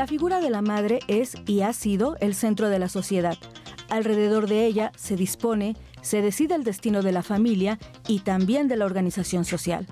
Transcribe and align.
La 0.00 0.06
figura 0.06 0.40
de 0.40 0.48
la 0.48 0.62
madre 0.62 1.00
es 1.08 1.34
y 1.46 1.60
ha 1.60 1.74
sido 1.74 2.16
el 2.20 2.34
centro 2.34 2.70
de 2.70 2.78
la 2.78 2.88
sociedad. 2.88 3.36
Alrededor 3.90 4.48
de 4.48 4.66
ella 4.66 4.92
se 4.96 5.16
dispone, 5.16 5.76
se 6.00 6.22
decide 6.22 6.54
el 6.54 6.64
destino 6.64 7.02
de 7.02 7.10
la 7.12 7.24
familia 7.24 7.78
y 8.06 8.20
también 8.20 8.68
de 8.68 8.76
la 8.76 8.86
organización 8.86 9.44
social. 9.44 9.86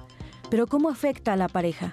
Pero 0.51 0.69
¿cómo 0.69 0.89
afecta 0.89 1.33
a 1.33 1.37
la 1.37 1.49
pareja? 1.49 1.93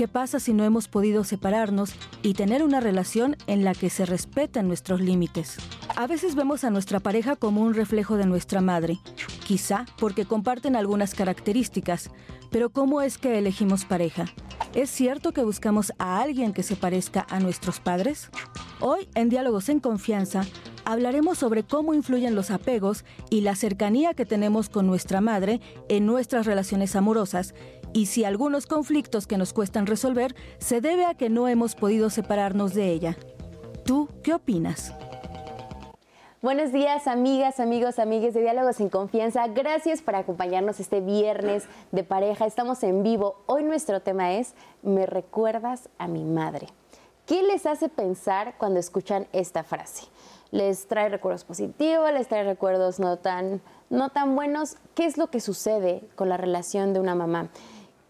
¿Qué 0.00 0.08
pasa 0.08 0.40
si 0.40 0.54
no 0.54 0.64
hemos 0.64 0.88
podido 0.88 1.24
separarnos 1.24 1.92
y 2.22 2.32
tener 2.32 2.62
una 2.62 2.80
relación 2.80 3.36
en 3.46 3.64
la 3.64 3.74
que 3.74 3.90
se 3.90 4.06
respeten 4.06 4.66
nuestros 4.66 5.02
límites? 5.02 5.58
A 5.94 6.06
veces 6.06 6.36
vemos 6.36 6.64
a 6.64 6.70
nuestra 6.70 7.00
pareja 7.00 7.36
como 7.36 7.60
un 7.60 7.74
reflejo 7.74 8.16
de 8.16 8.24
nuestra 8.24 8.62
madre, 8.62 8.98
quizá 9.46 9.84
porque 9.98 10.24
comparten 10.24 10.74
algunas 10.74 11.14
características, 11.14 12.10
pero 12.50 12.70
¿cómo 12.70 13.02
es 13.02 13.18
que 13.18 13.36
elegimos 13.36 13.84
pareja? 13.84 14.24
¿Es 14.72 14.88
cierto 14.88 15.32
que 15.32 15.44
buscamos 15.44 15.92
a 15.98 16.22
alguien 16.22 16.54
que 16.54 16.62
se 16.62 16.76
parezca 16.76 17.26
a 17.28 17.38
nuestros 17.38 17.78
padres? 17.78 18.30
Hoy, 18.80 19.06
en 19.14 19.28
Diálogos 19.28 19.68
en 19.68 19.80
Confianza, 19.80 20.46
hablaremos 20.86 21.36
sobre 21.36 21.62
cómo 21.62 21.92
influyen 21.92 22.34
los 22.34 22.50
apegos 22.50 23.04
y 23.28 23.42
la 23.42 23.54
cercanía 23.54 24.14
que 24.14 24.24
tenemos 24.24 24.70
con 24.70 24.86
nuestra 24.86 25.20
madre 25.20 25.60
en 25.90 26.06
nuestras 26.06 26.46
relaciones 26.46 26.96
amorosas 26.96 27.54
y 27.92 28.06
si 28.06 28.24
algunos 28.24 28.66
conflictos 28.66 29.26
que 29.26 29.38
nos 29.38 29.52
cuestan 29.52 29.86
resolver 29.86 30.34
se 30.58 30.80
debe 30.80 31.04
a 31.06 31.14
que 31.14 31.28
no 31.28 31.48
hemos 31.48 31.74
podido 31.74 32.10
separarnos 32.10 32.74
de 32.74 32.90
ella. 32.90 33.16
¿Tú 33.84 34.08
qué 34.22 34.34
opinas? 34.34 34.92
Buenos 36.42 36.72
días, 36.72 37.06
amigas, 37.06 37.60
amigos, 37.60 37.98
amigues 37.98 38.32
de 38.32 38.40
Diálogos 38.40 38.76
sin 38.76 38.88
Confianza. 38.88 39.46
Gracias 39.48 40.00
por 40.00 40.14
acompañarnos 40.14 40.80
este 40.80 41.00
viernes 41.02 41.64
de 41.92 42.02
pareja. 42.02 42.46
Estamos 42.46 42.82
en 42.82 43.02
vivo. 43.02 43.42
Hoy 43.44 43.62
nuestro 43.62 44.00
tema 44.00 44.32
es 44.32 44.54
Me 44.82 45.04
recuerdas 45.04 45.90
a 45.98 46.08
mi 46.08 46.24
madre. 46.24 46.68
¿Qué 47.26 47.42
les 47.42 47.66
hace 47.66 47.90
pensar 47.90 48.54
cuando 48.56 48.80
escuchan 48.80 49.26
esta 49.32 49.64
frase? 49.64 50.04
¿Les 50.50 50.86
trae 50.88 51.10
recuerdos 51.10 51.44
positivos? 51.44 52.10
¿Les 52.10 52.26
trae 52.26 52.42
recuerdos 52.42 52.98
no 52.98 53.18
tan, 53.18 53.60
no 53.90 54.08
tan 54.08 54.34
buenos? 54.34 54.76
¿Qué 54.94 55.04
es 55.04 55.18
lo 55.18 55.28
que 55.28 55.40
sucede 55.40 56.02
con 56.16 56.30
la 56.30 56.38
relación 56.38 56.94
de 56.94 57.00
una 57.00 57.14
mamá? 57.14 57.50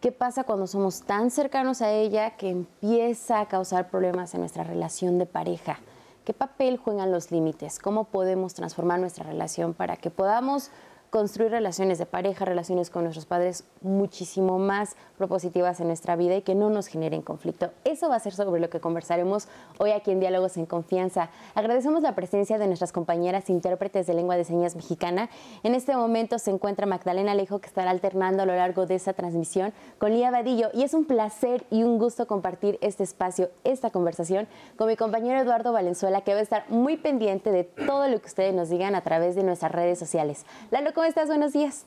¿Qué 0.00 0.12
pasa 0.12 0.44
cuando 0.44 0.66
somos 0.66 1.02
tan 1.02 1.30
cercanos 1.30 1.82
a 1.82 1.92
ella 1.92 2.30
que 2.38 2.48
empieza 2.48 3.38
a 3.38 3.48
causar 3.48 3.90
problemas 3.90 4.32
en 4.32 4.40
nuestra 4.40 4.64
relación 4.64 5.18
de 5.18 5.26
pareja? 5.26 5.78
¿Qué 6.24 6.32
papel 6.32 6.78
juegan 6.78 7.12
los 7.12 7.30
límites? 7.30 7.78
¿Cómo 7.78 8.04
podemos 8.04 8.54
transformar 8.54 8.98
nuestra 8.98 9.26
relación 9.26 9.74
para 9.74 9.98
que 9.98 10.08
podamos 10.08 10.70
construir 11.10 11.50
relaciones 11.50 11.98
de 11.98 12.06
pareja, 12.06 12.44
relaciones 12.44 12.88
con 12.88 13.02
nuestros 13.02 13.26
padres 13.26 13.64
muchísimo 13.82 14.58
más 14.58 14.96
propositivas 15.18 15.80
en 15.80 15.88
nuestra 15.88 16.16
vida 16.16 16.36
y 16.36 16.42
que 16.42 16.54
no 16.54 16.70
nos 16.70 16.86
generen 16.86 17.20
conflicto. 17.20 17.70
Eso 17.84 18.08
va 18.08 18.16
a 18.16 18.20
ser 18.20 18.32
sobre 18.32 18.60
lo 18.60 18.70
que 18.70 18.80
conversaremos 18.80 19.48
hoy 19.78 19.90
aquí 19.90 20.12
en 20.12 20.20
Diálogos 20.20 20.56
en 20.56 20.66
Confianza. 20.66 21.30
Agradecemos 21.54 22.02
la 22.02 22.14
presencia 22.14 22.58
de 22.58 22.66
nuestras 22.68 22.92
compañeras 22.92 23.50
intérpretes 23.50 24.06
de 24.06 24.14
lengua 24.14 24.36
de 24.36 24.44
señas 24.44 24.76
mexicana. 24.76 25.28
En 25.64 25.74
este 25.74 25.96
momento 25.96 26.38
se 26.38 26.52
encuentra 26.52 26.86
Magdalena 26.86 27.32
Alejo 27.32 27.58
que 27.58 27.66
estará 27.66 27.90
alternando 27.90 28.44
a 28.44 28.46
lo 28.46 28.54
largo 28.54 28.86
de 28.86 28.94
esta 28.94 29.12
transmisión 29.12 29.72
con 29.98 30.12
Lía 30.12 30.30
Vadillo 30.30 30.70
y 30.72 30.84
es 30.84 30.94
un 30.94 31.04
placer 31.04 31.64
y 31.70 31.82
un 31.82 31.98
gusto 31.98 32.26
compartir 32.26 32.78
este 32.80 33.02
espacio, 33.02 33.50
esta 33.64 33.90
conversación 33.90 34.46
con 34.76 34.86
mi 34.86 34.96
compañero 34.96 35.40
Eduardo 35.40 35.72
Valenzuela 35.72 36.20
que 36.20 36.34
va 36.34 36.40
a 36.40 36.42
estar 36.42 36.70
muy 36.70 36.96
pendiente 36.96 37.50
de 37.50 37.64
todo 37.64 38.06
lo 38.08 38.20
que 38.20 38.26
ustedes 38.26 38.54
nos 38.54 38.68
digan 38.68 38.94
a 38.94 39.02
través 39.02 39.34
de 39.34 39.42
nuestras 39.42 39.72
redes 39.72 39.98
sociales. 39.98 40.46
Lalo, 40.70 40.92
¿cómo 41.00 41.08
estás? 41.08 41.28
Buenos 41.28 41.54
días. 41.54 41.86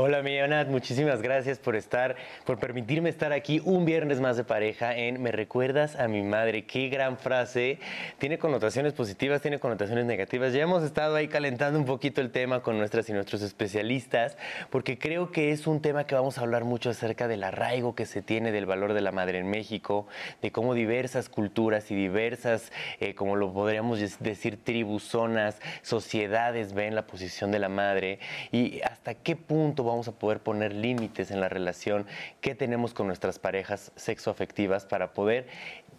Hola, 0.00 0.22
mi 0.22 0.38
Anat, 0.38 0.68
muchísimas 0.68 1.22
gracias 1.22 1.58
por 1.58 1.74
estar, 1.74 2.14
por 2.44 2.60
permitirme 2.60 3.08
estar 3.08 3.32
aquí 3.32 3.60
un 3.64 3.84
viernes 3.84 4.20
más 4.20 4.36
de 4.36 4.44
pareja 4.44 4.96
en 4.96 5.20
Me 5.20 5.32
recuerdas 5.32 5.96
a 5.96 6.06
mi 6.06 6.22
madre. 6.22 6.66
Qué 6.66 6.88
gran 6.88 7.18
frase. 7.18 7.80
Tiene 8.18 8.38
connotaciones 8.38 8.92
positivas, 8.92 9.42
tiene 9.42 9.58
connotaciones 9.58 10.06
negativas. 10.06 10.52
Ya 10.52 10.62
hemos 10.62 10.84
estado 10.84 11.16
ahí 11.16 11.26
calentando 11.26 11.80
un 11.80 11.84
poquito 11.84 12.20
el 12.20 12.30
tema 12.30 12.62
con 12.62 12.78
nuestras 12.78 13.08
y 13.08 13.12
nuestros 13.12 13.42
especialistas, 13.42 14.38
porque 14.70 14.98
creo 14.98 15.32
que 15.32 15.50
es 15.50 15.66
un 15.66 15.82
tema 15.82 16.04
que 16.04 16.14
vamos 16.14 16.38
a 16.38 16.42
hablar 16.42 16.62
mucho 16.62 16.90
acerca 16.90 17.26
del 17.26 17.42
arraigo 17.42 17.96
que 17.96 18.06
se 18.06 18.22
tiene 18.22 18.52
del 18.52 18.66
valor 18.66 18.92
de 18.92 19.00
la 19.00 19.10
madre 19.10 19.38
en 19.38 19.50
México, 19.50 20.06
de 20.42 20.52
cómo 20.52 20.74
diversas 20.74 21.28
culturas 21.28 21.90
y 21.90 21.96
diversas, 21.96 22.70
eh, 23.00 23.16
como 23.16 23.34
lo 23.34 23.52
podríamos 23.52 23.98
decir, 24.20 24.62
tribus, 24.62 25.02
zonas, 25.02 25.60
sociedades 25.82 26.72
ven 26.72 26.94
la 26.94 27.04
posición 27.08 27.50
de 27.50 27.58
la 27.58 27.68
madre 27.68 28.20
y 28.52 28.80
hasta 28.82 29.14
qué 29.14 29.34
punto 29.34 29.87
vamos 29.88 30.08
a 30.08 30.12
poder 30.12 30.40
poner 30.40 30.72
límites 30.72 31.30
en 31.30 31.40
la 31.40 31.48
relación 31.48 32.06
que 32.40 32.54
tenemos 32.54 32.94
con 32.94 33.06
nuestras 33.06 33.38
parejas 33.38 33.92
sexoafectivas 33.96 34.86
para 34.86 35.12
poder 35.12 35.46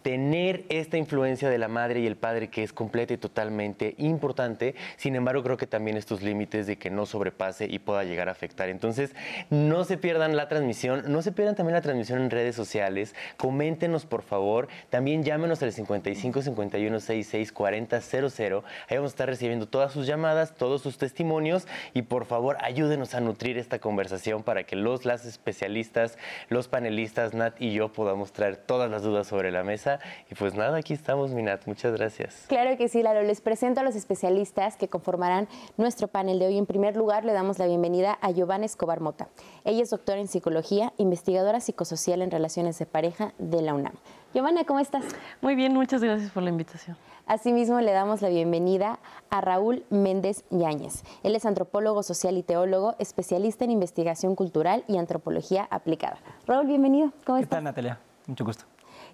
tener 0.01 0.65
esta 0.69 0.97
influencia 0.97 1.49
de 1.49 1.57
la 1.57 1.67
madre 1.67 1.99
y 1.99 2.07
el 2.07 2.15
padre 2.15 2.49
que 2.49 2.63
es 2.63 2.73
completa 2.73 3.13
y 3.13 3.17
totalmente 3.17 3.95
importante. 3.97 4.75
Sin 4.97 5.15
embargo, 5.15 5.43
creo 5.43 5.57
que 5.57 5.67
también 5.67 5.97
estos 5.97 6.21
límites 6.21 6.67
de 6.67 6.77
que 6.77 6.89
no 6.89 7.05
sobrepase 7.05 7.67
y 7.69 7.79
pueda 7.79 8.03
llegar 8.03 8.29
a 8.29 8.31
afectar. 8.31 8.69
Entonces, 8.69 9.15
no 9.49 9.83
se 9.83 9.97
pierdan 9.97 10.35
la 10.35 10.47
transmisión, 10.47 11.03
no 11.07 11.21
se 11.21 11.31
pierdan 11.31 11.55
también 11.55 11.75
la 11.75 11.81
transmisión 11.81 12.21
en 12.21 12.29
redes 12.29 12.55
sociales. 12.55 13.15
Coméntenos, 13.38 14.05
por 14.05 14.21
favor. 14.21 14.67
También 14.89 15.23
llámenos 15.23 15.61
al 15.63 15.71
55 15.71 16.41
51 16.41 16.99
66 16.99 17.51
40 17.51 18.01
00. 18.01 18.63
Ahí 18.88 18.97
vamos 18.97 19.11
a 19.11 19.13
estar 19.13 19.27
recibiendo 19.27 19.67
todas 19.67 19.91
sus 19.91 20.07
llamadas, 20.07 20.55
todos 20.55 20.81
sus 20.81 20.97
testimonios 20.97 21.67
y 21.93 22.03
por 22.03 22.25
favor, 22.25 22.57
ayúdenos 22.61 23.13
a 23.13 23.21
nutrir 23.21 23.57
esta 23.57 23.79
conversación 23.79 24.43
para 24.43 24.63
que 24.63 24.75
los 24.75 25.05
las 25.05 25.25
especialistas, 25.25 26.17
los 26.49 26.67
panelistas 26.67 27.33
Nat 27.33 27.59
y 27.59 27.73
yo 27.73 27.91
podamos 27.91 28.31
traer 28.31 28.57
todas 28.57 28.89
las 28.89 29.03
dudas 29.03 29.27
sobre 29.27 29.51
la 29.51 29.63
mesa 29.63 29.88
y 30.29 30.35
pues 30.35 30.53
nada, 30.53 30.77
aquí 30.77 30.94
estamos, 30.94 31.31
Minat. 31.31 31.66
Muchas 31.66 31.94
gracias. 31.94 32.45
Claro 32.47 32.77
que 32.77 32.88
sí, 32.89 33.01
Lalo. 33.01 33.23
Les 33.23 33.41
presento 33.41 33.79
a 33.79 33.83
los 33.83 33.95
especialistas 33.95 34.75
que 34.75 34.89
conformarán 34.89 35.47
nuestro 35.77 36.07
panel 36.07 36.39
de 36.39 36.47
hoy. 36.47 36.57
En 36.57 36.66
primer 36.66 36.95
lugar, 36.95 37.25
le 37.25 37.33
damos 37.33 37.57
la 37.57 37.66
bienvenida 37.66 38.17
a 38.22 38.31
Giovanna 38.31 38.66
Escobar 38.66 39.00
Mota. 39.00 39.29
Ella 39.63 39.81
es 39.81 39.89
doctora 39.89 40.19
en 40.19 40.27
psicología, 40.27 40.94
investigadora 40.97 41.59
psicosocial 41.59 42.22
en 42.22 42.29
relaciones 42.29 42.77
de 42.77 42.85
pareja 42.85 43.33
de 43.38 43.61
la 43.61 43.73
UNAM. 43.73 43.94
Giovanna, 44.33 44.63
¿cómo 44.63 44.79
estás? 44.79 45.05
Muy 45.41 45.55
bien, 45.55 45.73
muchas 45.73 46.03
gracias 46.03 46.31
por 46.31 46.44
la 46.44 46.50
invitación. 46.50 46.95
Asimismo, 47.25 47.79
le 47.79 47.91
damos 47.91 48.21
la 48.21 48.29
bienvenida 48.29 49.00
a 49.29 49.41
Raúl 49.41 49.83
Méndez 49.89 50.44
Yáñez. 50.50 51.03
Él 51.23 51.35
es 51.35 51.45
antropólogo 51.45 52.01
social 52.01 52.38
y 52.38 52.44
teólogo, 52.44 52.95
especialista 52.97 53.66
en 53.66 53.71
investigación 53.71 54.35
cultural 54.35 54.83
y 54.88 54.97
antropología 54.97 55.67
aplicada. 55.69 56.17
Raúl, 56.47 56.66
bienvenido. 56.66 57.11
¿Cómo 57.25 57.38
estás? 57.38 57.50
¿Qué 57.50 57.56
tal, 57.56 57.63
Natalia? 57.63 58.00
Mucho 58.25 58.45
gusto. 58.45 58.66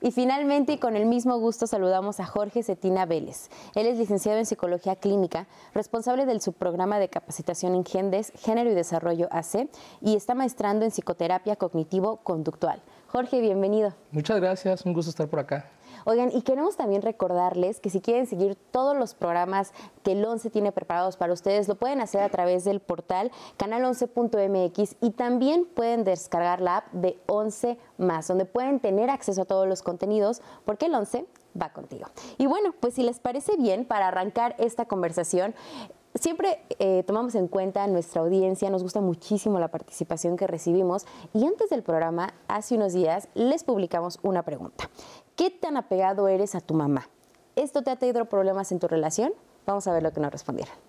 Y 0.06 0.12
finalmente, 0.12 0.74
y 0.74 0.78
con 0.78 0.96
el 0.96 1.08
mismo 1.08 1.40
gusto, 1.40 1.66
saludamos 1.66 2.20
a 2.20 2.28
Jorge 2.28 2.62
Cetina 2.62 3.08
Vélez. 3.08 3.50
Él 3.74 3.88
es 3.88 3.98
licenciado 3.98 4.38
en 4.38 4.46
Psicología 4.46 4.96
Clínica, 4.98 5.48
responsable 5.74 6.28
del 6.28 6.42
subprograma 6.42 7.00
de 7.00 7.10
capacitación 7.10 7.74
en 7.74 7.84
GENDES, 7.84 8.32
Género 8.36 8.70
y 8.70 8.76
Desarrollo 8.76 9.28
AC, 9.32 9.68
y 10.02 10.16
está 10.16 10.36
maestrando 10.36 10.86
en 10.86 10.92
Psicoterapia 10.92 11.56
Cognitivo-Conductual. 11.56 12.84
Jorge, 13.08 13.42
bienvenido. 13.42 13.96
Muchas 14.12 14.40
gracias, 14.40 14.86
un 14.86 14.94
gusto 14.94 15.10
estar 15.10 15.28
por 15.28 15.40
acá. 15.40 15.72
Oigan, 16.06 16.32
y 16.32 16.44
queremos 16.44 16.78
también 16.78 17.02
recordarles 17.02 17.80
que 17.80 17.90
si 17.90 18.00
quieren 18.00 18.28
seguir 18.28 18.56
todos 18.56 18.96
los 18.96 19.16
programas 19.16 19.74
que 20.04 20.12
el 20.12 20.24
11 20.24 20.52
tiene 20.52 20.72
preparados 20.72 21.18
para 21.18 21.34
ustedes, 21.34 21.68
lo 21.68 21.76
pueden 21.76 22.00
hacer 22.00 22.22
a 22.22 22.30
través 22.30 22.64
del 22.64 22.80
portal 22.80 23.32
canal11.mx 23.58 24.96
y 25.02 25.12
también 25.12 25.66
pueden 25.66 26.04
descargar 26.04 26.62
la 26.62 26.78
app 26.78 26.92
de 26.92 27.20
11 27.26 27.78
más, 27.98 28.28
donde 28.28 28.46
pueden 28.46 28.80
tener 28.80 29.10
acceso 29.10 29.42
a 29.42 29.46
todos 29.46 29.68
los 29.68 29.82
contenidos, 29.82 30.42
porque 30.64 30.86
el 30.86 30.94
11 30.94 31.26
va 31.60 31.74
contigo. 31.74 32.08
Y 32.38 32.46
bueno, 32.46 32.74
pues 32.80 32.94
si 32.94 33.04
les 33.04 33.20
parece 33.20 33.58
bien, 33.58 33.86
para 33.86 34.08
arrancar 34.08 34.56
esta 34.60 34.86
conversación, 34.86 35.56
Siempre 36.16 36.62
eh, 36.80 37.04
tomamos 37.06 37.36
en 37.36 37.50
cuenta 37.50 37.86
nuestra 37.88 38.22
audiencia, 38.22 38.70
nos 38.70 38.84
gusta 38.84 39.02
muchísimo 39.02 39.60
la 39.60 39.68
participación 39.68 40.38
que 40.38 40.48
recibimos 40.48 41.06
y 41.34 41.46
antes 41.46 41.70
del 41.70 41.84
programa, 41.84 42.34
hace 42.48 42.76
unos 42.76 42.94
días, 42.94 43.28
les 43.34 43.66
publicamos 43.66 44.20
una 44.24 44.44
pregunta. 44.44 44.90
¿Qué 45.36 45.50
tan 45.50 45.76
apegado 45.76 46.30
eres 46.30 46.56
a 46.56 46.62
tu 46.62 46.74
mamá? 46.74 47.10
¿Esto 47.58 47.82
te 47.82 47.92
ha 47.92 47.98
traído 47.98 48.24
problemas 48.26 48.72
en 48.72 48.80
tu 48.80 48.88
relación? 48.88 49.34
Vamos 49.66 49.88
a 49.88 49.94
ver 49.94 50.04
lo 50.04 50.14
que 50.14 50.22
nos 50.22 50.32
respondieron. 50.32 50.85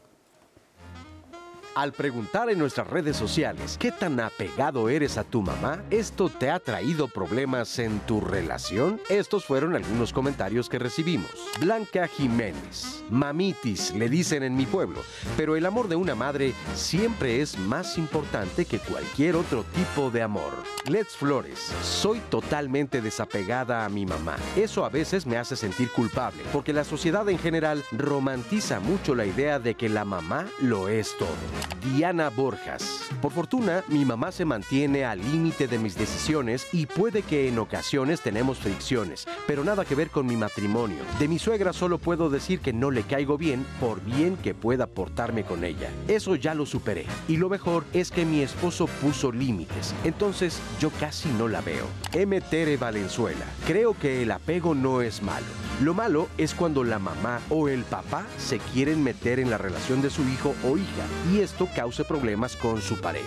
Al 1.77 1.93
preguntar 1.93 2.49
en 2.49 2.59
nuestras 2.59 2.87
redes 2.87 3.19
sociales 3.19 3.77
qué 3.79 3.93
tan 3.93 4.19
apegado 4.19 4.89
eres 4.89 5.19
a 5.19 5.25
tu 5.25 5.43
mamá, 5.43 5.83
¿esto 5.91 6.31
te 6.31 6.49
ha 6.49 6.59
traído 6.59 7.07
problemas 7.07 7.79
en 7.79 8.01
tu 8.01 8.23
relación? 8.23 8.99
Estos 9.11 9.45
fueron 9.45 9.77
algunos 9.77 10.15
comentarios 10.15 10.71
que 10.71 10.79
recibimos. 10.79 11.31
Blanca 11.61 12.09
Jiménez. 12.09 13.05
Mamitis, 13.11 13.95
le 13.95 14.09
dicen 14.09 14.43
en 14.43 14.57
mi 14.57 14.65
pueblo, 14.65 15.03
pero 15.37 15.55
el 15.55 15.67
amor 15.67 15.89
de 15.89 15.97
una 15.97 16.15
madre 16.15 16.55
siempre 16.75 17.43
es 17.43 17.59
más 17.59 17.99
importante 17.99 18.65
que 18.65 18.79
cualquier 18.79 19.37
otro 19.37 19.63
tipo 19.75 20.11
de 20.11 20.23
amor. 20.23 20.53
Let's 20.87 21.15
Flores. 21.15 21.75
Soy 21.83 22.21
totalmente 22.31 23.03
desapegada 23.03 23.85
a 23.85 23.91
mi 23.91 24.07
mamá. 24.07 24.37
Eso 24.57 24.87
a 24.87 24.89
veces 24.89 25.27
me 25.27 25.37
hace 25.37 25.57
sentir 25.57 25.91
culpable, 25.91 26.43
porque 26.55 26.73
la 26.73 26.85
sociedad 26.85 27.29
en 27.29 27.39
general 27.39 27.85
romantiza 27.93 28.81
mucho 28.81 29.15
la 29.15 29.27
idea 29.27 29.59
de 29.59 29.75
que 29.75 29.91
la 29.91 30.07
mamá 30.07 30.47
lo 30.63 30.89
es 30.89 31.15
todo. 31.19 31.66
Diana 31.85 32.31
Borjas. 32.31 33.09
Por 33.23 33.33
fortuna, 33.33 33.85
mi 33.89 34.05
mamá 34.05 34.33
se 34.33 34.45
mantiene 34.45 35.05
al 35.05 35.21
límite 35.21 35.69
de 35.69 35.79
mis 35.79 35.97
decisiones 35.97 36.67
y 36.73 36.87
puede 36.87 37.23
que 37.23 37.49
en 37.49 37.59
ocasiones 37.59 38.21
tenemos 38.21 38.59
fricciones, 38.59 39.27
pero 39.47 39.65
nada 39.65 39.85
que 39.85 39.95
ver 39.95 40.11
con 40.11 40.27
mi 40.27 40.37
matrimonio. 40.37 40.99
De 41.19 41.29
mi 41.29 41.39
suegra 41.39 41.73
solo 41.73 41.99
puedo 41.99 42.31
decir 42.31 42.61
que 42.61 42.73
no 42.73 42.91
le 42.91 43.03
caigo 43.03 43.39
bien 43.39 43.65
por 43.81 44.03
bien 44.03 44.37
que 44.37 44.55
pueda 44.55 44.87
portarme 44.87 45.45
con 45.45 45.65
ella. 45.65 45.91
Eso 46.09 46.35
ya 46.35 46.55
lo 46.55 46.67
superé. 46.67 47.07
Y 47.29 47.37
lo 47.37 47.49
mejor 47.49 47.85
es 47.93 48.11
que 48.11 48.25
mi 48.25 48.41
esposo 48.41 48.87
puso 48.87 49.33
límites, 49.33 49.95
entonces 50.05 50.61
yo 50.81 50.91
casi 50.91 51.29
no 51.31 51.49
la 51.49 51.61
veo. 51.61 51.87
M. 52.13 52.41
Tere 52.41 52.77
Valenzuela. 52.77 53.45
Creo 53.67 53.97
que 53.99 54.23
el 54.23 54.31
apego 54.31 54.75
no 54.75 55.03
es 55.03 55.23
malo. 55.23 55.47
Lo 55.83 55.93
malo 55.93 56.29
es 56.39 56.55
cuando 56.55 56.85
la 56.85 56.99
mamá 56.99 57.41
o 57.51 57.69
el 57.69 57.85
papá 57.85 58.25
se 58.39 58.59
quieren 58.59 59.03
meter 59.03 59.39
en 59.39 59.51
la 59.51 59.59
relación 59.59 60.01
de 60.01 60.09
su 60.09 60.23
hijo 60.23 60.55
o 60.65 60.79
hija 60.79 61.05
y 61.33 61.41
esto 61.57 61.69
cause 61.75 62.05
problemas 62.05 62.55
con 62.55 62.83
su 62.83 63.01
pareja. 63.01 63.25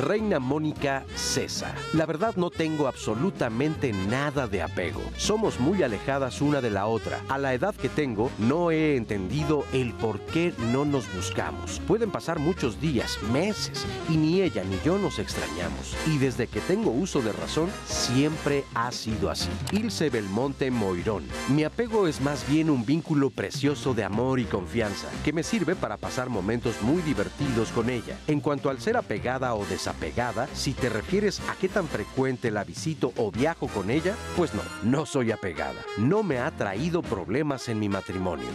Reina 0.00 0.38
Mónica 0.38 1.04
César. 1.14 1.74
La 1.92 2.06
verdad 2.06 2.34
no 2.36 2.48
tengo 2.48 2.86
absolutamente 2.86 3.92
nada 3.92 4.46
de 4.46 4.62
apego. 4.62 5.02
Somos 5.18 5.60
muy 5.60 5.82
alejadas 5.82 6.40
una 6.40 6.62
de 6.62 6.70
la 6.70 6.86
otra. 6.86 7.20
A 7.28 7.36
la 7.36 7.52
edad 7.52 7.74
que 7.74 7.90
tengo 7.90 8.30
no 8.38 8.70
he 8.70 8.96
entendido 8.96 9.66
el 9.74 9.92
por 9.92 10.20
qué 10.20 10.54
no 10.72 10.86
nos 10.86 11.12
buscamos. 11.14 11.80
Pueden 11.86 12.10
pasar 12.10 12.38
muchos 12.38 12.80
días, 12.80 13.18
meses 13.30 13.86
y 14.08 14.16
ni 14.16 14.40
ella 14.40 14.64
ni 14.64 14.78
yo 14.82 14.96
nos 14.96 15.18
extrañamos. 15.18 15.94
Y 16.06 16.16
desde 16.16 16.46
que 16.46 16.60
tengo 16.60 16.90
uso 16.90 17.20
de 17.20 17.32
razón 17.32 17.68
siempre 17.84 18.64
ha 18.74 18.90
sido 18.90 19.30
así. 19.30 19.50
Ilse 19.72 20.08
Belmonte 20.08 20.70
Moirón. 20.70 21.24
Mi 21.48 21.64
apego 21.64 22.06
es 22.06 22.22
más 22.22 22.48
bien 22.48 22.70
un 22.70 22.86
vínculo 22.86 23.28
precioso 23.28 23.92
de 23.92 24.04
amor 24.04 24.40
y 24.40 24.44
confianza 24.44 25.08
que 25.24 25.34
me 25.34 25.42
sirve 25.42 25.74
para 25.74 25.98
pasar 25.98 26.30
momentos 26.30 26.80
muy 26.82 27.02
divertidos 27.02 27.65
con 27.72 27.90
ella. 27.90 28.18
En 28.26 28.40
cuanto 28.40 28.70
al 28.70 28.80
ser 28.80 28.96
apegada 28.96 29.54
o 29.54 29.64
desapegada, 29.66 30.48
si 30.54 30.72
te 30.72 30.88
refieres 30.88 31.40
a 31.48 31.54
qué 31.60 31.68
tan 31.68 31.86
frecuente 31.88 32.50
la 32.50 32.64
visito 32.64 33.12
o 33.16 33.30
viajo 33.30 33.68
con 33.68 33.90
ella, 33.90 34.14
pues 34.36 34.52
no, 34.54 34.62
no 34.82 35.06
soy 35.06 35.32
apegada. 35.32 35.82
No 35.98 36.22
me 36.22 36.38
ha 36.38 36.50
traído 36.50 37.02
problemas 37.02 37.68
en 37.68 37.78
mi 37.78 37.88
matrimonio. 37.88 38.48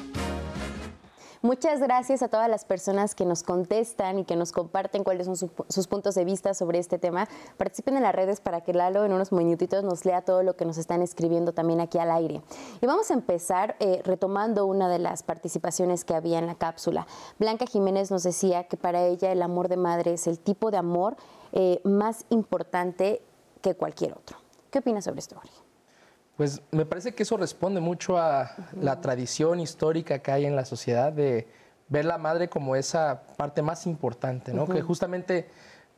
Muchas 1.44 1.80
gracias 1.80 2.22
a 2.22 2.28
todas 2.28 2.48
las 2.48 2.66
personas 2.66 3.16
que 3.16 3.26
nos 3.26 3.42
contestan 3.42 4.20
y 4.20 4.26
que 4.26 4.36
nos 4.36 4.52
comparten 4.52 5.04
cuáles 5.04 5.26
son 5.26 5.36
sus 5.36 5.88
puntos 5.88 6.14
de 6.14 6.24
vista 6.24 6.54
sobre 6.54 6.78
este 6.78 7.00
tema. 7.00 7.28
Participen 7.58 7.98
en 7.98 8.04
las 8.04 8.14
redes 8.14 8.40
para 8.40 8.62
que 8.62 8.74
Lalo 8.74 9.06
en 9.06 9.12
unos 9.12 9.32
minutitos 9.32 9.84
nos 9.84 10.06
lea 10.06 10.22
todo 10.22 10.44
lo 10.44 10.56
que 10.56 10.66
nos 10.66 10.78
están 10.78 11.02
escribiendo 11.02 11.52
también 11.52 11.82
aquí 11.82 11.98
al 11.98 12.12
aire. 12.12 12.44
Y 12.80 12.86
vamos 12.86 13.10
a 13.10 13.16
empezar 13.16 13.76
eh, 13.80 14.04
retomando 14.04 14.68
una 14.68 14.88
de 14.88 15.00
las 15.00 15.24
participaciones 15.24 16.06
que 16.06 16.14
había 16.14 16.38
en 16.38 16.46
la 16.46 16.54
cápsula. 16.54 17.08
Blanca 17.40 17.66
Jiménez 17.66 18.12
nos 18.12 18.22
decía 18.22 18.66
que 18.66 18.78
para 18.78 19.04
ella 19.04 19.32
el 19.32 19.42
amor 19.42 19.68
de 19.68 19.78
madre 19.78 20.14
es 20.14 20.28
el 20.28 20.38
tipo 20.38 20.70
de 20.70 20.78
amor 20.78 21.16
eh, 21.54 21.82
más 21.84 22.26
importante 22.30 23.24
que 23.62 23.74
cualquier 23.74 24.14
otro. 24.14 24.38
¿Qué 24.70 24.78
opinas 24.78 25.06
sobre 25.06 25.22
esto, 25.22 25.38
Jorge? 25.38 25.71
Pues 26.42 26.60
me 26.72 26.88
parece 26.88 27.14
que 27.14 27.22
eso 27.22 27.38
responde 27.38 27.82
mucho 27.82 28.18
a 28.18 28.50
la 28.74 29.00
tradición 29.00 29.60
histórica 29.60 30.24
que 30.24 30.32
hay 30.32 30.48
en 30.48 30.56
la 30.56 30.66
sociedad 30.66 31.14
de 31.14 31.48
ver 31.88 32.04
la 32.04 32.18
madre 32.18 32.50
como 32.50 32.76
esa 32.76 33.22
parte 33.38 33.62
más 33.62 33.86
importante, 33.86 34.52
¿no? 34.52 34.66
Que 34.66 34.82
justamente 34.82 35.48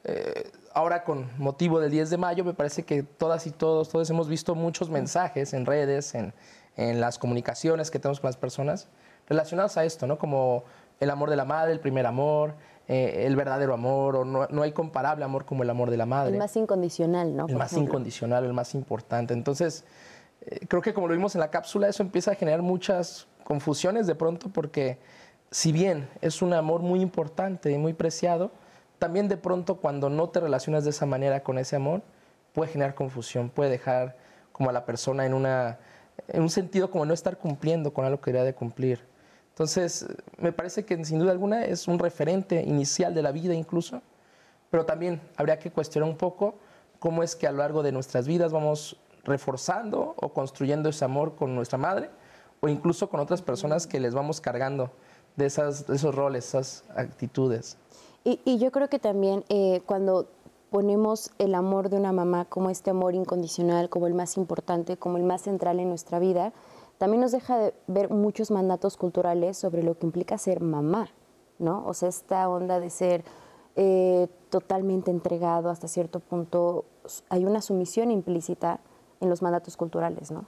eh, 0.03 0.51
ahora 0.73 1.05
con 1.05 1.29
motivo 1.37 1.79
del 1.79 1.91
10 1.91 2.09
de 2.09 2.17
mayo 2.17 2.43
me 2.43 2.53
parece 2.53 2.83
que 2.83 3.03
todas 3.03 3.47
y 3.47 3.51
todos, 3.51 3.87
todos 3.87 4.09
hemos 4.09 4.27
visto 4.27 4.53
muchos 4.53 4.89
mensajes 4.89 5.53
en 5.53 5.65
redes, 5.65 6.13
en, 6.13 6.33
las 6.75 7.17
comunicaciones 7.19 7.89
que 7.89 7.99
tenemos 7.99 8.19
con 8.19 8.27
las 8.27 8.35
personas 8.35 8.89
relacionados 9.29 9.77
a 9.77 9.85
esto, 9.85 10.07
¿no? 10.07 10.17
Como 10.17 10.65
el 10.99 11.09
amor 11.09 11.29
de 11.29 11.37
la 11.37 11.45
madre, 11.45 11.71
el 11.71 11.79
primer 11.79 12.05
amor, 12.05 12.55
eh, 12.89 13.23
el 13.25 13.37
verdadero 13.37 13.73
amor, 13.73 14.17
o 14.17 14.25
no, 14.25 14.45
no, 14.49 14.61
hay 14.61 14.73
comparable 14.73 15.23
amor 15.23 15.45
como 15.45 15.63
el 15.63 15.69
amor 15.69 15.89
de 15.89 15.95
la 15.95 16.05
madre. 16.05 16.33
El 16.33 16.39
más 16.39 16.57
incondicional, 16.57 17.33
¿no? 17.33 17.47
El 17.47 17.55
más 17.55 17.71
incondicional, 17.71 18.43
el 18.43 18.51
más 18.51 18.75
importante. 18.75 19.33
Entonces, 19.33 19.85
eh, 20.45 20.65
creo 20.67 20.81
que 20.81 20.93
como 20.93 21.07
lo 21.07 21.13
vimos 21.13 21.35
en 21.35 21.41
la 21.41 21.49
cápsula, 21.49 21.87
eso 21.87 22.03
empieza 22.03 22.31
a 22.31 22.35
generar 22.35 22.61
muchas 22.61 23.27
confusiones 23.43 24.07
de 24.07 24.15
pronto 24.15 24.49
porque 24.49 24.97
si 25.51 25.71
bien 25.71 26.09
es 26.21 26.41
un 26.41 26.53
amor 26.53 26.81
muy 26.81 27.01
importante 27.01 27.71
y 27.71 27.77
muy 27.77 27.93
preciado, 27.93 28.51
también 28.99 29.27
de 29.27 29.37
pronto 29.37 29.75
cuando 29.75 30.09
no 30.09 30.29
te 30.29 30.39
relacionas 30.39 30.83
de 30.83 30.89
esa 30.89 31.05
manera 31.05 31.43
con 31.43 31.57
ese 31.57 31.75
amor, 31.75 32.01
puede 32.53 32.71
generar 32.71 32.95
confusión, 32.95 33.49
puede 33.49 33.69
dejar 33.69 34.15
como 34.51 34.69
a 34.69 34.73
la 34.73 34.85
persona 34.85 35.25
en, 35.25 35.33
una, 35.33 35.79
en 36.27 36.41
un 36.41 36.49
sentido 36.49 36.89
como 36.89 37.05
no 37.05 37.13
estar 37.13 37.37
cumpliendo 37.37 37.93
con 37.93 38.05
algo 38.05 38.21
que 38.21 38.31
debería 38.31 38.45
de 38.45 38.55
cumplir. 38.55 39.01
Entonces, 39.49 40.07
me 40.37 40.51
parece 40.51 40.85
que 40.85 41.03
sin 41.05 41.19
duda 41.19 41.31
alguna 41.31 41.65
es 41.65 41.87
un 41.87 41.99
referente 41.99 42.61
inicial 42.63 43.13
de 43.13 43.21
la 43.21 43.31
vida 43.31 43.53
incluso, 43.53 44.01
pero 44.71 44.85
también 44.85 45.21
habría 45.35 45.59
que 45.59 45.69
cuestionar 45.69 46.09
un 46.09 46.17
poco 46.17 46.55
cómo 46.97 47.21
es 47.21 47.35
que 47.35 47.45
a 47.45 47.51
lo 47.51 47.59
largo 47.59 47.83
de 47.83 47.91
nuestras 47.91 48.27
vidas 48.27 48.51
vamos 48.51 48.97
reforzando 49.23 50.15
o 50.17 50.29
construyendo 50.29 50.89
ese 50.89 51.05
amor 51.05 51.35
con 51.35 51.55
nuestra 51.55 51.77
madre 51.77 52.09
o 52.61 52.67
incluso 52.67 53.09
con 53.09 53.19
otras 53.19 53.41
personas 53.41 53.87
que 53.87 53.99
les 53.99 54.13
vamos 54.13 54.41
cargando 54.41 54.91
de, 55.35 55.45
esas, 55.45 55.89
esos 55.89 56.13
roles, 56.15 56.47
esas 56.47 56.83
actitudes. 56.95 57.77
Y, 58.23 58.57
yo 58.57 58.71
creo 58.71 58.87
que 58.87 58.99
también 58.99 59.43
eh, 59.49 59.81
cuando 59.85 60.29
ponemos 60.69 61.31
el 61.39 61.55
amor 61.55 61.89
de 61.89 61.97
una 61.97 62.13
mamá 62.13 62.45
como 62.45 62.69
este 62.69 62.89
amor 62.89 63.15
incondicional, 63.15 63.89
como 63.89 64.07
el 64.07 64.13
más 64.13 64.37
importante, 64.37 64.95
como 64.95 65.17
el 65.17 65.23
más 65.23 65.41
central 65.41 65.79
en 65.79 65.89
nuestra 65.89 66.19
vida, 66.19 66.53
también 66.97 67.19
nos 67.19 67.33
deja 67.33 67.57
de 67.57 67.73
ver 67.87 68.09
muchos 68.09 68.49
mandatos 68.49 68.95
culturales 68.95 69.57
sobre 69.57 69.83
lo 69.83 69.97
que 69.97 70.05
implica 70.05 70.37
ser 70.37 70.61
mamá, 70.61 71.09
¿no? 71.59 71.85
O 71.85 71.93
sea, 71.93 72.07
esta 72.07 72.47
onda 72.47 72.79
de 72.79 72.89
ser 72.89 73.25
eh, 73.75 74.27
totalmente 74.49 75.11
entregado 75.11 75.69
hasta 75.69 75.87
cierto 75.87 76.21
punto, 76.21 76.85
hay 77.29 77.43
una 77.43 77.61
sumisión 77.61 78.09
implícita 78.09 78.79
en 79.21 79.29
los 79.29 79.41
mandatos 79.41 79.77
culturales, 79.77 80.31
¿no? 80.31 80.45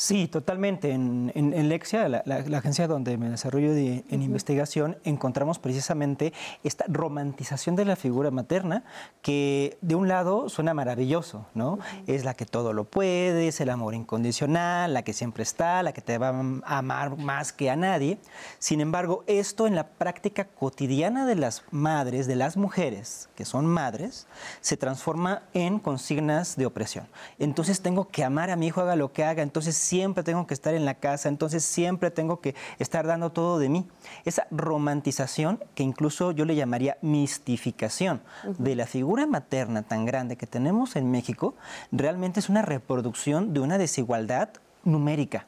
Sí, 0.00 0.28
totalmente. 0.28 0.92
En, 0.92 1.30
en, 1.34 1.68
Lexia, 1.68 2.08
la, 2.08 2.22
agencia 2.56 2.88
donde 2.88 3.18
me 3.18 3.28
desarrollo 3.28 3.74
en 3.74 4.22
investigación, 4.22 4.96
encontramos 5.04 5.58
precisamente 5.58 6.32
esta 6.64 6.86
romantización 6.88 7.76
de 7.76 7.84
la 7.84 7.96
figura 7.96 8.30
materna 8.30 8.82
que 9.20 9.76
de 9.82 9.96
un 9.96 10.08
lado 10.08 10.48
suena 10.48 10.72
maravilloso, 10.72 11.44
¿no? 11.52 11.80
Es 12.06 12.24
la 12.24 12.32
que 12.32 12.46
todo 12.46 12.72
lo 12.72 12.84
puede, 12.84 13.48
es 13.48 13.60
el 13.60 13.68
amor 13.68 13.94
incondicional, 13.94 14.94
la 14.94 15.02
que 15.02 15.12
siempre 15.12 15.42
está, 15.42 15.82
la 15.82 15.92
que 15.92 16.00
te 16.00 16.16
va 16.16 16.28
a 16.28 16.78
amar 16.78 17.18
más 17.18 17.52
que 17.52 17.68
a 17.68 17.76
nadie. 17.76 18.16
Sin 18.58 18.80
embargo, 18.80 19.22
esto 19.26 19.66
en 19.66 19.74
la 19.74 19.86
práctica 19.86 20.46
cotidiana 20.46 21.26
de 21.26 21.34
las 21.34 21.62
madres, 21.72 22.26
de 22.26 22.36
las 22.36 22.56
mujeres 22.56 23.28
que 23.36 23.44
son 23.44 23.66
madres, 23.66 24.26
se 24.62 24.78
transforma 24.78 25.42
en 25.52 25.78
consignas 25.78 26.56
de 26.56 26.64
opresión. 26.64 27.06
Entonces 27.38 27.82
tengo 27.82 28.08
que 28.08 28.24
amar 28.24 28.48
a 28.48 28.56
mi 28.56 28.68
hijo, 28.68 28.80
haga 28.80 28.96
lo 28.96 29.12
que 29.12 29.24
haga. 29.24 29.42
Entonces 29.42 29.89
siempre 29.90 30.22
tengo 30.22 30.46
que 30.46 30.54
estar 30.54 30.72
en 30.72 30.84
la 30.84 30.94
casa, 30.94 31.28
entonces 31.28 31.64
siempre 31.64 32.12
tengo 32.12 32.40
que 32.40 32.54
estar 32.78 33.08
dando 33.08 33.32
todo 33.32 33.58
de 33.58 33.68
mí. 33.68 33.88
Esa 34.24 34.46
romantización, 34.52 35.58
que 35.74 35.82
incluso 35.82 36.30
yo 36.30 36.44
le 36.44 36.54
llamaría 36.54 36.96
mistificación 37.02 38.20
de 38.56 38.76
la 38.76 38.86
figura 38.86 39.26
materna 39.26 39.82
tan 39.82 40.06
grande 40.06 40.36
que 40.36 40.46
tenemos 40.46 40.94
en 40.94 41.10
México, 41.10 41.56
realmente 41.90 42.38
es 42.38 42.48
una 42.48 42.62
reproducción 42.62 43.52
de 43.52 43.58
una 43.58 43.78
desigualdad 43.78 44.50
numérica. 44.84 45.46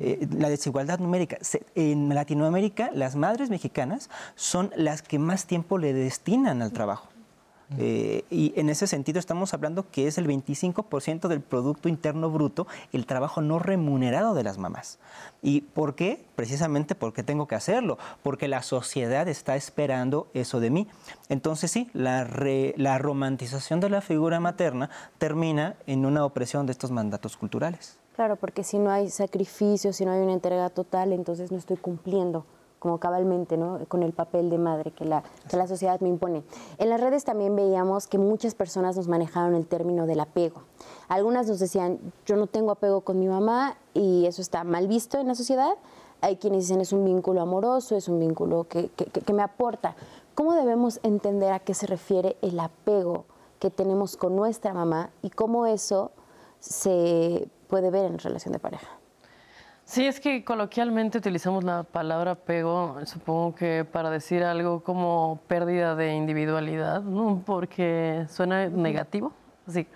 Eh, 0.00 0.26
la 0.30 0.48
desigualdad 0.48 0.98
numérica. 0.98 1.36
En 1.74 2.08
Latinoamérica, 2.14 2.88
las 2.94 3.16
madres 3.16 3.50
mexicanas 3.50 4.08
son 4.34 4.70
las 4.76 5.02
que 5.02 5.18
más 5.18 5.44
tiempo 5.44 5.76
le 5.76 5.92
destinan 5.92 6.62
al 6.62 6.72
trabajo. 6.72 7.08
Eh, 7.76 8.24
y 8.30 8.54
en 8.56 8.70
ese 8.70 8.86
sentido 8.86 9.18
estamos 9.18 9.52
hablando 9.52 9.90
que 9.90 10.06
es 10.06 10.16
el 10.16 10.26
25% 10.26 11.28
del 11.28 11.42
Producto 11.42 11.88
Interno 11.88 12.30
Bruto 12.30 12.66
el 12.92 13.04
trabajo 13.04 13.42
no 13.42 13.58
remunerado 13.58 14.34
de 14.34 14.42
las 14.42 14.56
mamás. 14.56 14.98
¿Y 15.42 15.60
por 15.60 15.94
qué? 15.94 16.24
Precisamente 16.34 16.94
porque 16.94 17.22
tengo 17.22 17.46
que 17.46 17.54
hacerlo, 17.54 17.98
porque 18.22 18.48
la 18.48 18.62
sociedad 18.62 19.28
está 19.28 19.56
esperando 19.56 20.28
eso 20.32 20.60
de 20.60 20.70
mí. 20.70 20.88
Entonces 21.28 21.70
sí, 21.70 21.90
la, 21.92 22.26
la 22.76 22.98
romantización 22.98 23.80
de 23.80 23.90
la 23.90 24.00
figura 24.00 24.40
materna 24.40 24.88
termina 25.18 25.76
en 25.86 26.06
una 26.06 26.24
opresión 26.24 26.66
de 26.66 26.72
estos 26.72 26.90
mandatos 26.90 27.36
culturales. 27.36 27.98
Claro, 28.16 28.36
porque 28.36 28.64
si 28.64 28.78
no 28.78 28.90
hay 28.90 29.10
sacrificio, 29.10 29.92
si 29.92 30.04
no 30.04 30.12
hay 30.12 30.20
una 30.20 30.32
entrega 30.32 30.70
total, 30.70 31.12
entonces 31.12 31.52
no 31.52 31.58
estoy 31.58 31.76
cumpliendo 31.76 32.44
como 32.78 32.98
cabalmente, 32.98 33.56
¿no? 33.56 33.78
Con 33.88 34.02
el 34.02 34.12
papel 34.12 34.50
de 34.50 34.58
madre 34.58 34.90
que 34.90 35.04
la, 35.04 35.22
que 35.48 35.56
la 35.56 35.66
sociedad 35.66 36.00
me 36.00 36.08
impone. 36.08 36.42
En 36.78 36.90
las 36.90 37.00
redes 37.00 37.24
también 37.24 37.56
veíamos 37.56 38.06
que 38.06 38.18
muchas 38.18 38.54
personas 38.54 38.96
nos 38.96 39.08
manejaron 39.08 39.54
el 39.54 39.66
término 39.66 40.06
del 40.06 40.20
apego. 40.20 40.62
Algunas 41.08 41.48
nos 41.48 41.58
decían, 41.58 41.98
yo 42.26 42.36
no 42.36 42.46
tengo 42.46 42.70
apego 42.70 43.00
con 43.02 43.18
mi 43.18 43.28
mamá 43.28 43.76
y 43.94 44.26
eso 44.26 44.42
está 44.42 44.64
mal 44.64 44.88
visto 44.88 45.18
en 45.18 45.28
la 45.28 45.34
sociedad. 45.34 45.74
Hay 46.20 46.36
quienes 46.36 46.64
dicen 46.64 46.80
es 46.80 46.92
un 46.92 47.04
vínculo 47.04 47.40
amoroso, 47.40 47.96
es 47.96 48.08
un 48.08 48.18
vínculo 48.18 48.64
que, 48.64 48.88
que, 48.90 49.06
que 49.06 49.32
me 49.32 49.42
aporta. 49.42 49.94
¿Cómo 50.34 50.54
debemos 50.54 51.00
entender 51.02 51.52
a 51.52 51.60
qué 51.60 51.74
se 51.74 51.86
refiere 51.86 52.36
el 52.42 52.58
apego 52.60 53.24
que 53.58 53.70
tenemos 53.70 54.16
con 54.16 54.36
nuestra 54.36 54.72
mamá 54.72 55.10
y 55.22 55.30
cómo 55.30 55.66
eso 55.66 56.12
se 56.60 57.48
puede 57.68 57.90
ver 57.90 58.06
en 58.06 58.18
relación 58.18 58.52
de 58.52 58.58
pareja? 58.58 58.97
Sí, 59.88 60.06
es 60.06 60.20
que 60.20 60.44
coloquialmente 60.44 61.16
utilizamos 61.16 61.64
la 61.64 61.82
palabra 61.82 62.32
apego, 62.32 62.98
supongo 63.06 63.54
que 63.54 63.86
para 63.90 64.10
decir 64.10 64.44
algo 64.44 64.82
como 64.82 65.40
pérdida 65.48 65.94
de 65.94 66.12
individualidad, 66.14 67.00
¿no? 67.00 67.42
porque 67.46 68.26
suena 68.28 68.68
negativo. 68.68 69.32
Así, 69.66 69.86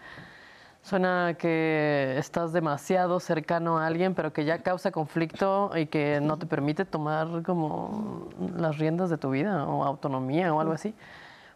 suena 0.80 1.34
que 1.38 2.14
estás 2.16 2.54
demasiado 2.54 3.20
cercano 3.20 3.78
a 3.78 3.86
alguien, 3.86 4.14
pero 4.14 4.32
que 4.32 4.46
ya 4.46 4.62
causa 4.62 4.90
conflicto 4.92 5.70
y 5.76 5.84
que 5.84 6.20
no 6.22 6.38
te 6.38 6.46
permite 6.46 6.86
tomar 6.86 7.42
como 7.42 8.30
las 8.56 8.78
riendas 8.78 9.10
de 9.10 9.18
tu 9.18 9.28
vida 9.28 9.66
o 9.66 9.84
autonomía 9.84 10.54
o 10.54 10.60
algo 10.60 10.72
así. 10.72 10.94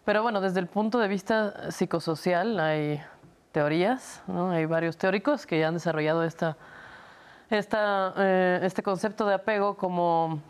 Pero 0.04 0.22
bueno, 0.22 0.42
desde 0.42 0.60
el 0.60 0.66
punto 0.66 0.98
de 0.98 1.08
vista 1.08 1.72
psicosocial 1.72 2.60
hay 2.60 3.00
teorías, 3.52 4.22
¿no? 4.26 4.50
hay 4.50 4.66
varios 4.66 4.98
teóricos 4.98 5.46
que 5.46 5.58
ya 5.58 5.68
han 5.68 5.74
desarrollado 5.74 6.22
esta 6.22 6.58
esta, 7.50 8.14
eh, 8.16 8.60
este 8.62 8.82
concepto 8.82 9.26
de 9.26 9.34
apego 9.34 9.76
como, 9.76 10.40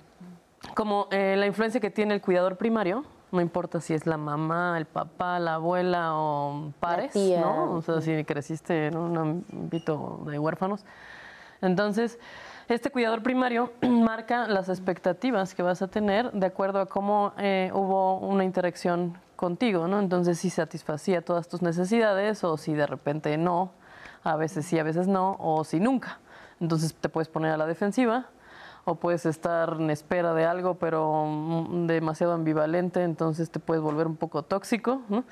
como 0.74 1.08
eh, 1.10 1.34
la 1.36 1.46
influencia 1.46 1.80
que 1.80 1.90
tiene 1.90 2.14
el 2.14 2.20
cuidador 2.20 2.56
primario, 2.56 3.04
no 3.32 3.40
importa 3.40 3.80
si 3.80 3.92
es 3.92 4.06
la 4.06 4.16
mamá, 4.16 4.78
el 4.78 4.86
papá, 4.86 5.38
la 5.38 5.54
abuela 5.54 6.14
o 6.14 6.72
pares, 6.80 7.14
¿no? 7.14 7.72
O 7.74 7.82
sea, 7.82 8.00
si 8.00 8.24
creciste 8.24 8.86
en 8.86 8.96
un 8.96 9.18
ámbito 9.18 10.22
de 10.26 10.38
huérfanos. 10.38 10.84
Entonces, 11.60 12.18
este 12.68 12.90
cuidador 12.90 13.22
primario 13.22 13.72
marca 13.82 14.46
las 14.46 14.68
expectativas 14.68 15.54
que 15.54 15.62
vas 15.62 15.82
a 15.82 15.88
tener 15.88 16.32
de 16.32 16.46
acuerdo 16.46 16.80
a 16.80 16.86
cómo 16.86 17.32
eh, 17.38 17.70
hubo 17.74 18.18
una 18.18 18.44
interacción 18.44 19.18
contigo, 19.34 19.86
¿no? 19.86 20.00
Entonces, 20.00 20.38
si 20.38 20.50
satisfacía 20.50 21.22
todas 21.22 21.48
tus 21.48 21.62
necesidades 21.62 22.42
o 22.44 22.56
si 22.56 22.74
de 22.74 22.86
repente 22.86 23.36
no, 23.36 23.72
a 24.24 24.36
veces 24.36 24.66
sí, 24.66 24.78
a 24.78 24.82
veces 24.82 25.08
no, 25.08 25.36
o 25.38 25.64
si 25.64 25.78
nunca. 25.78 26.20
Entonces 26.60 26.94
te 26.94 27.08
puedes 27.08 27.28
poner 27.28 27.52
a 27.52 27.56
la 27.56 27.66
defensiva 27.66 28.26
o 28.88 28.94
puedes 28.94 29.26
estar 29.26 29.76
en 29.80 29.90
espera 29.90 30.32
de 30.32 30.44
algo, 30.44 30.74
pero 30.74 31.26
demasiado 31.86 32.32
ambivalente, 32.32 33.02
entonces 33.02 33.50
te 33.50 33.58
puedes 33.58 33.82
volver 33.82 34.06
un 34.06 34.14
poco 34.14 34.44
tóxico, 34.44 35.02
¿no? 35.08 35.24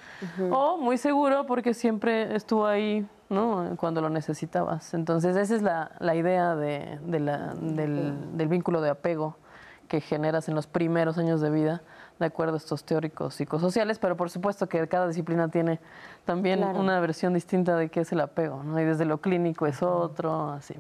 O 0.51 0.77
muy 0.77 0.99
seguro 0.99 1.47
porque 1.47 1.73
siempre 1.73 2.35
estuvo 2.35 2.67
ahí, 2.67 3.07
¿no? 3.31 3.77
Cuando 3.77 4.01
lo 4.01 4.11
necesitabas. 4.11 4.93
Entonces 4.93 5.37
esa 5.37 5.55
es 5.55 5.63
la, 5.63 5.93
la 6.01 6.17
idea 6.17 6.57
de, 6.57 6.99
de 7.07 7.21
la, 7.21 7.55
del, 7.55 8.37
del, 8.37 8.49
vínculo 8.49 8.81
de 8.81 8.91
apego 8.91 9.37
que 9.87 10.01
generas 10.01 10.49
en 10.49 10.57
los 10.57 10.67
primeros 10.67 11.17
años 11.17 11.41
de 11.41 11.51
vida, 11.51 11.83
de 12.19 12.27
acuerdo 12.27 12.55
a 12.55 12.57
estos 12.57 12.83
teóricos 12.83 13.37
psicosociales, 13.37 14.01
pero 14.01 14.17
por 14.17 14.31
supuesto 14.31 14.69
que 14.69 14.89
cada 14.89 15.07
disciplina 15.07 15.47
tiene 15.47 15.79
también 16.25 16.65
una 16.65 16.99
versión 16.99 17.35
distinta 17.35 17.77
de 17.77 17.89
qué 17.89 18.01
es 18.01 18.11
el 18.11 18.21
apego, 18.21 18.65
¿no? 18.65 18.81
Y 18.81 18.85
desde 18.85 19.05
lo 19.05 19.19
clínico 19.19 19.67
es 19.67 19.81
otro, 19.81 20.51
así. 20.51 20.75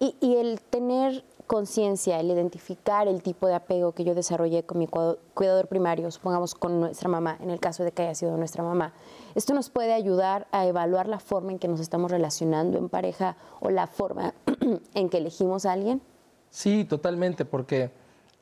Y, 0.00 0.36
el 0.36 0.60
tener 0.60 1.24
conciencia, 1.46 2.20
el 2.20 2.30
identificar 2.30 3.08
el 3.08 3.22
tipo 3.22 3.46
de 3.46 3.54
apego 3.54 3.92
que 3.92 4.04
yo 4.04 4.14
desarrollé 4.14 4.62
con 4.62 4.78
mi 4.78 4.86
cuidador 4.86 5.66
primario, 5.66 6.10
supongamos 6.10 6.54
con 6.54 6.78
nuestra 6.78 7.08
mamá, 7.08 7.36
en 7.40 7.50
el 7.50 7.58
caso 7.58 7.82
de 7.84 7.92
que 7.92 8.02
haya 8.02 8.14
sido 8.14 8.36
nuestra 8.36 8.62
mamá, 8.62 8.92
esto 9.34 9.54
nos 9.54 9.70
puede 9.70 9.92
ayudar 9.92 10.46
a 10.52 10.66
evaluar 10.66 11.08
la 11.08 11.18
forma 11.18 11.52
en 11.52 11.58
que 11.58 11.66
nos 11.66 11.80
estamos 11.80 12.10
relacionando 12.10 12.78
en 12.78 12.88
pareja 12.88 13.36
o 13.60 13.70
la 13.70 13.86
forma 13.86 14.34
en 14.94 15.08
que 15.08 15.18
elegimos 15.18 15.66
a 15.66 15.72
alguien. 15.72 16.02
Sí, 16.50 16.84
totalmente, 16.84 17.44
porque 17.44 17.90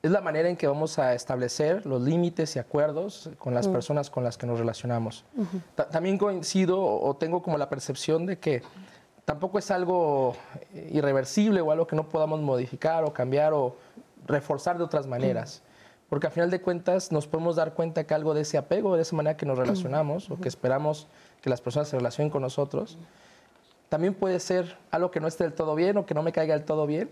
es 0.03 0.11
la 0.11 0.21
manera 0.21 0.49
en 0.49 0.57
que 0.57 0.67
vamos 0.67 0.99
a 0.99 1.15
establecer 1.15 1.85
los 1.87 2.03
límites 2.03 2.55
y 2.57 2.59
acuerdos 2.59 3.31
con 3.39 3.55
las 3.55 3.67
mm. 3.67 3.73
personas 3.73 4.11
con 4.11 4.25
las 4.25 4.37
que 4.37 4.47
nos 4.47 4.59
relacionamos. 4.59 5.25
También 5.91 6.19
coincido 6.19 6.83
o 6.85 7.17
tengo 7.17 7.43
como 7.43 7.59
la 7.59 7.69
percepción 7.69 8.27
de 8.27 8.39
que 8.39 8.63
tampoco 9.27 9.59
es 9.59 9.71
algo 9.71 10.35
eh, 10.73 10.91
irreversible 10.95 11.61
o 11.61 11.71
algo 11.71 11.87
que 11.87 11.97
no 11.97 12.09
podamos 12.09 12.41
modificar 12.41 13.05
o 13.05 13.13
cambiar 13.13 13.53
o 13.53 13.77
reforzar 14.27 14.79
de 14.79 14.85
otras 14.85 15.07
maneras. 15.07 15.63
Porque 16.09 16.29
al 16.29 16.33
final 16.33 16.51
de 16.51 16.63
cuentas 16.63 17.11
nos 17.11 17.27
podemos 17.27 17.57
dar 17.57 17.75
cuenta 17.75 18.05
que 18.05 18.15
algo 18.15 18.33
de 18.33 18.43
ese 18.43 18.57
apego, 18.57 18.95
de 18.95 19.03
esa 19.03 19.17
manera 19.17 19.37
que 19.37 19.45
nos 19.45 19.59
relacionamos 19.59 20.31
o 20.31 20.41
que 20.41 20.49
esperamos 20.49 21.09
que 21.43 21.51
las 21.51 21.61
personas 21.61 21.89
se 21.89 21.97
relacionen 21.97 22.31
con 22.31 22.43
nosotros, 22.43 22.97
también 23.89 24.15
puede 24.15 24.39
ser 24.39 24.79
algo 24.93 25.11
que 25.11 25.19
no 25.19 25.27
esté 25.27 25.43
del 25.43 25.53
todo 25.53 25.75
bien 25.75 25.97
o 25.97 26.07
que 26.07 26.15
no 26.15 26.23
me 26.23 26.31
caiga 26.31 26.55
del 26.55 26.65
todo 26.65 26.87
bien 26.87 27.11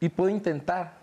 y 0.00 0.08
puedo 0.08 0.30
intentar 0.30 0.94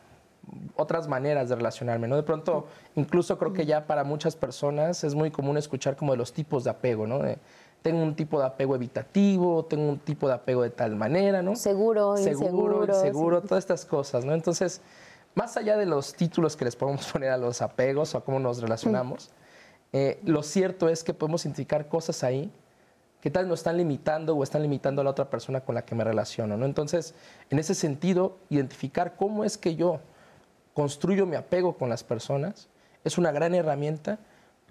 otras 0.75 1.07
maneras 1.07 1.49
de 1.49 1.55
relacionarme, 1.55 2.07
¿no? 2.07 2.15
De 2.15 2.23
pronto, 2.23 2.67
incluso 2.95 3.37
creo 3.37 3.53
que 3.53 3.65
ya 3.67 3.85
para 3.85 4.03
muchas 4.03 4.35
personas 4.35 5.03
es 5.03 5.13
muy 5.13 5.29
común 5.29 5.57
escuchar 5.57 5.95
como 5.95 6.13
de 6.13 6.17
los 6.17 6.33
tipos 6.33 6.63
de 6.63 6.71
apego, 6.71 7.05
¿no? 7.05 7.19
Tengo 7.81 8.01
un 8.01 8.15
tipo 8.15 8.39
de 8.39 8.45
apego 8.45 8.75
evitativo, 8.75 9.65
tengo 9.65 9.89
un 9.89 9.99
tipo 9.99 10.27
de 10.27 10.33
apego 10.33 10.63
de 10.63 10.69
tal 10.69 10.95
manera, 10.95 11.41
¿no? 11.41 11.55
Seguro, 11.55 12.17
seguro, 12.17 12.83
inseguro. 12.83 12.93
seguro, 12.93 13.41
todas 13.41 13.63
estas 13.63 13.85
cosas, 13.85 14.25
¿no? 14.25 14.33
Entonces, 14.33 14.81
más 15.35 15.55
allá 15.55 15.77
de 15.77 15.85
los 15.85 16.13
títulos 16.13 16.55
que 16.55 16.65
les 16.65 16.75
podemos 16.75 17.05
poner 17.11 17.29
a 17.31 17.37
los 17.37 17.61
apegos 17.61 18.13
o 18.15 18.17
a 18.17 18.23
cómo 18.23 18.39
nos 18.39 18.61
relacionamos, 18.61 19.29
eh, 19.93 20.19
lo 20.23 20.43
cierto 20.43 20.89
es 20.89 21.03
que 21.03 21.13
podemos 21.13 21.45
identificar 21.45 21.87
cosas 21.87 22.23
ahí 22.23 22.51
que 23.21 23.31
tal 23.31 23.47
nos 23.47 23.61
están 23.61 23.77
limitando 23.77 24.35
o 24.35 24.43
están 24.43 24.61
limitando 24.61 25.01
a 25.01 25.03
la 25.03 25.09
otra 25.09 25.29
persona 25.29 25.61
con 25.61 25.75
la 25.75 25.83
que 25.83 25.95
me 25.95 26.03
relaciono, 26.03 26.55
¿no? 26.55 26.65
Entonces, 26.65 27.15
en 27.49 27.59
ese 27.59 27.73
sentido, 27.73 28.37
identificar 28.49 29.15
cómo 29.15 29.43
es 29.43 29.57
que 29.57 29.75
yo 29.75 29.99
construyo 30.73 31.25
mi 31.25 31.35
apego 31.35 31.77
con 31.77 31.89
las 31.89 32.03
personas 32.03 32.67
es 33.03 33.17
una 33.17 33.31
gran 33.31 33.55
herramienta 33.55 34.19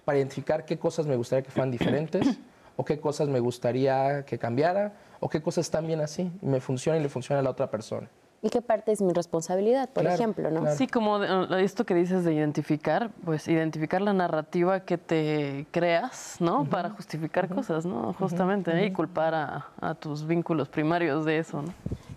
para 0.05 0.19
identificar 0.19 0.65
qué 0.65 0.79
cosas 0.79 1.07
me 1.07 1.17
gustaría 1.17 1.43
que 1.43 1.51
fueran 1.51 1.71
diferentes 1.73 2.39
o 2.77 2.85
qué 2.85 3.01
cosas 3.01 3.29
me 3.29 3.41
gustaría 3.41 4.25
que 4.25 4.39
cambiara, 4.39 4.93
o 5.21 5.29
qué 5.29 5.43
cosas 5.43 5.67
están 5.67 5.87
bien 5.87 6.01
así 6.01 6.31
y 6.43 6.47
me 6.47 6.61
funciona 6.61 6.99
y 6.99 7.03
le 7.03 7.09
funciona 7.09 7.41
a 7.41 7.43
la 7.43 7.51
otra 7.51 7.71
persona. 7.71 8.09
¿Y 8.43 8.51
qué 8.51 8.61
parte 8.61 8.93
es 8.93 9.01
mi 9.01 9.13
responsabilidad, 9.13 9.89
por 9.89 10.07
ejemplo? 10.07 10.51
¿no? 10.51 10.71
Sí, 10.71 10.87
como 10.87 11.25
eh, 11.25 11.65
esto 11.65 11.85
que 11.85 11.95
dices 11.95 12.23
de 12.25 12.35
identificar, 12.35 13.11
pues 13.25 13.49
identificar 13.49 14.03
la 14.03 14.13
narrativa 14.13 14.81
que 14.81 14.99
te 14.99 15.67
creas, 15.71 16.37
¿no? 16.39 16.65
Para 16.65 16.91
justificar 16.91 17.49
cosas, 17.49 17.87
¿no? 17.87 18.13
Justamente, 18.13 18.85
y 18.85 18.93
culpar 18.93 19.35
a, 19.35 19.67
a, 19.81 19.95
tus 19.95 20.27
vínculos 20.27 20.69
primarios 20.69 21.25
de 21.25 21.39
eso, 21.39 21.63
¿no? 21.63 21.73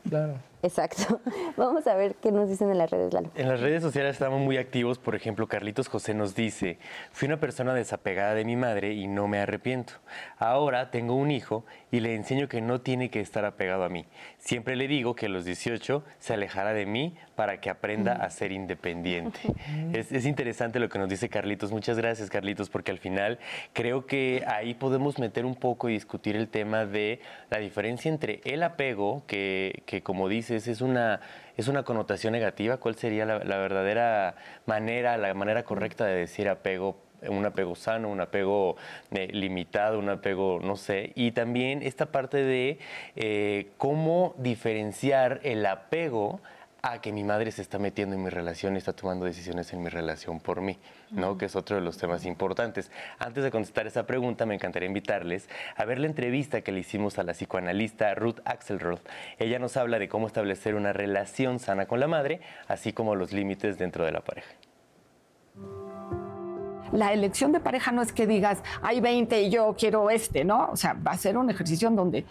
Claro. 0.08 0.34
Exacto. 0.62 1.22
Vamos 1.58 1.88
a 1.88 1.96
ver 1.96 2.16
qué 2.16 2.32
nos 2.32 2.50
dicen 2.50 2.70
en 2.70 2.78
las 2.78 2.92
redes, 2.92 3.13
Lalo. 3.13 3.32
En 3.36 3.48
las 3.48 3.62
redes 3.62 3.82
sociales 3.82 4.13
estamos 4.13 4.42
muy 4.42 4.58
activos. 4.58 5.00
Por 5.00 5.16
ejemplo, 5.16 5.48
Carlitos 5.48 5.88
José 5.88 6.13
nos 6.13 6.36
dice, 6.36 6.78
fui 7.12 7.28
una 7.28 7.39
persona 7.39 7.74
desapegada 7.74 8.34
de 8.34 8.46
mi 8.46 8.56
madre 8.56 8.94
y 8.94 9.08
no 9.08 9.28
me 9.28 9.39
arrepiento. 9.39 9.94
Ahora 10.38 10.92
tengo 10.92 11.16
un 11.16 11.32
hijo 11.32 11.66
y 11.92 12.01
le 12.01 12.16
enseño 12.16 12.48
que 12.48 12.62
no 12.62 12.82
tiene 12.82 13.10
que 13.10 13.22
estar 13.22 13.46
apegado 13.46 13.84
a 13.84 13.89
mí. 13.89 14.06
Siempre 14.38 14.75
le 14.75 14.88
digo 14.88 15.16
que 15.16 15.28
a 15.28 15.30
los 15.30 15.46
18 15.46 16.04
se 16.20 16.34
alejará 16.34 16.74
de 16.74 16.86
mí 16.86 17.16
para 17.36 17.62
que 17.62 17.70
aprenda 17.70 18.13
a 18.13 18.30
ser 18.30 18.51
independiente. 18.51 19.39
Es, 19.94 20.12
es, 20.12 20.25
interesante 20.25 20.80
lo 20.80 20.89
que 20.89 21.00
nos 21.00 21.10
dice 21.10 21.30
Carlitos. 21.30 21.72
Muchas 21.72 21.98
gracias, 21.98 22.30
Carlitos, 22.30 22.70
porque 22.70 22.92
al 22.92 23.00
final 23.00 23.39
creo 23.74 24.06
que 24.06 24.44
ahí 24.48 24.74
podemos 24.74 25.20
meter 25.20 25.46
un 25.46 25.56
poco 25.56 25.89
y 25.89 25.94
discutir 25.94 26.36
el 26.36 26.50
tema 26.50 26.86
de 26.86 27.22
la 27.50 27.60
diferencia 27.60 28.10
entre 28.10 28.42
el 28.44 28.63
apego, 28.63 29.24
que, 29.25 29.84
que 29.86 30.04
como 30.04 30.28
es 30.50 30.82
una, 30.82 31.22
es 31.58 31.68
una 31.68 31.84
connotación 31.84 32.34
negativa. 32.34 32.77
¿Cuál 32.77 32.96
sería 32.96 33.25
la, 33.25 33.39
la 33.39 33.58
verdadera 33.58 34.36
manera, 34.65 35.18
la 35.18 35.34
manera 35.34 35.63
correcta 35.63 36.06
de 36.06 36.15
decir 36.15 36.50
apego 36.50 37.10
un 37.27 37.46
apego 37.46 37.75
sano, 37.75 38.10
un 38.10 38.22
apego 38.22 38.77
eh, 39.12 39.27
limitado, 39.32 40.00
un 40.00 40.10
apego, 40.10 40.60
no 40.62 40.75
sé, 40.75 41.12
y 41.15 41.32
también 41.32 41.82
esta 41.84 42.08
parte 42.08 42.38
de 42.38 42.79
eh, 43.15 43.72
cómo 43.77 44.36
diferenciar 44.38 45.41
el 45.44 45.65
apego 45.65 46.39
a 46.82 47.02
que 47.02 47.12
mi 47.12 47.24
madre 47.24 47.52
se 47.52 47.62
está 47.62 47.80
metiendo 47.80 48.16
en 48.16 48.24
mi 48.24 48.30
relación 48.30 48.76
y 48.76 48.78
está 48.78 48.94
tomando 48.94 49.26
decisiones 49.26 49.74
en 49.74 49.84
mi 49.84 49.90
relación 49.90 50.40
por 50.40 50.62
mí, 50.62 50.78
¿no? 51.12 51.38
Que 51.38 51.46
es 51.46 51.56
otro 51.56 51.76
de 51.76 51.82
los 51.82 51.98
temas 51.98 52.26
importantes. 52.26 52.92
Antes 53.18 53.44
de 53.44 53.52
contestar 53.52 53.88
esa 53.88 54.06
pregunta, 54.06 54.46
me 54.46 54.56
encantaría 54.56 54.88
invitarles 54.88 55.50
a 55.76 55.86
ver 55.86 56.00
la 56.00 56.08
entrevista 56.08 56.62
que 56.62 56.72
le 56.72 56.80
hicimos 56.80 57.20
a 57.20 57.24
la 57.24 57.34
psicoanalista 57.34 58.14
Ruth 58.16 58.40
Axelrod. 58.46 59.00
Ella 59.38 59.60
nos 59.60 59.78
habla 59.78 60.00
de 60.00 60.08
cómo 60.08 60.28
establecer 60.28 60.76
una 60.76 60.94
relación 60.94 61.60
sana 61.60 61.86
con 61.86 62.00
la 62.00 62.08
madre, 62.08 62.42
así 62.68 62.94
como 62.94 63.16
los 63.16 63.34
límites 63.34 63.78
dentro 63.78 64.06
de 64.06 64.12
la 64.12 64.22
pareja 64.22 64.50
la 66.92 67.14
elección 67.14 67.52
de 67.52 67.60
pareja 67.60 67.92
no 67.92 68.02
es 68.02 68.12
que 68.12 68.26
digas, 68.26 68.64
hay 68.82 69.00
20 69.00 69.44
y 69.44 69.50
yo 69.50 69.76
quiero 69.78 70.10
este, 70.10 70.44
¿no? 70.44 70.70
O 70.72 70.76
sea, 70.76 70.94
va 70.94 71.12
a 71.12 71.18
ser 71.18 71.38
un 71.38 71.50
ejercicio 71.50 71.88
en 71.88 71.96
donde 71.96 72.26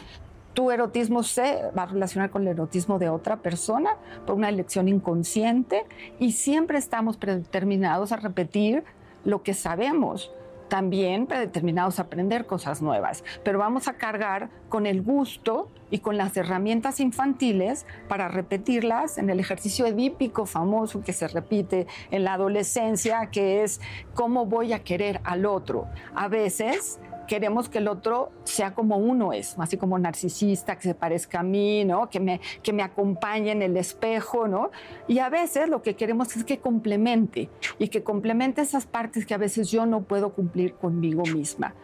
tu 0.54 0.70
erotismo 0.70 1.22
se 1.22 1.70
va 1.76 1.84
a 1.84 1.86
relacionar 1.86 2.30
con 2.30 2.42
el 2.42 2.48
erotismo 2.48 2.98
de 2.98 3.08
otra 3.08 3.38
persona 3.38 3.96
por 4.26 4.36
una 4.36 4.48
elección 4.48 4.88
inconsciente 4.88 5.84
y 6.18 6.32
siempre 6.32 6.78
estamos 6.78 7.16
predeterminados 7.16 8.12
a 8.12 8.16
repetir 8.16 8.84
lo 9.24 9.42
que 9.42 9.54
sabemos 9.54 10.32
también 10.68 11.26
predeterminados 11.26 11.98
a 11.98 12.02
aprender 12.02 12.46
cosas 12.46 12.82
nuevas, 12.82 13.24
pero 13.42 13.58
vamos 13.58 13.88
a 13.88 13.94
cargar 13.94 14.50
con 14.68 14.86
el 14.86 15.02
gusto 15.02 15.70
y 15.90 16.00
con 16.00 16.16
las 16.16 16.36
herramientas 16.36 17.00
infantiles 17.00 17.86
para 18.08 18.28
repetirlas 18.28 19.18
en 19.18 19.30
el 19.30 19.40
ejercicio 19.40 19.86
edípico 19.86 20.44
famoso 20.46 21.00
que 21.00 21.14
se 21.14 21.26
repite 21.26 21.86
en 22.10 22.24
la 22.24 22.34
adolescencia, 22.34 23.30
que 23.30 23.64
es 23.64 23.80
cómo 24.14 24.44
voy 24.44 24.74
a 24.74 24.84
querer 24.84 25.20
al 25.24 25.46
otro. 25.46 25.86
A 26.14 26.28
veces 26.28 27.00
queremos 27.28 27.68
que 27.68 27.78
el 27.78 27.86
otro 27.86 28.32
sea 28.42 28.74
como 28.74 28.96
uno 28.96 29.32
es, 29.32 29.56
así 29.58 29.76
como 29.76 29.98
narcisista, 29.98 30.76
que 30.76 30.82
se 30.82 30.94
parezca 30.94 31.40
a 31.40 31.42
mí, 31.44 31.84
¿no? 31.84 32.10
que, 32.10 32.18
me, 32.18 32.40
que 32.62 32.72
me 32.72 32.82
acompañe 32.82 33.52
en 33.52 33.62
el 33.62 33.76
espejo, 33.76 34.48
¿no? 34.48 34.72
Y 35.06 35.20
a 35.20 35.28
veces 35.28 35.68
lo 35.68 35.82
que 35.82 35.94
queremos 35.94 36.34
es 36.34 36.42
que 36.42 36.58
complemente 36.58 37.50
y 37.78 37.88
que 37.88 38.02
complemente 38.02 38.62
esas 38.62 38.86
partes 38.86 39.26
que 39.26 39.34
a 39.34 39.38
veces 39.38 39.70
yo 39.70 39.86
no 39.86 40.02
puedo 40.02 40.32
cumplir 40.32 40.74
conmigo 40.74 41.22
misma. 41.22 41.74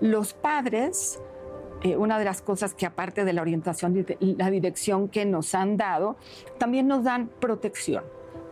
Los 0.00 0.32
padres, 0.32 1.20
eh, 1.82 1.96
una 1.96 2.18
de 2.18 2.24
las 2.24 2.42
cosas 2.42 2.74
que 2.74 2.86
aparte 2.86 3.24
de 3.24 3.32
la 3.32 3.42
orientación 3.42 4.04
y 4.18 4.34
la 4.34 4.50
dirección 4.50 5.08
que 5.08 5.24
nos 5.24 5.54
han 5.54 5.76
dado, 5.76 6.16
también 6.58 6.88
nos 6.88 7.04
dan 7.04 7.28
protección. 7.28 8.02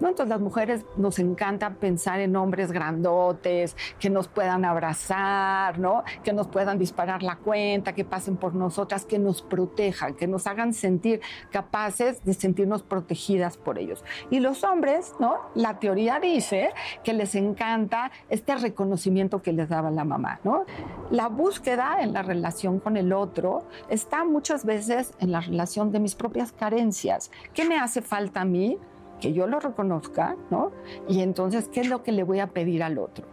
Entonces 0.09 0.28
las 0.28 0.40
mujeres 0.40 0.85
nos 0.97 1.18
encanta 1.18 1.71
pensar 1.71 2.21
en 2.21 2.37
hombres 2.37 2.73
grandotes, 2.73 3.76
que 3.99 4.11
nos 4.11 4.28
puedan 4.28 4.64
abrazar, 4.64 5.78
¿no? 5.78 6.04
Que 6.23 6.32
nos 6.32 6.49
puedan 6.49 6.78
disparar 6.78 7.23
la 7.23 7.37
cuenta, 7.37 7.94
que 7.94 8.04
pasen 8.04 8.37
por 8.37 8.54
nosotras, 8.54 9.04
que 9.04 9.18
nos 9.18 9.42
protejan, 9.42 10.14
que 10.14 10.26
nos 10.26 10.47
hagan 10.47 10.73
sentir 10.75 11.21
capaces 11.50 12.25
de 12.25 12.35
sentirnos 12.35 12.82
protegidas 12.82 13.56
por 13.56 13.78
ellos. 13.78 14.04
Y 14.30 14.40
los 14.40 14.64
hombres, 14.64 15.14
¿no? 15.18 15.37
La 15.54 15.78
teoría 15.78 16.21
dice 16.21 16.71
que 17.04 17.12
les 17.12 17.35
encanta 17.35 18.11
este 18.28 18.54
reconocimiento 18.56 19.42
que 19.42 19.52
les 19.52 19.68
daba 19.68 19.90
la 19.90 20.04
mamá, 20.04 20.40
¿no? 20.44 20.64
La 21.11 21.28
búsqueda 21.28 21.99
en 22.00 22.12
la 22.12 22.23
relación 22.23 22.80
con 22.80 22.97
el 22.97 23.12
otro 23.12 23.64
está 23.88 24.25
muchas 24.25 24.64
veces 24.64 25.14
en 25.21 25.32
la 25.32 25.40
relación 25.40 25.92
de 25.92 26.00
mis 26.00 26.14
propias 26.14 26.52
carencias. 26.52 27.30
¿Qué 27.54 27.64
me 27.64 27.78
hace 27.78 28.02
falta 28.02 28.42
a 28.42 28.44
mí? 28.44 28.78
Que 29.23 29.33
yo 29.33 29.47
lo 29.47 29.61
reconozca, 29.61 30.37
¿no? 30.50 30.73
Y 31.09 31.21
entonces, 31.21 31.69
¿qué 31.69 31.81
es 31.81 31.88
lo 31.88 32.02
que 32.02 32.11
le 32.11 32.25
voy 32.25 32.41
a 32.41 32.49
pedir 32.49 32.83
al 32.83 32.99
otro? 32.99 33.25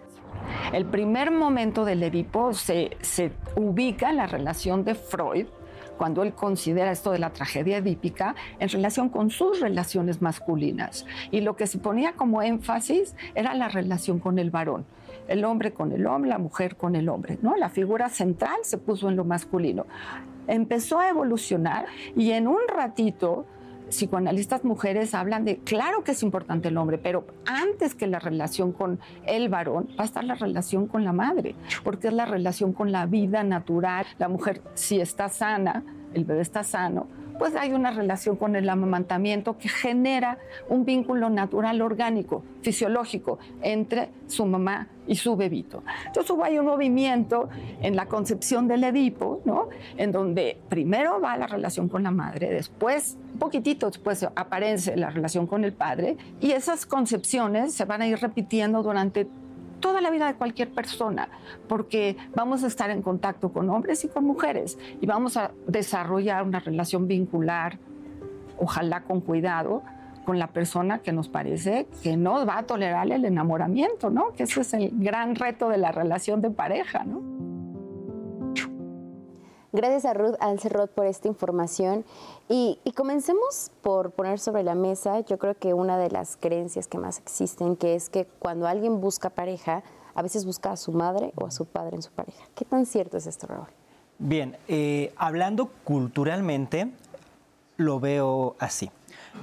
El 0.72 0.86
primer 0.86 1.32
momento 1.32 1.84
del 1.84 2.04
Edipo 2.04 2.54
se, 2.54 2.96
se 3.02 3.32
ubica 3.56 4.12
en 4.12 4.18
la 4.18 4.28
relación 4.28 4.86
de 4.86 4.94
Freud, 4.94 5.48
cuando 5.98 6.24
él 6.24 6.34
considera 6.34 6.92
esto 6.92 7.12
de 7.12 7.20
la 7.20 7.32
tragedia 7.32 7.78
edípica 7.78 8.36
en 8.60 8.70
relación 8.70 9.10
con 9.10 9.32
sus 9.32 9.60
relaciones 9.60 10.22
masculinas. 10.22 11.06
Y 11.32 11.42
lo 11.42 11.58
que 11.58 11.68
se 11.68 11.80
ponía 11.80 12.14
como 12.14 12.42
énfasis 12.42 13.16
era 13.36 13.54
la 13.54 13.68
relación 13.68 14.20
con 14.20 14.40
el 14.40 14.52
varón 14.52 14.86
el 15.30 15.46
hombre 15.46 15.74
con 15.74 15.92
el 15.92 16.08
hombre, 16.08 16.30
la 16.30 16.40
mujer 16.40 16.76
con 16.76 16.96
el 16.96 17.08
hombre, 17.08 17.38
¿no? 17.42 17.56
La 17.56 17.70
figura 17.70 18.10
central 18.10 18.58
se 18.64 18.80
puso 18.80 19.10
en 19.10 19.16
lo 19.16 19.24
masculino. 19.24 19.86
Empezó 20.48 21.00
a 21.00 21.08
evolucionar 21.08 21.86
y 22.16 22.32
en 22.32 22.48
un 22.48 22.62
ratito 22.68 23.46
psicoanalistas 23.90 24.64
mujeres 24.64 25.14
hablan 25.14 25.46
de, 25.46 25.58
claro 25.58 26.04
que 26.04 26.12
es 26.12 26.24
importante 26.24 26.70
el 26.70 26.78
hombre, 26.78 26.98
pero 26.98 27.26
antes 27.46 27.96
que 27.96 28.08
la 28.08 28.20
relación 28.20 28.72
con 28.72 29.00
el 29.26 29.50
varón 29.50 29.88
va 30.00 30.04
a 30.04 30.06
estar 30.06 30.24
la 30.24 30.36
relación 30.36 30.88
con 30.88 31.04
la 31.04 31.14
madre, 31.14 31.56
porque 31.84 32.08
es 32.08 32.14
la 32.14 32.26
relación 32.26 32.74
con 32.74 32.92
la 32.92 33.06
vida 33.06 33.44
natural. 33.44 34.06
La 34.18 34.30
mujer, 34.30 34.62
si 34.74 35.00
está 35.00 35.30
sana, 35.30 35.84
el 36.14 36.26
bebé 36.26 36.42
está 36.42 36.64
sano, 36.64 37.08
pues 37.40 37.56
hay 37.56 37.72
una 37.74 37.90
relación 37.92 38.36
con 38.36 38.56
el 38.58 38.70
amamantamiento 38.70 39.58
que 39.58 39.70
genera 39.70 40.38
un 40.68 40.84
vínculo 40.86 41.30
natural, 41.30 41.82
orgánico, 41.82 42.44
fisiológico 42.62 43.40
entre 43.62 44.10
su 44.28 44.46
mamá 44.46 44.90
y 45.08 45.16
su 45.16 45.36
bebito. 45.36 45.82
Entonces 46.06 46.30
hubo 46.30 46.44
ahí 46.44 46.60
un 46.60 46.66
movimiento 46.66 47.50
en 47.82 47.96
la 47.96 48.06
concepción 48.08 48.68
del 48.68 48.84
Edipo, 48.84 49.42
¿no? 49.46 49.70
En 49.98 50.12
donde 50.12 50.60
primero 50.68 51.22
va 51.22 51.38
la 51.38 51.48
relación 51.48 51.88
con 51.88 52.04
la 52.04 52.12
madre, 52.12 52.50
después, 52.50 53.18
un 53.34 53.40
poquitito 53.40 53.88
después 53.88 54.24
aparece 54.36 54.98
la 54.98 55.10
relación 55.10 55.48
con 55.48 55.64
el 55.64 55.72
padre, 55.72 56.18
y 56.42 56.52
esas 56.52 56.86
concepciones 56.86 57.74
se 57.74 57.86
van 57.86 58.02
a 58.02 58.08
ir 58.08 58.20
repitiendo 58.20 58.84
durante 58.84 59.28
toda 59.80 60.02
la 60.02 60.10
vida 60.10 60.28
de 60.28 60.36
cualquier 60.36 60.70
persona, 60.70 61.30
porque 61.68 62.18
vamos 62.36 62.64
a 62.64 62.68
estar 62.68 62.90
en 62.90 63.02
contacto 63.02 63.52
con 63.52 63.70
hombres 63.70 64.04
y 64.06 64.08
con 64.08 64.26
mujeres 64.26 64.78
y 65.02 65.06
vamos 65.06 65.38
a 65.38 65.52
desarrollar 65.68 66.44
una 66.44 66.60
relación 66.60 67.08
vincular, 67.08 67.80
ojalá 68.58 69.04
con 69.04 69.22
cuidado, 69.22 69.84
con 70.26 70.38
la 70.38 70.48
persona 70.48 71.00
que 71.00 71.12
nos 71.12 71.28
parece 71.28 71.88
que 72.04 72.16
no 72.16 72.46
va 72.46 72.60
a 72.60 72.64
tolerar 72.64 73.12
el 73.12 73.26
enamoramiento, 73.26 74.10
¿no? 74.10 74.34
Que 74.34 74.44
ese 74.44 74.62
es 74.62 74.74
el 74.74 74.92
gran 74.94 75.36
reto 75.36 75.70
de 75.70 75.78
la 75.78 75.92
relación 75.92 76.42
de 76.42 76.52
pareja, 76.52 77.04
¿no? 77.04 77.22
Gracias 79.72 80.06
a 80.06 80.16
Ruth 80.16 80.36
Alcerrot 80.40 80.90
por 80.90 81.06
esta 81.06 81.28
información. 81.28 82.04
Y, 82.48 82.80
comencemos 82.96 83.72
por 83.82 84.12
poner 84.12 84.40
sobre 84.40 84.64
la 84.64 84.74
mesa, 84.74 85.20
yo 85.22 85.38
creo 85.38 85.56
que 85.58 85.76
una 85.76 85.98
de 85.98 86.10
las 86.10 86.38
creencias 86.38 86.88
que 86.88 86.98
más 86.98 87.20
existen, 87.20 87.76
que 87.76 87.94
es 87.94 88.10
que 88.10 88.26
cuando 88.40 88.68
alguien 88.68 89.00
busca 89.00 89.30
pareja, 89.30 89.84
a 90.16 90.22
veces 90.24 90.44
busca 90.46 90.72
a 90.72 90.78
su 90.78 90.92
madre 90.92 91.32
o 91.36 91.46
a 91.46 91.52
su 91.52 91.66
padre 91.66 91.98
en 91.98 92.02
su 92.02 92.12
pareja. 92.12 92.44
¿Qué 92.56 92.66
tan 92.66 92.88
cierto 92.88 93.18
es 93.18 93.28
esto, 93.28 93.46
Raúl? 93.46 93.68
Bien, 94.18 94.58
eh, 94.68 95.14
hablando 95.16 95.70
culturalmente, 95.84 96.92
lo 97.78 98.00
veo 98.00 98.56
así. 98.60 98.92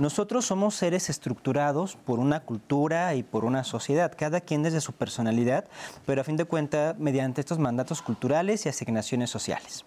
Nosotros 0.01 0.45
somos 0.45 0.75
seres 0.75 1.09
estructurados 1.09 1.97
por 1.97 2.19
una 2.19 2.41
cultura 2.41 3.15
y 3.15 3.23
por 3.23 3.45
una 3.45 3.63
sociedad, 3.63 4.13
cada 4.15 4.41
quien 4.41 4.65
desde 4.65 4.81
su 4.81 4.93
personalidad, 4.93 5.67
pero 6.05 6.21
a 6.21 6.25
fin 6.25 6.37
de 6.37 6.45
cuentas 6.45 6.99
mediante 6.99 7.41
estos 7.41 7.59
mandatos 7.59 8.03
culturales 8.03 8.67
y 8.67 8.69
asignaciones 8.69 9.31
sociales. 9.31 9.87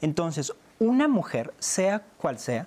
Entonces, 0.00 0.52
una 0.78 1.08
mujer, 1.08 1.54
sea 1.58 2.02
cual 2.18 2.38
sea, 2.38 2.66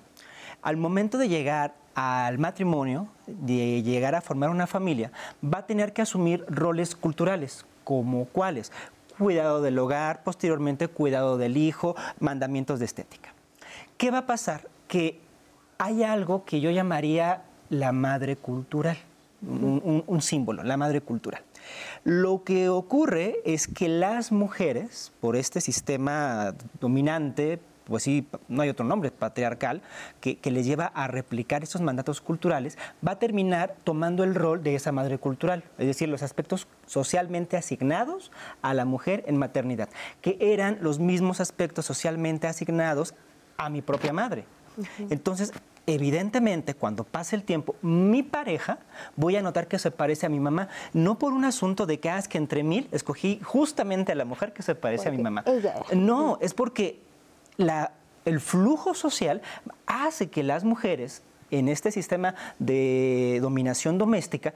al 0.62 0.78
momento 0.78 1.17
de 1.17 1.30
llegar 1.30 1.76
al 1.96 2.38
matrimonio, 2.38 3.08
de 3.26 3.82
llegar 3.82 4.15
a 4.15 4.22
formar 4.22 4.50
una 4.50 4.67
familia, 4.67 5.12
va 5.43 5.60
a 5.60 5.65
tener 5.65 5.93
que 5.93 6.02
asumir 6.02 6.46
roles 6.48 6.96
culturales, 6.96 7.65
como 7.84 8.26
cuáles, 8.26 8.72
cuidado 9.17 9.62
del 9.62 9.80
hogar, 9.80 10.24
posteriormente 10.24 10.88
cuidado 10.88 11.38
del 11.38 11.58
hijo, 11.58 11.96
mandamientos 12.20 12.80
de 12.80 12.86
estética. 12.86 13.34
¿Qué 13.98 14.12
va 14.12 14.20
a 14.20 14.26
pasar? 14.28 14.67
Que 14.88 15.20
hay 15.80 16.04
algo 16.04 16.46
que 16.46 16.62
yo 16.62 16.70
llamaría 16.70 17.43
la 17.70 17.91
madre 17.91 18.36
cultural, 18.36 18.98
un 19.41 20.22
símbolo, 20.22 20.63
la 20.63 20.78
madre 20.78 21.02
cultural. 21.02 21.41
Lo 22.03 22.43
que 22.43 22.69
ocurre 22.69 23.38
es 23.45 23.67
que 23.67 23.89
las 23.89 24.32
mujeres, 24.32 25.12
por 25.19 25.36
este 25.36 25.62
sistema 25.62 26.53
dominante, 26.80 27.60
pues 27.88 28.03
sí, 28.03 28.27
no 28.47 28.62
hay 28.62 28.69
otro 28.69 28.86
nombre, 28.86 29.12
patriarcal, 29.12 29.82
que, 30.19 30.39
les 30.43 30.65
lleva 30.65 30.86
a 30.88 31.08
replicar 31.08 31.63
esos 31.63 31.82
mandatos 31.82 32.21
culturales, 32.21 32.77
va 33.06 33.13
a 33.13 33.19
terminar 33.19 33.75
tomando 33.84 34.23
el 34.23 34.36
rol 34.36 34.62
de 34.63 34.75
esa 34.75 34.91
madre 34.91 35.17
cultural, 35.17 35.63
es 35.77 35.88
decir, 35.88 36.10
los 36.10 36.23
aspectos 36.23 36.67
socialmente 36.86 37.58
asignados 37.58 38.32
a 38.62 38.73
la 38.73 38.86
mujer 38.86 39.23
en 39.27 39.38
maternidad, 39.38 39.89
que 40.21 40.38
eran 40.39 40.77
los 40.82 40.99
mismos 40.99 41.39
aspectos 41.39 41.86
socialmente 41.86 42.47
asignados 42.47 43.15
a 43.58 43.69
mi 43.69 43.82
propia 43.82 44.13
madre. 44.13 44.45
Entonces, 45.09 45.53
evidentemente, 45.85 46.73
cuando 46.73 47.03
pase 47.03 47.35
el 47.35 47.43
tiempo, 47.43 47.75
mi 47.81 48.23
pareja, 48.23 48.79
voy 49.15 49.35
a 49.35 49.41
notar 49.41 49.67
que 49.67 49.79
se 49.79 49.91
parece 49.91 50.25
a 50.25 50.29
mi 50.29 50.39
mamá, 50.39 50.67
no 50.93 51.17
por 51.17 51.33
un 51.33 51.45
asunto 51.45 51.85
de 51.85 51.99
que, 51.99 52.09
ah, 52.09 52.21
que 52.21 52.37
entre 52.37 52.63
mil 52.63 52.87
escogí 52.91 53.39
justamente 53.43 54.11
a 54.11 54.15
la 54.15 54.25
mujer 54.25 54.53
que 54.53 54.63
se 54.63 54.75
parece 54.75 55.09
a 55.09 55.11
mi 55.11 55.21
mamá. 55.21 55.43
No, 55.93 56.37
es 56.41 56.53
porque 56.53 56.99
el 58.25 58.39
flujo 58.39 58.93
social 58.93 59.41
hace 59.85 60.29
que 60.29 60.43
las 60.43 60.63
mujeres 60.63 61.23
en 61.49 61.69
este 61.69 61.91
sistema 61.91 62.35
de 62.59 63.39
dominación 63.41 63.97
doméstica 63.97 64.53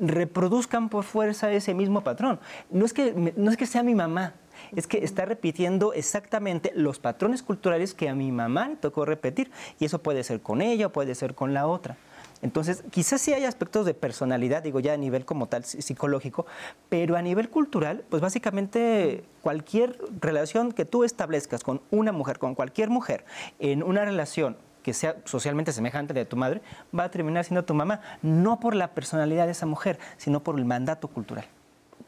reproduzcan 0.00 0.88
por 0.88 1.04
fuerza 1.04 1.52
ese 1.52 1.74
mismo 1.74 2.02
patrón. 2.02 2.40
No 2.70 2.84
es 2.84 2.92
que, 2.92 3.32
no 3.36 3.50
es 3.50 3.56
que 3.56 3.66
sea 3.66 3.84
mi 3.84 3.94
mamá, 3.94 4.34
es 4.74 4.86
que 4.86 5.04
está 5.04 5.24
repitiendo 5.24 5.92
exactamente 5.92 6.72
los 6.74 6.98
patrones 6.98 7.42
culturales 7.42 7.94
que 7.94 8.08
a 8.08 8.14
mi 8.14 8.32
mamá 8.32 8.68
le 8.68 8.76
tocó 8.76 9.04
repetir. 9.04 9.50
Y 9.78 9.84
eso 9.84 10.02
puede 10.02 10.24
ser 10.24 10.40
con 10.40 10.62
ella 10.62 10.86
o 10.86 10.92
puede 10.92 11.14
ser 11.14 11.34
con 11.34 11.54
la 11.54 11.66
otra. 11.66 11.96
Entonces, 12.42 12.82
quizás 12.90 13.20
sí 13.20 13.32
hay 13.32 13.44
aspectos 13.44 13.86
de 13.86 13.94
personalidad, 13.94 14.64
digo 14.64 14.80
ya 14.80 14.94
a 14.94 14.96
nivel 14.96 15.24
como 15.24 15.46
tal 15.46 15.64
psicológico, 15.64 16.44
pero 16.88 17.16
a 17.16 17.22
nivel 17.22 17.48
cultural, 17.48 18.04
pues 18.10 18.20
básicamente 18.20 19.24
cualquier 19.42 19.96
relación 20.20 20.72
que 20.72 20.84
tú 20.84 21.04
establezcas 21.04 21.62
con 21.62 21.80
una 21.92 22.10
mujer, 22.10 22.40
con 22.40 22.56
cualquier 22.56 22.90
mujer, 22.90 23.24
en 23.60 23.84
una 23.84 24.04
relación 24.04 24.56
que 24.82 24.92
sea 24.92 25.16
socialmente 25.24 25.70
semejante 25.70 26.14
de 26.14 26.24
tu 26.24 26.36
madre, 26.36 26.60
va 26.98 27.04
a 27.04 27.10
terminar 27.12 27.44
siendo 27.44 27.64
tu 27.64 27.74
mamá, 27.74 28.00
no 28.22 28.58
por 28.58 28.74
la 28.74 28.88
personalidad 28.88 29.46
de 29.46 29.52
esa 29.52 29.66
mujer, 29.66 30.00
sino 30.16 30.42
por 30.42 30.58
el 30.58 30.64
mandato 30.64 31.06
cultural 31.06 31.44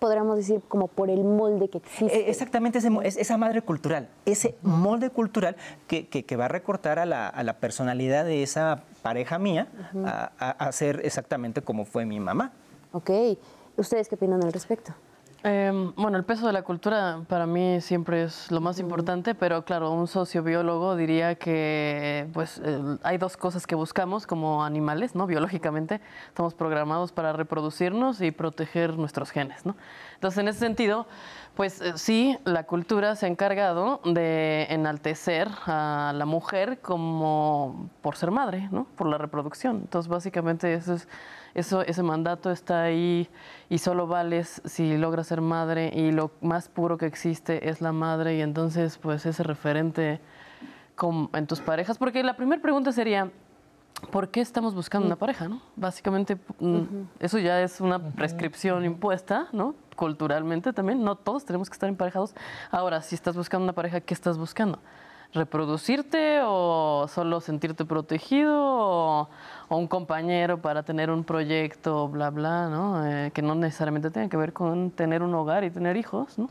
podríamos 0.05 0.37
decir 0.37 0.61
como 0.69 0.88
por 0.88 1.09
el 1.09 1.25
molde 1.25 1.71
que 1.71 1.79
existe. 1.79 2.14
Eh, 2.14 2.29
exactamente, 2.29 2.77
ese, 2.77 2.90
esa 3.05 3.38
madre 3.38 3.62
cultural, 3.62 4.11
ese 4.27 4.55
molde 4.61 5.09
cultural 5.09 5.57
que, 5.87 6.09
que, 6.09 6.37
va 6.37 6.45
a 6.45 6.49
recortar 6.49 6.99
a 6.99 7.07
la, 7.07 7.27
a 7.27 7.43
la, 7.43 7.57
personalidad 7.57 8.27
de 8.27 8.43
esa 8.43 8.83
pareja 9.01 9.38
mía 9.38 9.67
a, 10.05 10.27
a, 10.51 10.73
ser 10.73 11.01
exactamente 11.05 11.62
como 11.62 11.87
fue 11.87 12.05
mi 12.05 12.21
mamá. 12.21 12.53
Ok, 12.93 13.11
¿ustedes 13.79 14.11
qué 14.11 14.17
opinan 14.17 14.45
al 14.45 14.53
respecto? 14.53 14.93
Em, 15.47 15.93
bueno, 15.97 16.17
el 16.17 16.25
peso 16.25 16.47
de 16.47 16.55
la 16.55 16.63
cultura 16.63 17.21
para 17.29 17.45
mí 17.45 17.79
siempre 17.83 18.23
es 18.23 18.51
lo 18.51 18.63
más 18.63 18.79
importante, 18.79 19.35
pero 19.35 19.63
claro, 19.63 19.91
un 19.91 20.07
sociobiólogo 20.07 20.97
diría 20.97 21.35
que 21.35 22.27
pues 22.33 22.63
hay 23.03 23.19
dos 23.19 23.37
cosas 23.37 23.67
que 23.67 23.75
buscamos 23.75 24.27
como 24.27 24.65
animales, 24.65 25.15
¿no? 25.15 25.27
Biológicamente 25.27 26.01
estamos 26.29 26.55
programados 26.55 27.13
para 27.13 27.35
reproducirnos 27.35 28.23
y 28.23 28.31
proteger 28.31 28.97
nuestros 28.97 29.33
genes, 29.33 29.67
¿no? 29.67 29.77
Entonces, 30.15 30.39
en 30.39 30.49
ese 30.49 30.61
sentido, 30.61 31.07
pues 31.55 31.81
eh, 31.81 31.93
sí, 31.97 32.37
la 32.45 32.64
cultura 32.64 33.17
se 33.17 33.27
ha 33.27 33.29
encargado 33.29 34.01
de 34.05 34.67
enaltecer 34.71 35.49
a 35.67 36.12
la 36.14 36.27
mujer 36.27 36.81
como 36.81 37.90
por 38.03 38.17
ser 38.17 38.31
madre, 38.31 38.69
¿no? 38.71 38.87
Por 38.97 39.09
la 39.09 39.19
reproducción. 39.19 39.77
Entonces, 39.83 40.09
básicamente 40.09 40.75
eso 40.75 40.95
es 40.95 41.09
eso, 41.55 41.83
ese 41.83 42.03
mandato 42.03 42.51
está 42.51 42.83
ahí 42.83 43.29
y 43.69 43.79
solo 43.79 44.09
vales 44.09 44.61
si 44.64 44.97
logras 44.97 45.29
ser 45.29 45.40
madre 45.40 45.93
y 45.95 46.11
lo 46.11 46.33
más 46.40 46.69
puro 46.69 46.99
que 46.99 47.07
existe 47.07 47.69
es 47.69 47.81
la 47.81 47.93
madre 47.93 48.37
y 48.37 48.40
entonces 48.40 48.99
pues 48.99 49.25
ese 49.25 49.45
referente 49.45 50.21
en 51.33 51.47
tus 51.47 51.61
parejas, 51.61 51.99
porque 51.99 52.23
la 52.23 52.37
primera 52.37 52.62
pregunta 52.62 52.93
sería, 52.93 53.31
¿por 54.11 54.29
qué 54.31 54.40
estamos 54.40 54.75
buscando 54.75 55.07
una 55.07 55.17
pareja? 55.17 55.49
¿no? 55.49 55.61
Básicamente 55.77 56.37
mm, 56.59 56.83
eso 57.21 57.38
ya 57.38 57.62
es 57.62 57.81
una 57.81 57.99
prescripción 57.99 58.85
impuesta, 58.85 59.49
¿no? 59.53 59.75
culturalmente 59.95 60.73
también, 60.73 61.05
no 61.05 61.17
todos 61.17 61.45
tenemos 61.45 61.71
que 61.71 61.75
estar 61.75 61.88
emparejados. 61.88 62.35
Ahora, 62.71 63.01
si 63.01 63.14
estás 63.14 63.37
buscando 63.37 63.64
una 63.64 63.73
pareja, 63.73 64.01
¿qué 64.01 64.14
estás 64.14 64.38
buscando? 64.38 64.79
reproducirte 65.35 66.43
o 66.45 67.07
solo 67.09 67.40
sentirte 67.40 67.85
protegido 67.85 68.55
o, 68.57 69.29
un 69.69 69.88
compañero 69.88 70.62
para 70.62 70.85
tener 70.85 71.11
un 71.11 71.25
proyecto, 71.25 72.09
bla, 72.09 72.31
bla, 72.31 72.69
¿no? 72.69 73.05
Eh, 73.05 73.33
que 73.35 73.43
no 73.43 73.57
necesariamente 73.57 74.11
tenga 74.12 74.29
que 74.29 74.37
ver 74.37 74.53
con 74.53 74.93
tener 74.93 75.25
un 75.25 75.35
hogar 75.35 75.64
y 75.64 75.71
tener 75.71 75.97
hijos, 75.97 76.38
¿no? 76.38 76.49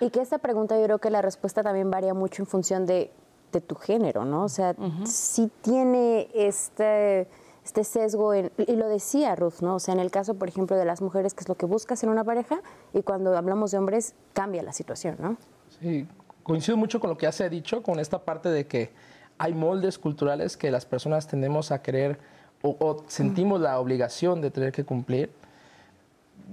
Y 0.00 0.10
que 0.10 0.20
esta 0.20 0.38
pregunta 0.38 0.78
yo 0.78 0.84
creo 0.84 0.98
que 0.98 1.10
la 1.10 1.20
respuesta 1.20 1.64
también 1.64 1.90
varía 1.90 2.14
mucho 2.14 2.42
en 2.42 2.46
función 2.46 2.86
de, 2.86 3.10
de 3.52 3.60
tu 3.60 3.74
género, 3.74 4.24
¿no? 4.24 4.44
O 4.44 4.48
sea, 4.48 4.74
si 5.04 5.50
tiene 5.62 6.28
este, 6.34 7.28
este 7.64 7.84
sesgo, 7.84 8.34
y 8.34 8.76
lo 8.76 8.88
decía 8.88 9.34
Ruth, 9.36 9.60
¿no? 9.60 9.76
O 9.76 9.80
sea, 9.80 9.94
en 9.94 10.00
el 10.00 10.10
caso, 10.10 10.34
por 10.34 10.48
ejemplo, 10.48 10.76
de 10.76 10.84
las 10.84 11.00
mujeres, 11.02 11.34
que 11.34 11.40
es 11.40 11.48
lo 11.48 11.54
que 11.54 11.66
buscas 11.66 12.02
en 12.02 12.10
una 12.10 12.24
pareja, 12.24 12.60
y 12.92 13.02
cuando 13.02 13.36
hablamos 13.36 13.70
de 13.70 13.78
hombres, 13.78 14.14
cambia 14.32 14.62
la 14.62 14.72
situación, 14.72 15.16
¿no? 15.18 15.36
Sí, 15.80 16.06
coincido 16.42 16.76
mucho 16.76 17.00
con 17.00 17.10
lo 17.10 17.16
que 17.16 17.24
ya 17.24 17.32
se 17.32 17.44
ha 17.44 17.48
dicho, 17.48 17.82
con 17.82 17.98
esta 17.98 18.18
parte 18.24 18.48
de 18.48 18.66
que 18.66 18.90
hay 19.38 19.54
moldes 19.54 19.98
culturales 19.98 20.56
que 20.56 20.70
las 20.70 20.86
personas 20.86 21.26
tendemos 21.26 21.70
a 21.72 21.82
querer 21.82 22.18
o, 22.62 23.04
sentimos 23.06 23.60
la 23.60 23.78
obligación 23.78 24.40
de 24.40 24.50
tener 24.50 24.72
que 24.72 24.84
cumplir. 24.84 25.30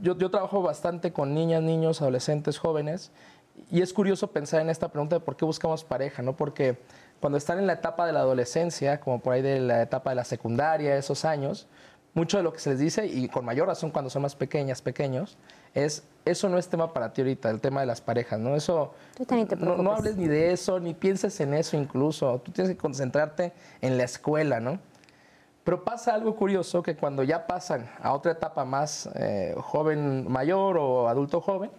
Yo, 0.01 0.17
yo, 0.17 0.29
trabajo 0.29 0.61
bastante 0.61 1.13
con 1.13 1.33
niñas, 1.33 1.63
niños, 1.63 2.01
adolescentes, 2.01 2.57
jóvenes, 2.57 3.11
y 3.71 3.81
es 3.81 3.93
curioso 3.93 4.31
pensar 4.31 4.61
en 4.61 4.69
esta 4.69 4.89
pregunta 4.89 5.15
de 5.15 5.19
por 5.19 5.35
qué 5.35 5.45
buscamos 5.45 5.83
pareja, 5.83 6.21
¿no? 6.21 6.35
Porque 6.35 6.77
cuando 7.19 7.37
están 7.37 7.59
en 7.59 7.67
la 7.67 7.73
etapa 7.73 8.05
de 8.05 8.13
la 8.13 8.19
adolescencia, 8.19 8.99
como 8.99 9.19
por 9.19 9.33
ahí 9.33 9.41
de 9.41 9.59
la 9.59 9.81
etapa 9.81 10.11
de 10.11 10.15
la 10.15 10.23
secundaria, 10.23 10.97
esos 10.97 11.25
años, 11.25 11.67
mucho 12.13 12.37
de 12.37 12.43
lo 12.43 12.53
que 12.53 12.59
se 12.59 12.71
les 12.71 12.79
dice, 12.79 13.07
y 13.07 13.27
con 13.27 13.45
mayor 13.45 13.67
razón 13.67 13.91
cuando 13.91 14.09
son 14.09 14.21
más 14.21 14.35
pequeñas, 14.35 14.81
pequeños, 14.81 15.37
es, 15.73 16.03
eso 16.25 16.49
no 16.49 16.57
es 16.57 16.67
tema 16.67 16.93
para 16.93 17.13
ti 17.13 17.21
ahorita, 17.21 17.49
el 17.49 17.59
tema 17.59 17.79
de 17.81 17.87
las 17.87 18.01
parejas, 18.01 18.39
¿no? 18.39 18.55
Eso, 18.55 18.93
no, 19.57 19.77
no, 19.77 19.91
hables 19.93 20.17
ni 20.17 20.27
de 20.27 20.51
eso, 20.51 20.79
ni 20.79 20.93
pienses 20.93 21.39
en 21.39 21.53
eso 21.53 21.75
incluso, 21.77 22.39
tú 22.39 22.51
tienes 22.51 22.71
que 22.71 22.77
concentrarte 22.77 23.53
en 23.81 23.97
la 23.97 24.03
escuela, 24.03 24.59
¿no? 24.59 24.79
Pero 25.63 25.83
pasa 25.83 26.13
algo 26.13 26.35
curioso 26.35 26.83
que 26.83 26.95
cuando 26.95 27.23
ya 27.23 27.47
pasan 27.47 27.89
a 28.01 28.13
otra 28.13 28.33
etapa 28.33 28.65
más 28.65 29.09
eh, 29.15 29.55
joven 29.57 30.29
mayor 30.29 30.77
o 30.77 31.07
adulto 31.07 31.39
joven, 31.39 31.71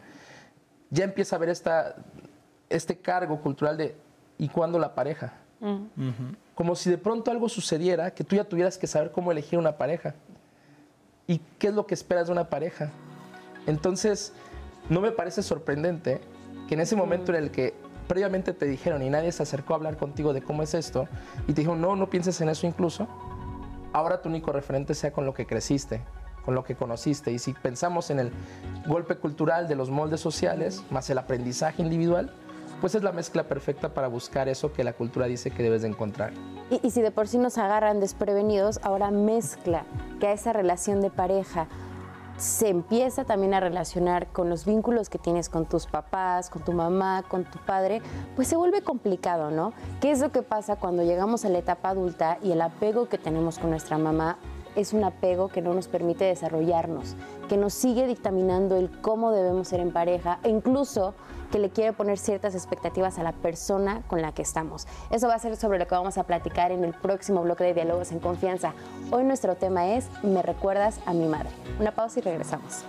ya 0.91 1.05
empieza 1.05 1.35
a 1.35 1.39
haber 1.39 1.49
esta, 1.49 1.97
este 2.69 2.97
cargo 2.99 3.41
cultural 3.41 3.77
de 3.77 3.97
¿y 4.39 4.49
cuándo 4.49 4.79
la 4.79 4.95
pareja? 4.95 5.35
Como 6.55 6.77
si 6.77 6.91
de 6.91 6.99
pronto 6.99 7.31
algo 7.31 7.49
sucediera 7.49 8.13
que 8.13 8.23
tú 8.23 8.37
ya 8.37 8.45
tuvieras 8.45 8.77
que 8.77 8.87
saber 8.87 9.11
cómo 9.11 9.33
elegir 9.33 9.59
una 9.59 9.77
pareja. 9.77 10.15
¿Y 11.27 11.41
qué 11.59 11.69
es 11.69 11.75
lo 11.75 11.87
que 11.87 11.95
esperas 11.95 12.27
de 12.27 12.33
una 12.33 12.51
pareja? 12.51 12.91
Entonces, 13.67 14.35
no 14.91 15.01
me 15.01 15.11
parece 15.11 15.43
sorprendente 15.43 16.21
que 16.69 16.75
en 16.75 16.81
ese 16.81 16.97
momento 16.97 17.33
en 17.33 17.43
el 17.43 17.51
que 17.51 17.75
previamente 18.07 18.53
te 18.53 18.67
dijeron 18.67 19.03
y 19.03 19.11
nadie 19.11 19.33
se 19.33 19.43
acercó 19.43 19.73
a 19.73 19.77
hablar 19.77 19.97
contigo 19.97 20.33
de 20.33 20.43
cómo 20.43 20.63
es 20.63 20.75
esto 20.75 21.09
y 21.49 21.55
te 21.55 21.63
dijeron, 21.63 21.81
no, 21.81 21.97
no 21.97 22.11
pienses 22.11 22.41
en 22.41 22.51
eso 22.51 22.67
incluso, 22.67 23.09
ahora 23.93 24.21
tu 24.21 24.29
único 24.29 24.53
referente 24.53 24.95
sea 24.95 25.13
con 25.13 25.25
lo 25.25 25.33
que 25.33 25.47
creciste, 25.47 26.03
con 26.45 26.55
lo 26.55 26.65
que 26.65 26.75
conociste. 26.75 27.33
Y 27.33 27.39
si 27.39 27.53
pensamos 27.53 28.11
en 28.11 28.19
el 28.19 28.33
golpe 28.87 29.17
cultural 29.17 29.69
de 29.69 29.77
los 29.77 29.91
moldes 29.91 30.21
sociales, 30.21 30.83
más 30.91 31.09
el 31.11 31.19
aprendizaje 31.19 31.83
individual, 31.83 32.33
pues 32.81 32.95
es 32.95 33.03
la 33.03 33.13
mezcla 33.13 33.45
perfecta 33.45 33.95
para 33.95 34.09
buscar 34.09 34.49
eso 34.49 34.73
que 34.73 34.85
la 34.85 34.93
cultura 34.93 35.27
dice 35.27 35.51
que 35.51 35.63
debes 35.63 35.83
de 35.83 35.89
encontrar. 35.89 36.33
Y, 36.83 36.91
si 36.91 37.03
de 37.03 37.11
por 37.11 37.29
sí 37.29 37.39
nos 37.39 37.59
agarran 37.59 38.01
desprevenidos, 38.01 38.81
ahora 38.83 39.11
mezcla 39.11 39.85
que 40.21 40.27
a 40.27 40.33
esa 40.33 40.53
relación 40.53 41.01
de 41.01 41.11
pareja 41.11 41.67
se 42.37 42.69
empieza 42.69 43.25
también 43.25 43.55
a 43.55 43.61
relacionar 43.61 44.27
con 44.29 44.51
los 44.51 44.65
vínculos 44.65 45.09
que 45.09 45.19
tienes 45.19 45.49
con 45.49 45.67
tus 45.67 45.87
papás, 45.87 46.51
con 46.51 46.63
tu 46.63 46.73
mamá, 46.73 47.23
con 47.29 47.45
tu 47.45 47.59
padre, 47.61 48.03
pues 48.35 48.49
se 48.49 48.57
vuelve 48.57 48.83
complicado, 48.83 49.51
¿no? 49.51 49.73
¿Qué 50.01 50.11
es 50.11 50.21
lo 50.21 50.33
que 50.33 50.43
pasa 50.43 50.77
cuando 50.77 51.05
llegamos 51.05 51.45
a 51.45 51.49
la 51.49 51.59
etapa 51.59 51.91
adulta 51.91 52.39
y 52.43 52.51
el 52.51 52.61
apego 52.61 53.09
que 53.09 53.19
tenemos 53.19 53.59
con 53.59 53.71
nuestra 53.71 53.99
mamá 53.99 54.37
es 54.77 54.93
un 54.93 55.05
apego 55.05 55.49
que 55.49 55.63
no 55.63 55.75
nos 55.75 55.89
permite 55.89 56.25
desarrollarnos, 56.25 57.17
que 57.49 57.57
nos 57.57 57.75
sigue 57.75 58.07
dictaminando 58.07 58.77
el 58.77 58.91
cómo 59.01 59.33
debemos 59.33 59.69
ser 59.69 59.81
en 59.81 59.93
pareja 59.93 60.39
e 60.43 60.49
incluso 60.49 61.15
que 61.51 61.59
le 61.59 61.71
quiere 61.71 61.93
poner 61.93 62.19
ciertas 62.19 62.55
expectativas 62.55 63.19
a 63.19 63.23
la 63.23 63.33
persona 63.33 64.03
con 64.09 64.21
la 64.23 64.33
que 64.33 64.43
estamos. 64.43 64.87
Eso 65.11 65.29
va 65.29 65.35
a 65.35 65.39
ser 65.39 65.57
sobre 65.57 65.79
lo 65.79 65.87
que 65.87 65.95
vamos 65.95 66.19
a 66.19 66.25
platicar 66.25 66.73
en 66.73 66.85
el 66.85 66.95
próximo 66.95 67.43
bloque 67.43 67.65
de 67.65 67.75
Diálogos 67.75 68.11
en 68.13 68.19
Confianza. 68.19 68.75
Hoy 69.11 69.25
nuestro 69.25 69.55
tema 69.55 69.95
es 69.95 70.09
Me 70.23 70.43
recuerdas 70.43 71.01
a 71.07 71.13
mi 71.13 71.27
madre. 71.27 71.51
Una 71.79 71.95
pausa 71.95 72.19
y 72.19 72.23
regresamos. 72.23 72.85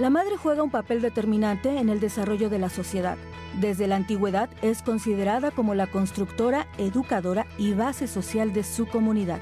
La 0.00 0.08
madre 0.08 0.38
juega 0.38 0.62
un 0.62 0.70
papel 0.70 1.02
determinante 1.02 1.76
en 1.76 1.90
el 1.90 2.00
desarrollo 2.00 2.48
de 2.48 2.58
la 2.58 2.70
sociedad. 2.70 3.18
Desde 3.60 3.86
la 3.86 3.96
antigüedad 3.96 4.48
es 4.62 4.80
considerada 4.80 5.50
como 5.50 5.74
la 5.74 5.88
constructora, 5.88 6.66
educadora 6.78 7.46
y 7.58 7.74
base 7.74 8.06
social 8.06 8.54
de 8.54 8.64
su 8.64 8.86
comunidad. 8.86 9.40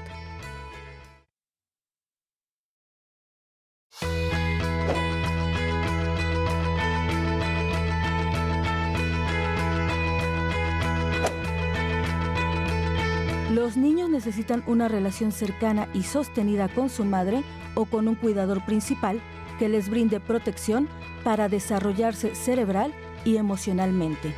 Los 13.49 13.77
niños 13.77 14.09
necesitan 14.09 14.61
una 14.67 14.89
relación 14.89 15.31
cercana 15.31 15.87
y 15.93 16.03
sostenida 16.03 16.67
con 16.67 16.89
su 16.89 17.05
madre 17.05 17.43
o 17.75 17.85
con 17.85 18.09
un 18.09 18.15
cuidador 18.15 18.65
principal 18.65 19.21
que 19.59 19.69
les 19.69 19.89
brinde 19.89 20.19
protección 20.19 20.87
para 21.23 21.49
desarrollarse 21.49 22.33
cerebral 22.33 22.93
y 23.25 23.37
emocionalmente. 23.37 24.33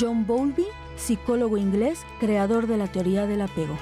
John 0.00 0.26
Bowlby, 0.26 0.66
psicólogo 0.96 1.58
inglés, 1.58 2.06
creador 2.20 2.66
de 2.66 2.76
la 2.76 2.86
teoría 2.86 3.26
del 3.26 3.42
apego. 3.42 3.76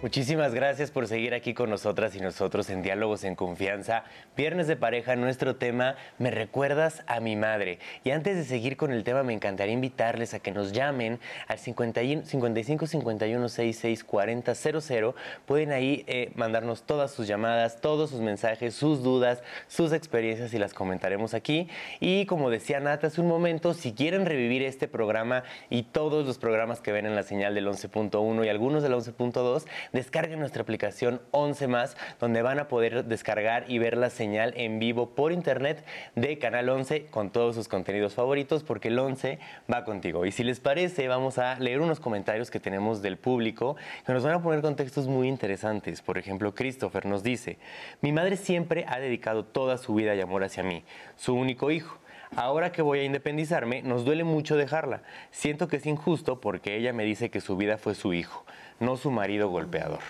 Muchísimas 0.00 0.54
gracias 0.54 0.92
por 0.92 1.08
seguir 1.08 1.34
aquí 1.34 1.54
con 1.54 1.70
nosotras 1.70 2.14
y 2.14 2.20
nosotros 2.20 2.70
en 2.70 2.82
Diálogos 2.82 3.24
en 3.24 3.34
Confianza. 3.34 4.04
Viernes 4.36 4.68
de 4.68 4.76
pareja, 4.76 5.16
nuestro 5.16 5.56
tema, 5.56 5.96
me 6.18 6.30
recuerdas 6.30 7.02
a 7.08 7.18
mi 7.18 7.34
madre. 7.34 7.80
Y 8.04 8.12
antes 8.12 8.36
de 8.36 8.44
seguir 8.44 8.76
con 8.76 8.92
el 8.92 9.02
tema, 9.02 9.24
me 9.24 9.32
encantaría 9.32 9.74
invitarles 9.74 10.34
a 10.34 10.38
que 10.38 10.52
nos 10.52 10.70
llamen 10.70 11.18
al 11.48 11.58
55 11.58 12.86
51 12.86 13.48
66 13.48 14.04
40 14.04 14.54
00. 14.54 15.14
Pueden 15.46 15.72
ahí 15.72 16.04
eh, 16.06 16.30
mandarnos 16.36 16.84
todas 16.84 17.10
sus 17.10 17.26
llamadas, 17.26 17.80
todos 17.80 18.10
sus 18.10 18.20
mensajes, 18.20 18.76
sus 18.76 19.02
dudas, 19.02 19.42
sus 19.66 19.92
experiencias 19.92 20.54
y 20.54 20.60
las 20.60 20.74
comentaremos 20.74 21.34
aquí. 21.34 21.66
Y 21.98 22.24
como 22.26 22.50
decía 22.50 22.78
Nata 22.78 23.08
hace 23.08 23.20
un 23.20 23.26
momento, 23.26 23.74
si 23.74 23.94
quieren 23.94 24.26
revivir 24.26 24.62
este 24.62 24.86
programa 24.86 25.42
y 25.70 25.82
todos 25.82 26.24
los 26.24 26.38
programas 26.38 26.80
que 26.80 26.92
ven 26.92 27.04
en 27.04 27.16
la 27.16 27.24
señal 27.24 27.56
del 27.56 27.66
11.1 27.66 28.46
y 28.46 28.48
algunos 28.48 28.84
del 28.84 28.92
11.2, 28.92 29.64
descarguen 29.92 30.38
nuestra 30.38 30.62
aplicación 30.62 31.20
11 31.30 31.68
más, 31.68 31.96
donde 32.20 32.42
van 32.42 32.58
a 32.58 32.68
poder 32.68 33.04
descargar 33.04 33.64
y 33.68 33.78
ver 33.78 33.96
la 33.96 34.10
señal 34.10 34.52
en 34.56 34.78
vivo 34.78 35.10
por 35.14 35.32
internet 35.32 35.84
de 36.14 36.38
Canal 36.38 36.68
11 36.68 37.06
con 37.06 37.30
todos 37.30 37.54
sus 37.54 37.68
contenidos 37.68 38.14
favoritos, 38.14 38.62
porque 38.62 38.88
el 38.88 38.98
11 38.98 39.38
va 39.72 39.84
contigo. 39.84 40.26
Y 40.26 40.32
si 40.32 40.44
les 40.44 40.60
parece, 40.60 41.08
vamos 41.08 41.38
a 41.38 41.58
leer 41.58 41.80
unos 41.80 42.00
comentarios 42.00 42.50
que 42.50 42.60
tenemos 42.60 43.02
del 43.02 43.16
público 43.16 43.76
que 44.06 44.12
nos 44.12 44.22
van 44.22 44.34
a 44.34 44.42
poner 44.42 44.60
contextos 44.60 45.08
muy 45.08 45.28
interesantes. 45.28 46.02
Por 46.02 46.18
ejemplo, 46.18 46.54
Christopher 46.54 47.06
nos 47.06 47.22
dice, 47.22 47.58
mi 48.00 48.12
madre 48.12 48.36
siempre 48.36 48.84
ha 48.88 48.98
dedicado 48.98 49.44
toda 49.44 49.78
su 49.78 49.94
vida 49.94 50.14
y 50.14 50.20
amor 50.20 50.44
hacia 50.44 50.62
mí, 50.62 50.84
su 51.16 51.34
único 51.34 51.70
hijo. 51.70 51.98
Ahora 52.36 52.72
que 52.72 52.82
voy 52.82 53.00
a 53.00 53.04
independizarme, 53.04 53.82
nos 53.82 54.04
duele 54.04 54.24
mucho 54.24 54.56
dejarla. 54.56 55.02
Siento 55.30 55.68
que 55.68 55.76
es 55.76 55.86
injusto 55.86 56.40
porque 56.40 56.76
ella 56.76 56.92
me 56.92 57.04
dice 57.04 57.30
que 57.30 57.40
su 57.40 57.56
vida 57.56 57.78
fue 57.78 57.94
su 57.94 58.12
hijo, 58.12 58.44
no 58.80 58.96
su 58.96 59.10
marido 59.10 59.48
golpeador. 59.48 60.00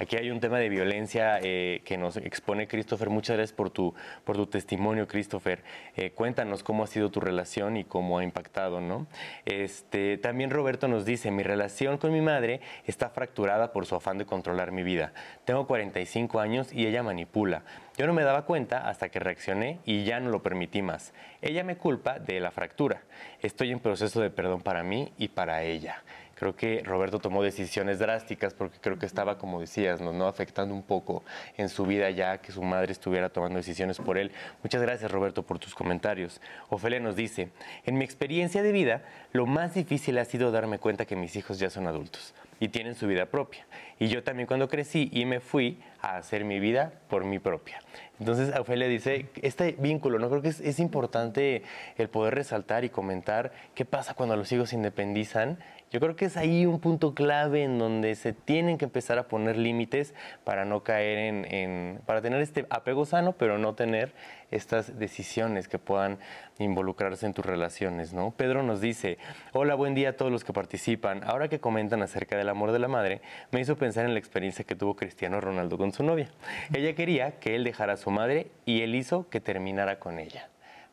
Aquí 0.00 0.16
hay 0.16 0.30
un 0.30 0.40
tema 0.40 0.58
de 0.58 0.68
violencia 0.68 1.38
eh, 1.42 1.82
que 1.84 1.98
nos 1.98 2.16
expone 2.16 2.66
Christopher. 2.66 3.10
Muchas 3.10 3.36
gracias 3.36 3.54
por 3.54 3.70
tu, 3.70 3.94
por 4.24 4.36
tu 4.36 4.46
testimonio, 4.46 5.06
Christopher. 5.06 5.62
Eh, 5.96 6.10
cuéntanos 6.10 6.62
cómo 6.62 6.82
ha 6.82 6.86
sido 6.86 7.10
tu 7.10 7.20
relación 7.20 7.76
y 7.76 7.84
cómo 7.84 8.18
ha 8.18 8.24
impactado, 8.24 8.80
¿no? 8.80 9.06
Este, 9.44 10.16
también 10.16 10.50
Roberto 10.50 10.88
nos 10.88 11.04
dice, 11.04 11.30
mi 11.30 11.42
relación 11.42 11.98
con 11.98 12.12
mi 12.12 12.22
madre 12.22 12.60
está 12.86 13.10
fracturada 13.10 13.72
por 13.72 13.84
su 13.84 13.94
afán 13.94 14.18
de 14.18 14.24
controlar 14.24 14.72
mi 14.72 14.82
vida. 14.82 15.12
Tengo 15.44 15.66
45 15.66 16.40
años 16.40 16.72
y 16.72 16.86
ella 16.86 17.02
manipula. 17.02 17.62
Yo 17.98 18.06
no 18.06 18.14
me 18.14 18.24
daba 18.24 18.46
cuenta 18.46 18.88
hasta 18.88 19.10
que 19.10 19.20
reaccioné 19.20 19.78
y 19.84 20.04
ya 20.04 20.20
no 20.20 20.30
lo 20.30 20.42
permití 20.42 20.80
más. 20.80 21.12
Ella 21.42 21.64
me 21.64 21.76
culpa 21.76 22.18
de 22.18 22.40
la 22.40 22.50
fractura. 22.50 23.02
Estoy 23.40 23.70
en 23.70 23.80
proceso 23.80 24.20
de 24.22 24.30
perdón 24.30 24.62
para 24.62 24.82
mí 24.82 25.12
y 25.18 25.28
para 25.28 25.62
ella 25.62 26.02
creo 26.42 26.56
que 26.56 26.82
Roberto 26.84 27.20
tomó 27.20 27.40
decisiones 27.40 28.00
drásticas 28.00 28.52
porque 28.52 28.76
creo 28.80 28.98
que 28.98 29.06
estaba, 29.06 29.38
como 29.38 29.60
decías, 29.60 30.00
¿no? 30.00 30.26
afectando 30.26 30.74
un 30.74 30.82
poco 30.82 31.22
en 31.56 31.68
su 31.68 31.86
vida 31.86 32.10
ya 32.10 32.38
que 32.38 32.50
su 32.50 32.64
madre 32.64 32.90
estuviera 32.90 33.28
tomando 33.28 33.58
decisiones 33.58 33.98
por 33.98 34.18
él. 34.18 34.32
Muchas 34.64 34.82
gracias, 34.82 35.08
Roberto, 35.12 35.44
por 35.44 35.60
tus 35.60 35.72
comentarios. 35.72 36.40
Ofelia 36.68 36.98
nos 36.98 37.14
dice, 37.14 37.50
en 37.84 37.96
mi 37.96 38.04
experiencia 38.04 38.64
de 38.64 38.72
vida, 38.72 39.02
lo 39.30 39.46
más 39.46 39.74
difícil 39.74 40.18
ha 40.18 40.24
sido 40.24 40.50
darme 40.50 40.80
cuenta 40.80 41.04
que 41.04 41.14
mis 41.14 41.36
hijos 41.36 41.60
ya 41.60 41.70
son 41.70 41.86
adultos 41.86 42.34
y 42.58 42.68
tienen 42.68 42.96
su 42.96 43.06
vida 43.06 43.26
propia. 43.26 43.64
Y 44.00 44.08
yo 44.08 44.24
también 44.24 44.48
cuando 44.48 44.68
crecí 44.68 45.10
y 45.12 45.24
me 45.26 45.38
fui 45.38 45.80
a 46.00 46.16
hacer 46.16 46.44
mi 46.44 46.58
vida 46.58 46.92
por 47.08 47.24
mi 47.24 47.38
propia. 47.38 47.80
Entonces 48.18 48.52
Ofelia 48.56 48.88
dice, 48.88 49.26
este 49.42 49.76
vínculo, 49.78 50.18
¿no? 50.18 50.28
Creo 50.28 50.42
que 50.42 50.48
es, 50.48 50.60
es, 50.60 50.80
importante 50.80 51.62
el 51.98 52.08
poder 52.08 52.34
resaltar 52.34 52.84
y 52.84 52.88
comentar 52.88 53.52
qué 53.74 53.84
pasa 53.84 54.14
cuando 54.14 54.36
los 54.36 54.50
hijos 54.52 54.70
se 54.70 54.76
independizan 54.76 55.58
yo 55.92 56.00
creo 56.00 56.16
que 56.16 56.24
es 56.24 56.38
ahí 56.38 56.64
un 56.64 56.80
punto 56.80 57.14
clave 57.14 57.64
en 57.64 57.78
donde 57.78 58.14
se 58.14 58.32
tienen 58.32 58.78
que 58.78 58.86
empezar 58.86 59.18
a 59.18 59.28
poner 59.28 59.58
límites 59.58 60.14
para 60.42 60.64
no 60.64 60.82
caer 60.82 61.18
en, 61.18 62.00
para 62.06 62.22
tener 62.22 62.40
este 62.40 62.66
apego 62.70 63.04
sano, 63.04 63.32
pero 63.32 63.58
no 63.58 63.74
tener 63.74 64.14
estas 64.50 64.98
decisiones 64.98 65.68
que 65.68 65.78
puedan 65.78 66.18
involucrarse 66.58 67.26
en 67.26 67.34
tus 67.34 67.44
relaciones, 67.44 68.14
¿no? 68.14 68.30
Pedro 68.30 68.62
nos 68.62 68.80
dice, 68.80 69.18
hola, 69.52 69.74
buen 69.74 69.94
día 69.94 70.10
a 70.10 70.12
todos 70.14 70.32
los 70.32 70.44
que 70.44 70.54
participan. 70.54 71.22
Ahora 71.24 71.48
que 71.48 71.60
comentan 71.60 72.00
acerca 72.00 72.38
del 72.38 72.48
amor 72.48 72.72
de 72.72 72.78
la 72.78 72.88
madre, 72.88 73.20
me 73.50 73.60
hizo 73.60 73.76
pensar 73.76 74.06
en 74.06 74.14
la 74.14 74.18
experiencia 74.18 74.64
que 74.64 74.74
tuvo 74.74 74.96
Cristiano 74.96 75.42
Ronaldo 75.42 75.76
con 75.76 75.92
su 75.92 76.02
novia. 76.02 76.30
Ella 76.72 76.94
quería 76.94 77.38
que 77.38 77.54
él 77.54 77.64
dejara 77.64 77.92
a 77.92 77.96
su 77.98 78.10
madre 78.10 78.46
y 78.64 78.80
él 78.80 78.94
hizo 78.94 79.28
que 79.28 79.40
terminara 79.40 79.98
con 79.98 80.18
ella 80.18 80.48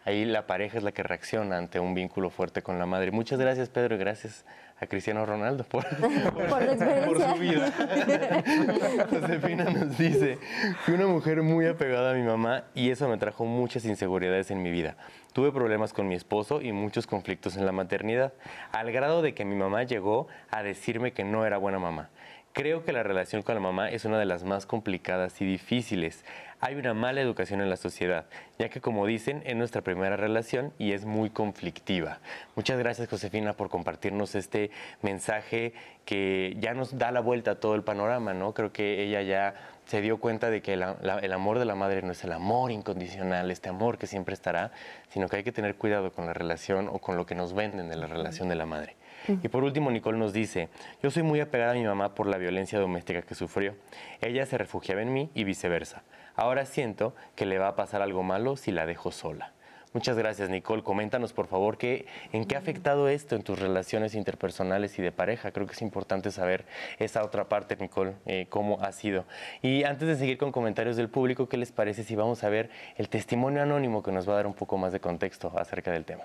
ahí 0.05 0.25
la 0.25 0.47
pareja 0.47 0.77
es 0.77 0.83
la 0.83 0.91
que 0.91 1.03
reacciona 1.03 1.57
ante 1.57 1.79
un 1.79 1.93
vínculo 1.93 2.29
fuerte 2.29 2.61
con 2.61 2.79
la 2.79 2.85
madre. 2.85 3.11
Muchas 3.11 3.39
gracias, 3.39 3.69
Pedro, 3.69 3.95
y 3.95 3.97
gracias 3.99 4.45
a 4.81 4.87
Cristiano 4.87 5.25
Ronaldo 5.25 5.63
por, 5.65 5.83
su 5.89 7.39
vida. 7.39 7.71
Josefina 9.09 9.65
nos 9.65 9.97
dice, 9.97 10.37
fui 10.83 10.93
una 10.93 11.07
mujer 11.07 11.41
muy 11.41 11.65
apegada 11.65 12.11
a 12.11 12.13
mi 12.13 12.23
mamá 12.23 12.63
y 12.73 12.89
eso 12.89 13.09
me 13.09 13.17
trajo 13.17 13.45
muchas 13.45 13.85
inseguridades 13.85 14.51
en 14.51 14.61
mi 14.61 14.71
vida. 14.71 14.95
Tuve 15.33 15.51
problemas 15.51 15.93
con 15.93 16.07
mi 16.07 16.15
esposo 16.15 16.61
y 16.61 16.71
muchos 16.71 17.07
conflictos 17.07 17.57
en 17.57 17.65
la 17.65 17.71
maternidad, 17.71 18.33
al 18.71 18.91
grado 18.91 19.21
de 19.21 19.33
que 19.33 19.45
mi 19.45 19.55
mamá 19.55 19.83
llegó 19.83 20.27
a 20.49 20.63
decirme 20.63 21.11
que 21.11 21.23
no 21.23 21.45
era 21.45 21.57
buena 21.57 21.79
mamá. 21.79 22.09
Creo 22.51 22.83
que 22.83 22.93
la 22.93 23.03
relación 23.03 23.43
con 23.43 23.55
la 23.55 23.61
mamá 23.61 23.89
es 23.89 24.05
una 24.05 24.17
de 24.17 24.25
las 24.25 24.43
más 24.43 24.65
complicadas 24.65 25.39
y 25.39 25.45
difíciles 25.45 26.25
hay 26.61 26.75
una 26.75 26.93
mala 26.93 27.21
educación 27.21 27.61
en 27.61 27.69
la 27.69 27.77
sociedad, 27.77 28.25
ya 28.57 28.69
que 28.69 28.81
como 28.81 29.05
dicen, 29.05 29.41
es 29.45 29.55
nuestra 29.55 29.81
primera 29.81 30.17
relación 30.17 30.73
y 30.77 30.91
es 30.91 31.05
muy 31.05 31.29
conflictiva. 31.29 32.19
Muchas 32.55 32.77
gracias 32.77 33.07
Josefina 33.07 33.53
por 33.53 33.69
compartirnos 33.69 34.35
este 34.35 34.71
mensaje 35.01 35.73
que 36.05 36.55
ya 36.59 36.73
nos 36.73 36.97
da 36.97 37.11
la 37.11 37.21
vuelta 37.21 37.51
a 37.51 37.55
todo 37.55 37.75
el 37.75 37.83
panorama, 37.83 38.33
¿no? 38.33 38.53
Creo 38.53 38.71
que 38.73 39.03
ella 39.03 39.21
ya 39.21 39.55
se 39.85 40.01
dio 40.01 40.19
cuenta 40.19 40.49
de 40.49 40.61
que 40.61 40.73
el 40.73 41.31
amor 41.31 41.59
de 41.59 41.65
la 41.65 41.75
madre 41.75 42.01
no 42.01 42.11
es 42.11 42.23
el 42.23 42.31
amor 42.31 42.71
incondicional, 42.71 43.49
este 43.49 43.69
amor 43.69 43.97
que 43.97 44.05
siempre 44.05 44.33
estará, 44.33 44.71
sino 45.09 45.27
que 45.27 45.37
hay 45.37 45.43
que 45.43 45.51
tener 45.51 45.75
cuidado 45.75 46.11
con 46.11 46.25
la 46.25 46.33
relación 46.33 46.89
o 46.89 46.99
con 46.99 47.15
lo 47.17 47.25
que 47.25 47.35
nos 47.35 47.53
venden 47.53 47.89
de 47.89 47.95
la 47.95 48.07
relación 48.07 48.49
de 48.49 48.55
la 48.55 48.65
madre. 48.65 48.95
Y 49.27 49.47
por 49.49 49.63
último, 49.63 49.91
Nicole 49.91 50.17
nos 50.17 50.31
dice, 50.31 50.69
yo 51.03 51.11
soy 51.11 51.23
muy 51.23 51.39
apegada 51.39 51.71
a 51.71 51.75
mi 51.75 51.83
mamá 51.83 52.15
por 52.15 52.27
la 52.27 52.37
violencia 52.37 52.79
doméstica 52.79 53.21
que 53.21 53.35
sufrió. 53.35 53.75
Ella 54.21 54.45
se 54.45 54.57
refugiaba 54.57 55.01
en 55.01 55.11
mí 55.11 55.29
y 55.33 55.43
viceversa. 55.43 56.03
Ahora 56.39 56.65
siento 56.65 57.13
que 57.35 57.45
le 57.45 57.57
va 57.57 57.67
a 57.67 57.75
pasar 57.75 58.01
algo 58.01 58.23
malo 58.23 58.55
si 58.55 58.71
la 58.71 58.85
dejo 58.85 59.11
sola. 59.11 59.51
Muchas 59.91 60.17
gracias, 60.17 60.49
Nicole. 60.49 60.83
Coméntanos, 60.83 61.33
por 61.33 61.47
favor, 61.47 61.77
qué, 61.77 62.05
en 62.31 62.45
qué 62.45 62.55
ha 62.55 62.59
afectado 62.59 63.09
esto 63.09 63.35
en 63.35 63.43
tus 63.43 63.59
relaciones 63.59 64.15
interpersonales 64.15 64.97
y 64.99 65.01
de 65.01 65.11
pareja. 65.11 65.51
Creo 65.51 65.67
que 65.67 65.73
es 65.73 65.81
importante 65.81 66.31
saber 66.31 66.63
esa 66.97 67.25
otra 67.25 67.49
parte, 67.49 67.75
Nicole, 67.75 68.13
eh, 68.25 68.45
cómo 68.47 68.81
ha 68.81 68.93
sido. 68.93 69.25
Y 69.61 69.83
antes 69.83 70.07
de 70.07 70.15
seguir 70.15 70.37
con 70.37 70.53
comentarios 70.53 70.95
del 70.95 71.09
público, 71.09 71.49
¿qué 71.49 71.57
les 71.57 71.73
parece 71.73 72.05
si 72.05 72.15
vamos 72.15 72.41
a 72.45 72.49
ver 72.49 72.69
el 72.95 73.09
testimonio 73.09 73.61
anónimo 73.61 74.01
que 74.01 74.13
nos 74.13 74.25
va 74.25 74.31
a 74.31 74.35
dar 74.37 74.47
un 74.47 74.53
poco 74.53 74.77
más 74.77 74.93
de 74.93 75.01
contexto 75.01 75.51
acerca 75.57 75.91
del 75.91 76.05
tema? 76.05 76.23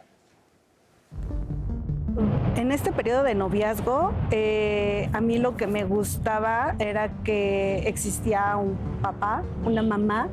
En 2.57 2.71
este 2.71 2.93
periodo 2.93 3.25
de 3.25 3.35
noviazgo, 3.35 4.13
eh, 4.31 5.11
a 5.13 5.21
mí 5.21 5.39
lo 5.39 5.57
que 5.57 5.67
me 5.67 5.83
gustaba 5.83 6.77
era 6.79 7.11
que 7.25 7.89
existía 7.89 8.57
un 8.57 8.77
papá, 9.03 9.43
una 9.65 9.83
mamá, 9.83 10.29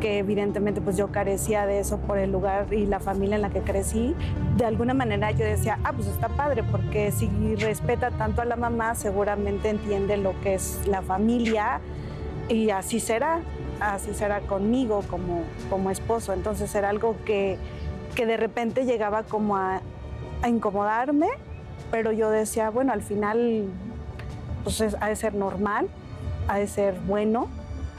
que 0.00 0.18
evidentemente 0.18 0.80
pues 0.80 0.96
yo 0.96 1.08
carecía 1.08 1.66
de 1.66 1.80
eso 1.80 1.98
por 1.98 2.18
el 2.18 2.30
lugar 2.30 2.72
y 2.72 2.86
la 2.86 3.00
familia 3.00 3.34
en 3.34 3.42
la 3.42 3.50
que 3.50 3.62
crecí. 3.62 4.14
De 4.56 4.64
alguna 4.64 4.94
manera 4.94 5.32
yo 5.32 5.44
decía, 5.44 5.80
ah, 5.82 5.92
pues 5.92 6.06
está 6.06 6.28
padre, 6.28 6.62
porque 6.62 7.10
si 7.10 7.28
respeta 7.56 8.12
tanto 8.12 8.42
a 8.42 8.44
la 8.44 8.54
mamá, 8.54 8.94
seguramente 8.94 9.68
entiende 9.68 10.16
lo 10.18 10.40
que 10.42 10.54
es 10.54 10.86
la 10.86 11.02
familia 11.02 11.80
y 12.48 12.70
así 12.70 13.00
será, 13.00 13.40
así 13.80 14.14
será 14.14 14.38
conmigo 14.42 15.02
como, 15.10 15.42
como 15.68 15.90
esposo. 15.90 16.32
Entonces 16.32 16.72
era 16.76 16.90
algo 16.90 17.16
que, 17.24 17.58
que 18.14 18.24
de 18.24 18.36
repente 18.36 18.84
llegaba 18.84 19.24
como 19.24 19.56
a 19.56 19.80
a 20.42 20.48
incomodarme, 20.48 21.28
pero 21.90 22.12
yo 22.12 22.30
decía, 22.30 22.70
bueno, 22.70 22.92
al 22.92 23.02
final 23.02 23.64
pues 24.64 24.82
ha 25.00 25.08
de 25.08 25.16
ser 25.16 25.34
normal, 25.34 25.88
ha 26.48 26.58
de 26.58 26.66
ser 26.66 26.94
bueno. 27.06 27.48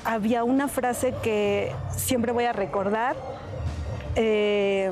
Había 0.04 0.44
una 0.44 0.68
frase 0.68 1.14
que 1.24 1.72
siempre 1.96 2.32
voy 2.32 2.46
a 2.46 2.54
recordar 2.54 3.16
eh, 4.16 4.92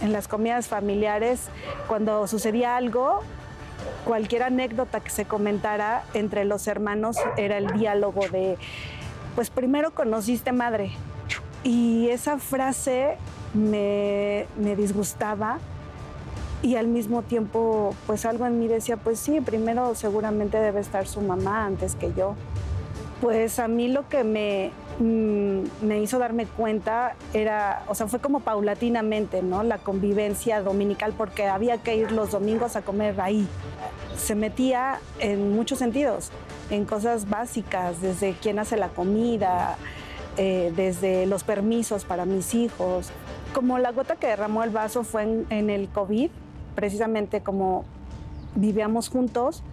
en 0.00 0.12
las 0.12 0.28
comidas 0.28 0.68
familiares, 0.68 1.48
cuando 1.86 2.26
sucedía 2.26 2.76
algo, 2.76 3.20
cualquier 4.04 4.44
anécdota 4.44 5.00
que 5.00 5.10
se 5.10 5.24
comentara 5.24 6.02
entre 6.14 6.44
los 6.44 6.66
hermanos 6.66 7.16
era 7.36 7.58
el 7.58 7.66
diálogo 7.72 8.28
de, 8.28 8.56
pues 9.34 9.50
primero 9.50 9.92
conociste 9.92 10.52
madre. 10.52 10.92
Y 11.64 12.08
esa 12.10 12.38
frase 12.38 13.16
me, 13.54 14.46
me 14.56 14.76
disgustaba 14.76 15.58
y 16.62 16.76
al 16.76 16.88
mismo 16.88 17.22
tiempo 17.22 17.94
pues 18.06 18.24
algo 18.26 18.46
en 18.46 18.58
mí 18.58 18.68
decía 18.68 18.96
pues 18.96 19.18
sí, 19.18 19.40
primero 19.40 19.94
seguramente 19.94 20.58
debe 20.58 20.80
estar 20.80 21.06
su 21.06 21.20
mamá 21.20 21.66
antes 21.66 21.94
que 21.94 22.12
yo. 22.14 22.34
Pues 23.20 23.58
a 23.58 23.66
mí 23.66 23.88
lo 23.88 24.08
que 24.08 24.22
me, 24.22 24.70
mm, 25.00 25.84
me 25.84 26.00
hizo 26.00 26.20
darme 26.20 26.46
cuenta 26.46 27.16
era, 27.34 27.82
o 27.88 27.96
sea, 27.96 28.06
fue 28.06 28.20
como 28.20 28.40
paulatinamente, 28.40 29.42
¿no? 29.42 29.64
La 29.64 29.78
convivencia 29.78 30.62
dominical 30.62 31.14
porque 31.18 31.48
había 31.48 31.78
que 31.78 31.96
ir 31.96 32.12
los 32.12 32.30
domingos 32.30 32.76
a 32.76 32.82
comer 32.82 33.20
ahí. 33.20 33.48
Se 34.16 34.36
metía 34.36 35.00
en 35.18 35.52
muchos 35.52 35.80
sentidos, 35.80 36.30
en 36.70 36.84
cosas 36.84 37.28
básicas, 37.28 38.00
desde 38.00 38.36
quién 38.40 38.60
hace 38.60 38.76
la 38.76 38.88
comida, 38.88 39.76
eh, 40.36 40.72
desde 40.76 41.26
los 41.26 41.42
permisos 41.42 42.04
para 42.04 42.24
mis 42.24 42.54
hijos. 42.54 43.10
Como 43.52 43.78
la 43.78 43.90
gota 43.90 44.14
que 44.14 44.28
derramó 44.28 44.62
el 44.62 44.70
vaso 44.70 45.02
fue 45.02 45.24
en, 45.24 45.46
en 45.50 45.70
el 45.70 45.88
COVID, 45.88 46.30
precisamente 46.78 47.40
como 47.40 47.84
vivíamos 48.54 49.08
juntos, 49.08 49.64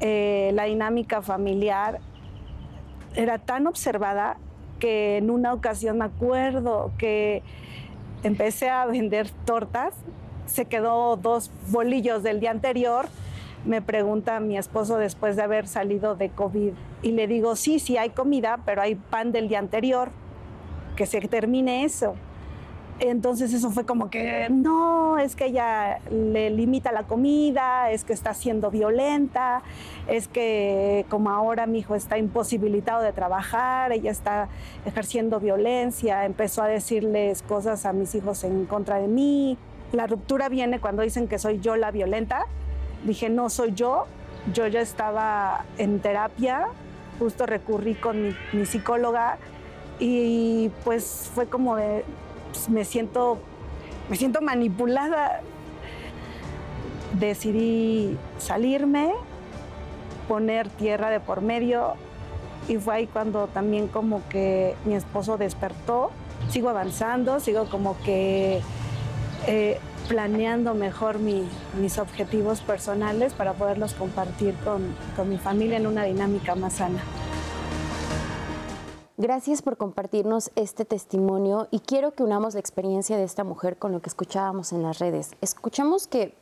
eh, 0.00 0.50
la 0.54 0.64
dinámica 0.64 1.22
familiar 1.22 2.00
era 3.14 3.38
tan 3.38 3.68
observada 3.68 4.36
que 4.80 5.18
en 5.18 5.30
una 5.30 5.52
ocasión 5.52 5.98
me 5.98 6.06
acuerdo 6.06 6.90
que 6.98 7.44
empecé 8.24 8.68
a 8.68 8.86
vender 8.86 9.30
tortas, 9.44 9.94
se 10.46 10.64
quedó 10.64 11.16
dos 11.16 11.52
bolillos 11.68 12.24
del 12.24 12.40
día 12.40 12.50
anterior, 12.50 13.06
me 13.64 13.80
pregunta 13.80 14.40
mi 14.40 14.58
esposo 14.58 14.98
después 14.98 15.36
de 15.36 15.42
haber 15.42 15.68
salido 15.68 16.16
de 16.16 16.30
COVID 16.30 16.72
y 17.02 17.12
le 17.12 17.28
digo, 17.28 17.54
sí, 17.54 17.78
sí 17.78 17.98
hay 17.98 18.10
comida, 18.10 18.58
pero 18.66 18.82
hay 18.82 18.96
pan 18.96 19.30
del 19.30 19.46
día 19.46 19.60
anterior, 19.60 20.10
que 20.96 21.06
se 21.06 21.20
termine 21.20 21.84
eso. 21.84 22.16
Entonces 22.98 23.52
eso 23.52 23.70
fue 23.70 23.84
como 23.84 24.08
que, 24.08 24.48
no, 24.50 25.18
es 25.18 25.36
que 25.36 25.46
ella 25.46 25.98
le 26.10 26.48
limita 26.48 26.92
la 26.92 27.02
comida, 27.02 27.90
es 27.90 28.04
que 28.04 28.14
está 28.14 28.32
siendo 28.32 28.70
violenta, 28.70 29.62
es 30.08 30.28
que 30.28 31.04
como 31.10 31.28
ahora 31.30 31.66
mi 31.66 31.80
hijo 31.80 31.94
está 31.94 32.16
imposibilitado 32.16 33.02
de 33.02 33.12
trabajar, 33.12 33.92
ella 33.92 34.10
está 34.10 34.48
ejerciendo 34.86 35.40
violencia, 35.40 36.24
empezó 36.24 36.62
a 36.62 36.68
decirles 36.68 37.42
cosas 37.42 37.84
a 37.84 37.92
mis 37.92 38.14
hijos 38.14 38.44
en 38.44 38.64
contra 38.64 38.96
de 38.96 39.08
mí. 39.08 39.58
La 39.92 40.06
ruptura 40.06 40.48
viene 40.48 40.80
cuando 40.80 41.02
dicen 41.02 41.28
que 41.28 41.38
soy 41.38 41.60
yo 41.60 41.76
la 41.76 41.90
violenta. 41.90 42.46
Dije, 43.04 43.28
no 43.28 43.50
soy 43.50 43.74
yo, 43.74 44.06
yo 44.54 44.66
ya 44.68 44.80
estaba 44.80 45.66
en 45.76 46.00
terapia, 46.00 46.66
justo 47.18 47.44
recurrí 47.44 47.94
con 47.94 48.34
mi, 48.52 48.64
psicóloga 48.64 49.36
y 49.98 50.70
pues 50.82 51.30
fue 51.34 51.46
como 51.46 51.76
de, 51.76 52.04
pues, 52.56 52.68
me 52.70 52.84
siento, 52.84 53.38
me 54.08 54.16
siento 54.16 54.40
manipulada. 54.40 55.40
Decidí 57.12 58.16
salirme, 58.38 59.12
poner 60.28 60.68
tierra 60.68 61.10
de 61.10 61.20
por 61.20 61.40
medio 61.40 61.94
y 62.68 62.76
fue 62.76 62.94
ahí 62.94 63.06
cuando 63.06 63.46
también 63.46 63.88
como 63.88 64.26
que 64.28 64.74
mi 64.84 64.94
esposo 64.94 65.36
despertó. 65.36 66.10
Sigo 66.50 66.68
avanzando, 66.68 67.40
sigo 67.40 67.68
como 67.70 67.96
que 68.02 68.60
eh, 69.46 69.78
planeando 70.08 70.74
mejor 70.74 71.18
mis 71.18 71.98
objetivos 71.98 72.60
personales 72.60 73.32
para 73.34 73.54
poderlos 73.54 73.94
compartir 73.94 74.54
con, 74.64 74.94
con 75.16 75.28
mi 75.28 75.38
familia 75.38 75.78
en 75.78 75.86
una 75.86 76.04
dinámica 76.04 76.54
más 76.54 76.74
sana. 76.74 77.00
Gracias 79.18 79.62
por 79.62 79.78
compartirnos 79.78 80.50
este 80.56 80.84
testimonio 80.84 81.68
y 81.70 81.80
quiero 81.80 82.10
que 82.10 82.22
unamos 82.22 82.52
la 82.52 82.60
experiencia 82.60 83.16
de 83.16 83.24
esta 83.24 83.44
mujer 83.44 83.78
con 83.78 83.92
lo 83.92 84.02
que 84.02 84.10
escuchábamos 84.10 84.74
en 84.74 84.82
las 84.82 84.98
redes. 84.98 85.30
Escuchamos 85.40 86.06
que 86.06 86.34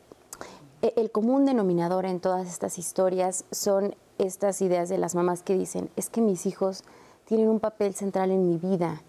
eh, 0.83 0.93
el 0.97 1.13
común 1.13 1.45
denominador 1.45 2.05
en 2.05 2.19
todas 2.19 2.49
estas 2.49 2.77
historias 2.77 3.45
son 3.53 3.95
estas 4.19 4.61
ideas 4.61 4.89
de 4.89 4.99
las 4.99 5.15
mamás 5.15 5.45
que 5.45 5.55
dicen, 5.55 5.89
es 5.95 6.11
que 6.11 6.21
mis 6.21 6.47
hijos 6.47 6.83
tienen 7.27 7.49
un 7.49 7.61
papel 7.61 7.95
central 7.95 8.33
en 8.33 8.49
mi 8.51 8.57
vida. 8.57 9.03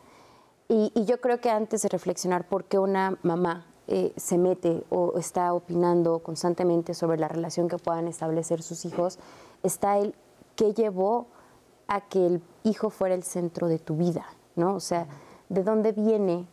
Y, 0.68 0.92
yo 1.06 1.20
creo 1.20 1.42
que 1.42 1.50
antes 1.50 1.82
de 1.82 1.90
reflexionar 1.90 2.48
por 2.48 2.66
qué 2.66 2.78
una 2.78 3.18
mamá 3.24 3.66
eh, 3.88 4.14
se 4.16 4.38
mete 4.38 4.84
o 4.92 5.18
está 5.18 5.56
opinando 5.56 6.20
constantemente 6.20 6.94
sobre 6.94 7.18
la 7.18 7.30
relación 7.30 7.68
que 7.68 7.80
puedan 7.80 8.08
establecer 8.08 8.62
sus 8.62 8.86
hijos, 8.86 9.18
está 9.64 9.98
el 9.98 10.14
qué 10.56 10.76
llevó 10.76 11.26
a 11.88 12.02
que 12.02 12.26
el 12.26 12.42
hijo 12.64 12.90
fuera 12.90 13.16
el 13.16 13.24
centro 13.24 13.68
de 13.68 13.80
tu 13.80 13.96
vida, 13.96 14.26
¿no? 14.56 14.76
O 14.76 14.80
sea, 14.80 15.08
¿de 15.50 15.64
dónde 15.64 15.92
viene 15.92 16.48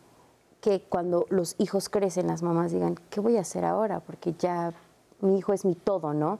que 0.61 0.81
cuando 0.81 1.25
los 1.29 1.55
hijos 1.57 1.89
crecen 1.89 2.27
las 2.27 2.41
mamás 2.41 2.71
digan, 2.71 2.95
¿qué 3.09 3.19
voy 3.19 3.37
a 3.37 3.41
hacer 3.41 3.65
ahora? 3.65 3.99
Porque 3.99 4.33
ya 4.39 4.73
mi 5.19 5.37
hijo 5.37 5.51
es 5.53 5.65
mi 5.65 5.75
todo, 5.75 6.13
¿no? 6.13 6.39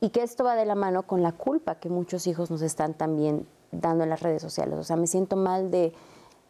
Y 0.00 0.10
que 0.10 0.22
esto 0.22 0.44
va 0.44 0.56
de 0.56 0.64
la 0.64 0.74
mano 0.74 1.04
con 1.04 1.22
la 1.22 1.32
culpa 1.32 1.76
que 1.76 1.88
muchos 1.88 2.26
hijos 2.26 2.50
nos 2.50 2.62
están 2.62 2.94
también 2.94 3.46
dando 3.70 4.04
en 4.04 4.10
las 4.10 4.22
redes 4.22 4.42
sociales. 4.42 4.78
O 4.78 4.82
sea, 4.82 4.96
me 4.96 5.06
siento 5.06 5.36
mal 5.36 5.70
de, 5.70 5.92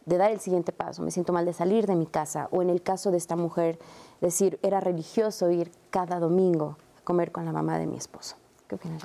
dar 0.06 0.30
el 0.30 0.40
siguiente 0.40 0.72
paso, 0.72 1.02
me 1.02 1.10
siento 1.10 1.32
mal 1.32 1.44
de 1.44 1.52
salir 1.52 1.86
de 1.86 1.96
mi 1.96 2.06
casa. 2.06 2.48
O 2.52 2.62
en 2.62 2.70
el 2.70 2.82
caso 2.82 3.10
de 3.10 3.18
esta 3.18 3.36
mujer, 3.36 3.78
decir, 4.20 4.58
era 4.62 4.80
religioso 4.80 5.50
ir 5.50 5.72
cada 5.90 6.20
domingo 6.20 6.76
a 6.98 7.04
comer 7.04 7.32
con 7.32 7.44
la 7.44 7.52
mamá 7.52 7.78
de 7.78 7.86
mi 7.86 7.96
esposo. 7.96 8.36
¿Qué 8.68 8.76
opinas? 8.76 9.02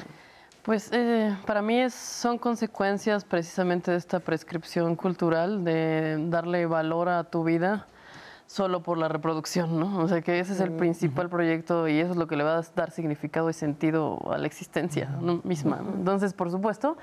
Pues 0.65 0.89
eh, 0.91 1.37
para 1.45 1.61
mí 1.61 1.79
es, 1.79 1.93
son 1.93 2.39
consecuencias 2.39 3.23
precisamente 3.23 3.91
de 3.91 3.97
esta 3.97 4.19
prescripción 4.19 4.95
cultural 4.95 5.63
de 5.63 6.17
darle 6.29 6.65
valor 6.65 7.07
a 7.07 7.23
tu 7.23 7.43
vida 7.43 7.85
solo 8.47 8.81
por 8.81 8.97
la 8.97 9.07
reproducción, 9.07 9.79
¿no? 9.79 9.99
O 9.99 10.07
sea 10.07 10.21
que 10.21 10.39
ese 10.39 10.53
es 10.53 10.59
el 10.61 10.71
principal 10.71 11.29
proyecto 11.29 11.87
y 11.87 11.99
eso 11.99 12.11
es 12.13 12.17
lo 12.17 12.25
que 12.25 12.35
le 12.35 12.43
va 12.43 12.57
a 12.57 12.63
dar 12.75 12.89
significado 12.89 13.47
y 13.51 13.53
sentido 13.53 14.19
a 14.31 14.39
la 14.39 14.47
existencia 14.47 15.07
misma. 15.43 15.81
Entonces, 15.97 16.33
por 16.33 16.49
supuesto, 16.49 16.97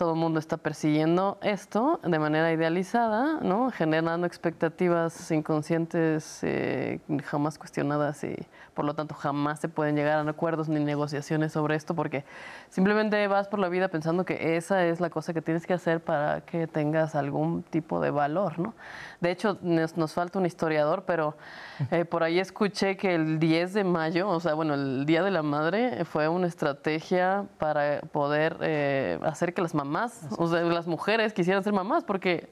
todo 0.00 0.14
el 0.14 0.18
mundo 0.18 0.38
está 0.38 0.56
persiguiendo 0.56 1.36
esto 1.42 2.00
de 2.02 2.18
manera 2.18 2.50
idealizada, 2.50 3.38
¿no? 3.42 3.70
generando 3.70 4.26
expectativas 4.26 5.30
inconscientes 5.30 6.38
eh, 6.42 7.00
jamás 7.26 7.58
cuestionadas 7.58 8.24
y 8.24 8.34
por 8.72 8.86
lo 8.86 8.94
tanto 8.94 9.14
jamás 9.14 9.60
se 9.60 9.68
pueden 9.68 9.96
llegar 9.96 10.26
a 10.26 10.30
acuerdos 10.30 10.70
ni 10.70 10.80
negociaciones 10.80 11.52
sobre 11.52 11.76
esto 11.76 11.94
porque 11.94 12.24
simplemente 12.70 13.28
vas 13.28 13.46
por 13.46 13.58
la 13.58 13.68
vida 13.68 13.88
pensando 13.88 14.24
que 14.24 14.56
esa 14.56 14.86
es 14.86 15.00
la 15.00 15.10
cosa 15.10 15.34
que 15.34 15.42
tienes 15.42 15.66
que 15.66 15.74
hacer 15.74 16.02
para 16.02 16.40
que 16.40 16.66
tengas 16.66 17.14
algún 17.14 17.62
tipo 17.62 18.00
de 18.00 18.10
valor. 18.10 18.58
¿no? 18.58 18.72
De 19.20 19.30
hecho, 19.30 19.58
nos, 19.60 19.92
falta 20.14 20.38
un 20.38 20.46
historiador, 20.46 21.04
pero 21.06 21.36
eh, 21.90 22.06
por 22.06 22.22
ahí 22.22 22.38
escuché 22.38 22.96
que 22.96 23.14
el 23.14 23.38
10 23.38 23.74
de 23.74 23.84
mayo, 23.84 24.30
o 24.30 24.40
sea, 24.40 24.54
bueno, 24.54 24.72
el 24.72 25.04
Día 25.04 25.22
de 25.22 25.30
la 25.30 25.42
Madre 25.42 26.06
fue 26.06 26.26
una 26.28 26.46
estrategia 26.46 27.44
para 27.58 28.00
poder 28.12 28.56
eh, 28.62 29.18
hacer 29.24 29.52
que 29.52 29.60
las 29.60 29.74
mamás 29.74 29.89
mamás, 29.90 30.28
o 30.38 30.46
sea, 30.46 30.62
las 30.62 30.86
mujeres 30.86 31.32
quisieran 31.32 31.64
ser 31.64 31.72
mamás, 31.72 32.04
porque, 32.04 32.48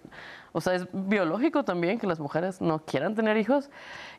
o 0.53 0.61
sea, 0.61 0.74
es 0.74 0.88
biológico 0.92 1.64
también 1.64 2.01
que 2.01 2.07
las 2.07 2.18
mujeres 2.18 2.61
no 2.61 2.81
quieran 2.81 3.14
tener 3.14 3.37
hijos 3.37 3.70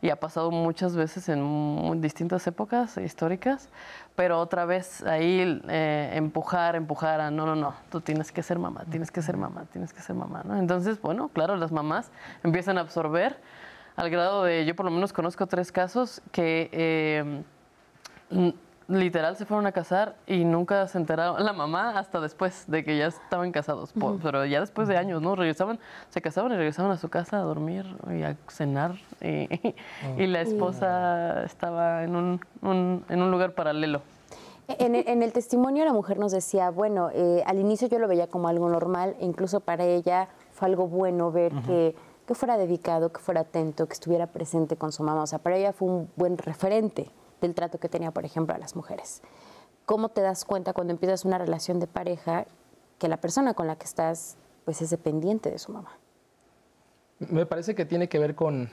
y 0.01 0.09
ha 0.09 0.15
pasado 0.15 0.51
muchas 0.51 0.95
veces 0.95 1.27
en 1.27 1.99
distintas 1.99 2.47
épocas 2.47 2.97
históricas, 2.97 3.69
pero 4.15 4.39
otra 4.39 4.63
vez 4.63 5.03
ahí 5.03 5.61
eh, 5.67 6.11
empujar, 6.13 6.77
empujar 6.77 7.19
a, 7.19 7.29
no, 7.29 7.45
no, 7.45 7.55
no, 7.55 7.73
tú 7.91 7.99
tienes 7.99 8.31
que 8.31 8.41
ser 8.41 8.57
mamá, 8.57 8.85
tienes 8.89 9.11
que 9.11 9.21
ser 9.21 9.35
mamá, 9.35 9.65
tienes 9.71 9.91
que 9.91 10.01
ser 10.01 10.15
mamá, 10.15 10.43
¿no? 10.45 10.57
Entonces, 10.57 11.01
bueno, 11.01 11.29
claro, 11.29 11.57
las 11.57 11.73
mamás 11.73 12.11
empiezan 12.43 12.77
a 12.77 12.81
absorber 12.81 13.37
al 13.97 14.09
grado 14.09 14.45
de, 14.45 14.65
yo 14.65 14.75
por 14.77 14.85
lo 14.85 14.91
menos 14.91 15.11
conozco 15.11 15.45
tres 15.45 15.71
casos 15.71 16.21
que... 16.31 16.69
Eh, 16.71 17.43
literal 18.89 19.37
se 19.37 19.45
fueron 19.45 19.67
a 19.67 19.71
casar 19.71 20.15
y 20.25 20.43
nunca 20.43 20.87
se 20.87 20.97
enteraron 20.97 21.43
la 21.45 21.53
mamá 21.53 21.97
hasta 21.97 22.19
después 22.19 22.65
de 22.67 22.83
que 22.83 22.97
ya 22.97 23.07
estaban 23.07 23.51
casados, 23.51 23.93
pero 24.21 24.45
ya 24.45 24.59
después 24.59 24.87
de 24.87 24.97
años, 24.97 25.21
¿no? 25.21 25.35
Regresaban, 25.35 25.79
se 26.09 26.21
casaban 26.21 26.51
y 26.51 26.55
regresaban 26.55 26.91
a 26.91 26.97
su 26.97 27.09
casa 27.09 27.37
a 27.37 27.41
dormir 27.41 27.85
y 28.09 28.23
a 28.23 28.35
cenar 28.47 28.95
y, 29.21 29.47
la 30.27 30.41
esposa 30.41 31.43
estaba 31.43 32.03
en 32.03 32.15
un, 32.15 32.41
en 32.61 33.21
un 33.21 33.31
lugar 33.31 33.53
paralelo. 33.53 34.01
En, 34.67 35.23
el 35.23 35.33
testimonio 35.33 35.83
la 35.83 35.93
mujer 35.93 36.19
nos 36.19 36.31
decía, 36.31 36.69
bueno, 36.69 37.09
eh, 37.11 37.41
al 37.47 37.57
inicio 37.57 37.87
yo 37.87 37.97
lo 37.97 38.07
veía 38.07 38.27
como 38.27 38.47
algo 38.47 38.69
normal, 38.69 39.15
e 39.19 39.25
incluso 39.25 39.61
para 39.61 39.83
ella 39.83 40.27
fue 40.51 40.67
algo 40.67 40.87
bueno 40.87 41.31
ver 41.31 41.51
que, 41.65 41.95
que 42.27 42.35
fuera 42.35 42.55
dedicado, 42.55 43.11
que 43.11 43.19
fuera 43.19 43.41
atento, 43.41 43.87
que 43.87 43.93
estuviera 43.93 44.27
presente 44.27 44.75
con 44.75 44.91
su 44.91 45.01
mamá. 45.01 45.23
O 45.23 45.27
sea, 45.27 45.39
para 45.39 45.57
ella 45.57 45.73
fue 45.73 45.87
un 45.87 46.11
buen 46.15 46.37
referente 46.37 47.09
del 47.41 47.55
trato 47.55 47.79
que 47.79 47.89
tenía, 47.89 48.11
por 48.11 48.25
ejemplo, 48.25 48.55
a 48.55 48.57
las 48.57 48.75
mujeres. 48.75 49.21
¿Cómo 49.85 50.09
te 50.09 50.21
das 50.21 50.45
cuenta 50.45 50.73
cuando 50.73 50.91
empiezas 50.93 51.25
una 51.25 51.37
relación 51.37 51.79
de 51.79 51.87
pareja 51.87 52.45
que 52.99 53.07
la 53.07 53.17
persona 53.17 53.53
con 53.53 53.67
la 53.67 53.75
que 53.75 53.85
estás 53.85 54.37
pues 54.65 54.81
es 54.81 54.89
dependiente 54.89 55.49
de 55.49 55.57
su 55.57 55.71
mamá? 55.71 55.97
Me 57.19 57.45
parece 57.45 57.75
que 57.75 57.85
tiene 57.85 58.07
que 58.07 58.19
ver 58.19 58.35
con 58.35 58.69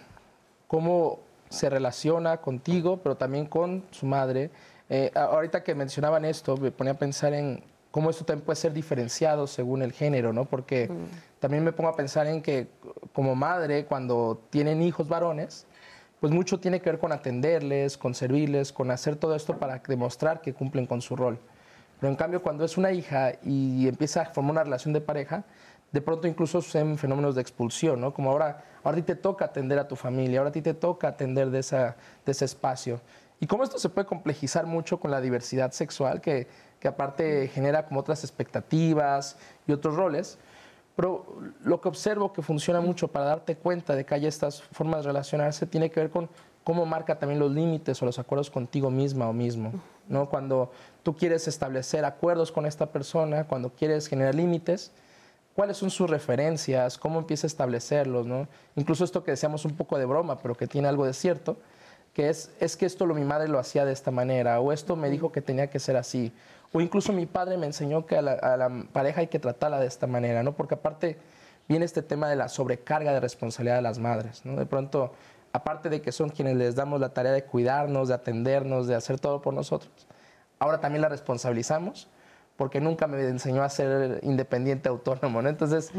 cómo 0.69 1.21
se 1.49 1.71
relaciona 1.71 2.39
contigo, 2.39 2.99
pero 3.03 3.17
también 3.17 3.47
con 3.47 3.85
su 3.91 4.07
madre. 4.07 4.51
Eh, 4.89 5.11
ahorita 5.15 5.65
que 5.65 5.75
mencionaban 5.75 6.25
esto, 6.25 6.57
me 6.57 6.71
ponía 6.71 6.93
a 6.93 6.99
pensar 6.99 7.33
en 7.33 7.63
cómo 7.91 8.11
esto 8.11 8.25
también 8.25 8.45
puede 8.45 8.57
ser 8.57 8.73
diferenciado 8.73 9.47
según 9.47 9.83
el 9.83 9.93
género, 9.93 10.33
¿no? 10.33 10.45
Porque 10.45 10.89
mm. 10.89 11.41
también 11.41 11.65
me 11.65 11.73
pongo 11.73 11.89
a 11.89 11.97
pensar 11.97 12.27
en 12.27 12.43
que 12.43 12.69
como 13.15 13.35
madre, 13.35 13.87
cuando 13.87 14.39
tienen 14.51 14.83
hijos 14.83 15.09
varones, 15.09 15.67
pues 16.27 16.35
mucho 16.35 16.59
tiene 16.59 16.81
que 16.81 16.91
ver 16.91 16.99
con 16.99 17.13
atenderles, 17.13 17.97
con 17.97 18.13
servirles, 18.13 18.73
con 18.73 18.91
hacer 18.91 19.15
todo 19.15 19.37
esto 19.37 19.61
para 19.61 19.81
demostrar 19.87 20.41
que 20.41 20.53
cumplen 20.53 20.85
con 20.85 21.01
su 21.01 21.15
rol. 21.15 21.39
Pero 22.01 22.11
en 22.11 22.17
cambio, 22.17 22.43
cuando 22.43 22.65
es 22.65 22.77
una 22.77 22.91
hija 22.91 23.35
y 23.45 23.87
empieza 23.87 24.23
a 24.23 24.25
formar 24.25 24.51
una 24.51 24.65
relación 24.65 24.93
de 24.93 25.01
pareja, 25.01 25.45
de 25.93 26.01
pronto 26.01 26.27
incluso 26.27 26.61
suceden 26.61 26.99
fenómenos 26.99 27.37
de 27.37 27.43
expulsión, 27.43 28.01
¿no? 28.01 28.13
Como 28.13 28.33
ahora, 28.33 28.65
ahora 28.83 28.99
a 28.99 29.01
ti 29.01 29.03
te 29.03 29.15
toca 29.15 29.45
atender 29.45 29.79
a 29.79 29.87
tu 29.87 29.95
familia, 29.95 30.41
ahora 30.41 30.49
a 30.49 30.53
ti 30.53 30.63
te 30.63 30.75
toca 30.75 31.07
atender 31.07 31.51
de, 31.51 31.61
esa, 31.61 31.95
de 32.25 32.33
ese 32.33 32.45
espacio. 32.45 33.01
Y 33.39 33.47
cómo 33.47 33.63
esto 33.63 33.79
se 33.79 33.89
puede 33.89 34.09
complejizar 34.09 34.67
mucho 34.67 34.99
con 34.99 35.13
la 35.13 35.21
diversidad 35.21 35.71
sexual, 35.71 36.21
que, 36.21 36.49
que 36.81 36.89
aparte 36.89 37.47
genera 37.55 37.87
como 37.87 38.01
otras 38.01 38.25
expectativas 38.25 39.37
y 39.69 39.71
otros 39.71 39.95
roles. 39.95 40.39
Pero 40.97 41.39
lo 41.63 41.81
que 41.81 41.89
observo 41.89 42.33
que 42.33 42.43
funciona 42.43 42.81
mucho 42.81 43.09
para 43.09 43.27
darte 43.27 43.57
cuenta 43.57 43.95
de 43.95 44.07
que 44.07 44.15
hay 44.15 44.27
estas 44.27 44.63
formas 44.63 45.05
de 45.05 45.09
relacionarse 45.09 45.67
tiene 45.67 45.91
que 45.91 46.01
ver 46.01 46.11
con 46.11 46.29
cómo 46.65 46.87
marca 46.87 47.19
también 47.19 47.39
los 47.39 47.53
límites 47.53 48.03
o 48.03 48.07
los 48.07 48.19
acuerdos 48.19 48.51
contigo 48.51 48.91
misma 48.91 49.29
o 49.29 49.33
mismo. 49.33 49.73
¿no? 50.09 50.29
Cuando 50.29 50.73
tú 51.03 51.15
quieres 51.15 51.47
establecer 51.49 52.05
acuerdos 52.05 52.51
con 52.51 52.65
esta 52.65 52.87
persona, 52.87 53.47
cuando 53.47 53.71
quieres 53.71 54.09
generar 54.09 54.35
límites, 54.35 54.91
cuáles 55.55 55.77
son 55.77 55.91
sus 55.91 56.09
referencias, 56.09 56.97
cómo 56.97 57.19
empieza 57.19 57.47
a 57.47 57.49
establecerlos. 57.49 58.27
¿no? 58.27 58.49
Incluso 58.75 59.05
esto 59.05 59.23
que 59.23 59.33
decíamos 59.33 59.67
un 59.67 59.77
poco 59.77 59.99
de 59.99 60.07
broma, 60.07 60.39
pero 60.39 60.57
que 60.57 60.67
tiene 60.67 60.89
algo 60.89 61.05
de 61.05 61.13
cierto, 61.13 61.59
que 62.17 62.31
es, 62.31 62.51
es 62.61 62.79
que 62.79 62.87
esto 62.87 63.05
lo, 63.05 63.15
mi 63.15 63.25
madre 63.25 63.47
lo 63.47 63.59
hacía 63.59 63.85
de 63.85 63.93
esta 63.93 64.11
manera, 64.11 64.59
o 64.59 64.73
esto 64.73 64.97
me 64.97 65.11
dijo 65.11 65.33
que 65.33 65.43
tenía 65.43 65.69
que 65.69 65.79
ser 65.79 65.99
así, 65.99 66.33
o 66.73 66.81
incluso 66.81 67.13
mi 67.13 67.27
padre 67.27 67.59
me 67.59 67.67
enseñó 67.67 68.07
que 68.07 68.17
a 68.17 68.23
la, 68.23 68.87
pareja 68.91 69.21
hay 69.21 69.27
que 69.27 69.39
tratarla 69.39 69.79
de 69.79 69.87
esta 69.87 70.07
manera, 70.07 70.43
¿no? 70.43 70.57
Porque 70.57 70.77
aparte 70.77 71.19
viene 71.69 71.85
este 71.85 72.01
tema 72.01 72.31
de 72.31 72.37
la 72.37 72.49
sobrecarga 72.49 73.13
de 73.13 73.21
responsabilidad 73.21 73.77
de 73.77 73.83
las 73.83 73.99
madres, 73.99 74.47
¿no? 74.47 74.57
De 74.57 74.65
pronto, 74.65 75.13
aparte 75.53 75.91
de 75.91 76.01
que 76.01 76.11
son 76.11 76.31
quienes 76.31 76.57
les 76.57 76.75
damos 76.75 77.01
la 77.01 77.11
tarea 77.11 77.33
de 77.33 77.45
cuidarnos, 77.45 78.09
de 78.09 78.15
atendernos, 78.15 78.87
de 78.87 78.95
hacer 78.95 79.21
todo 79.21 79.43
por 79.43 79.53
nosotros, 79.53 80.07
ahora 80.59 80.81
también 80.81 81.03
la 81.03 81.11
responsabilizamos 81.11 82.09
porque 82.57 82.81
nunca 82.81 83.07
me 83.07 83.21
enseñó 83.29 83.63
a 83.63 83.69
ser 83.69 84.21
independiente, 84.23 84.89
autónomo, 84.89 85.43
¿no? 85.43 85.51
Entonces, 85.51 85.91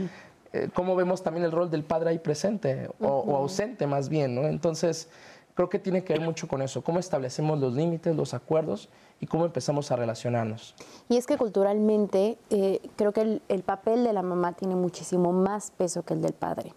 eh, 0.52 0.70
¿cómo 0.74 0.96
vemos 0.96 1.22
también 1.22 1.46
el 1.46 1.52
rol 1.52 1.70
del 1.70 1.84
padre 1.84 2.10
ahí 2.10 2.18
presente 2.18 2.90
o, 3.00 3.08
o 3.08 3.38
ausente 3.38 3.86
más 3.86 4.10
bien, 4.10 4.34
¿no? 4.34 4.48
Entonces, 4.48 5.10
creo 5.58 5.70
que 5.70 5.80
tiene 5.80 6.04
que 6.04 6.14
ver 6.14 6.22
mucho 6.22 6.48
con 6.48 6.62
eso, 6.62 6.84
cómo 6.84 7.00
establecemos 7.00 7.60
los 7.60 7.74
límites, 7.74 8.16
los 8.16 8.36
acuerdos 8.36 8.90
y 9.20 9.26
cómo 9.26 9.44
empezamos 9.44 9.92
a 9.92 9.96
relacionarnos. 9.96 10.76
Y 11.10 11.18
es 11.18 11.26
que 11.26 11.36
culturalmente 11.36 12.38
eh, 12.52 12.80
creo 12.96 13.12
que 13.12 13.42
el, 13.48 13.64
papel 13.64 14.04
de 14.04 14.14
la 14.14 14.22
mamá 14.22 14.54
tiene 14.54 14.76
muchísimo 14.76 15.34
más 15.34 15.72
peso 15.72 16.04
que 16.04 16.14
el 16.14 16.22
del 16.22 16.34
padre. 16.34 16.76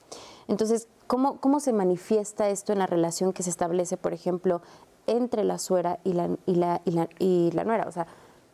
Entonces, 0.48 0.88
¿cómo, 1.06 1.42
¿cómo 1.42 1.60
se 1.60 1.74
manifiesta 1.74 2.48
esto 2.48 2.72
en 2.72 2.78
la 2.78 2.86
relación 2.86 3.34
que 3.34 3.42
se 3.42 3.50
establece, 3.50 3.98
por 3.98 4.14
ejemplo, 4.14 4.62
entre 5.06 5.44
la 5.44 5.58
suegra 5.58 5.98
y 6.02 6.14
la, 6.14 6.30
y 6.46 6.54
la, 6.54 6.80
y 6.86 6.92
la, 6.92 7.08
y 7.18 7.50
la 7.52 7.64
nuera? 7.64 7.86
O 7.86 7.92
sea, 7.92 8.06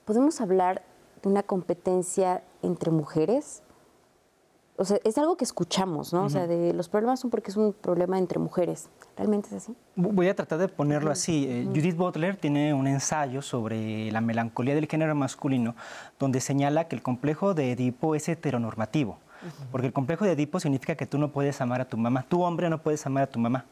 ¿podemos 0.06 0.40
hablar 0.40 0.82
de 1.22 1.28
una 1.28 1.44
competencia 1.44 2.42
entre 2.62 2.90
mujeres? 2.90 3.62
O 4.78 4.84
sea, 4.84 4.98
es 5.04 5.16
algo 5.18 5.36
que 5.36 5.44
escuchamos, 5.44 6.12
¿no? 6.12 6.24
O 6.24 6.30
sea, 6.30 6.46
de 6.46 6.72
los 6.72 6.88
problemas 6.88 7.20
son 7.20 7.30
porque 7.30 7.50
es 7.50 7.56
un 7.56 7.72
problema 7.72 8.18
entre 8.18 8.38
mujeres. 8.38 8.88
¿Realmente 9.16 9.48
es 9.48 9.54
así? 9.54 9.74
Voy 9.94 10.28
a 10.28 10.36
tratar 10.36 10.58
de 10.58 10.68
ponerlo 10.68 11.10
así. 11.10 11.46
Eh, 11.48 11.64
Judith 11.66 11.96
Butler 11.96 12.36
tiene 12.36 12.74
un 12.74 12.86
ensayo 12.86 13.40
sobre 13.40 14.10
la 14.12 14.20
melancolía 14.20 14.74
del 14.74 14.86
género 14.86 15.14
masculino, 15.14 15.74
donde 16.18 16.40
señala 16.40 16.88
que 16.88 16.96
el 16.96 17.02
complejo 17.02 17.54
de 17.54 17.72
Edipo 17.72 18.14
es 18.14 18.28
heteronormativo. 18.28 19.18
Porque 19.70 19.86
el 19.86 19.92
complejo 19.92 20.24
de 20.24 20.32
Edipo 20.32 20.60
significa 20.60 20.96
que 20.96 21.06
tú 21.06 21.18
no 21.18 21.30
puedes 21.30 21.60
amar 21.60 21.80
a 21.80 21.84
tu 21.84 21.96
mamá. 21.96 22.26
Tu 22.28 22.42
hombre 22.42 22.68
no 22.68 22.82
puedes 22.82 23.06
amar 23.06 23.24
a 23.24 23.26
tu 23.26 23.38
mamá. 23.38 23.64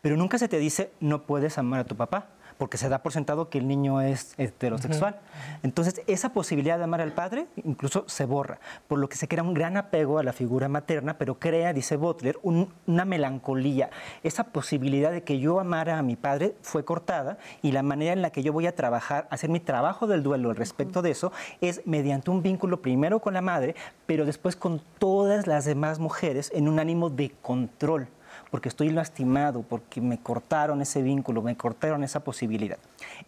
Pero 0.00 0.16
nunca 0.16 0.38
se 0.38 0.48
te 0.48 0.58
dice 0.58 0.92
no 1.00 1.22
puedes 1.22 1.58
amar 1.58 1.80
a 1.80 1.84
tu 1.84 1.96
papá 1.96 2.26
porque 2.58 2.76
se 2.76 2.88
da 2.88 3.02
por 3.02 3.12
sentado 3.12 3.48
que 3.48 3.58
el 3.58 3.68
niño 3.68 4.00
es 4.00 4.34
heterosexual. 4.36 5.16
Entonces, 5.62 6.02
esa 6.06 6.30
posibilidad 6.30 6.76
de 6.76 6.84
amar 6.84 7.00
al 7.00 7.12
padre 7.12 7.46
incluso 7.64 8.04
se 8.08 8.24
borra, 8.24 8.58
por 8.88 8.98
lo 8.98 9.08
que 9.08 9.16
se 9.16 9.28
crea 9.28 9.42
un 9.42 9.54
gran 9.54 9.76
apego 9.76 10.18
a 10.18 10.22
la 10.22 10.32
figura 10.32 10.68
materna, 10.68 11.16
pero 11.16 11.38
crea, 11.38 11.72
dice 11.72 11.96
Butler, 11.96 12.38
una 12.42 13.04
melancolía. 13.04 13.90
Esa 14.22 14.44
posibilidad 14.44 15.12
de 15.12 15.22
que 15.22 15.38
yo 15.38 15.60
amara 15.60 15.98
a 15.98 16.02
mi 16.02 16.16
padre 16.16 16.56
fue 16.62 16.84
cortada 16.84 17.38
y 17.62 17.72
la 17.72 17.82
manera 17.82 18.12
en 18.12 18.22
la 18.22 18.30
que 18.30 18.42
yo 18.42 18.52
voy 18.52 18.66
a 18.66 18.74
trabajar, 18.74 19.28
hacer 19.30 19.48
mi 19.50 19.60
trabajo 19.60 20.06
del 20.06 20.22
duelo 20.22 20.50
al 20.50 20.56
respecto 20.56 21.00
de 21.00 21.12
eso, 21.12 21.32
es 21.60 21.82
mediante 21.86 22.30
un 22.30 22.42
vínculo 22.42 22.82
primero 22.82 23.20
con 23.20 23.34
la 23.34 23.40
madre, 23.40 23.76
pero 24.06 24.26
después 24.26 24.56
con 24.56 24.82
todas 24.98 25.46
las 25.46 25.64
demás 25.64 26.00
mujeres 26.00 26.50
en 26.54 26.68
un 26.68 26.80
ánimo 26.80 27.08
de 27.08 27.30
control 27.40 28.08
porque 28.50 28.68
estoy 28.68 28.90
lastimado, 28.90 29.62
porque 29.62 30.00
me 30.00 30.18
cortaron 30.18 30.80
ese 30.80 31.02
vínculo, 31.02 31.42
me 31.42 31.56
cortaron 31.56 32.04
esa 32.04 32.20
posibilidad. 32.20 32.78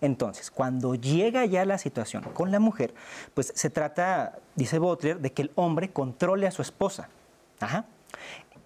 Entonces, 0.01 0.51
cuando 0.51 0.95
llega 0.95 1.45
ya 1.47 1.65
la 1.65 1.79
situación 1.79 2.23
con 2.35 2.51
la 2.51 2.61
mujer, 2.61 2.95
pues 3.35 3.53
se 3.55 3.71
trata, 3.71 4.39
dice 4.57 4.79
Butler, 4.79 5.21
de 5.21 5.33
que 5.33 5.43
el 5.43 5.51
hombre 5.55 5.91
controle 5.91 6.47
a 6.47 6.51
su 6.51 6.63
esposa. 6.63 7.09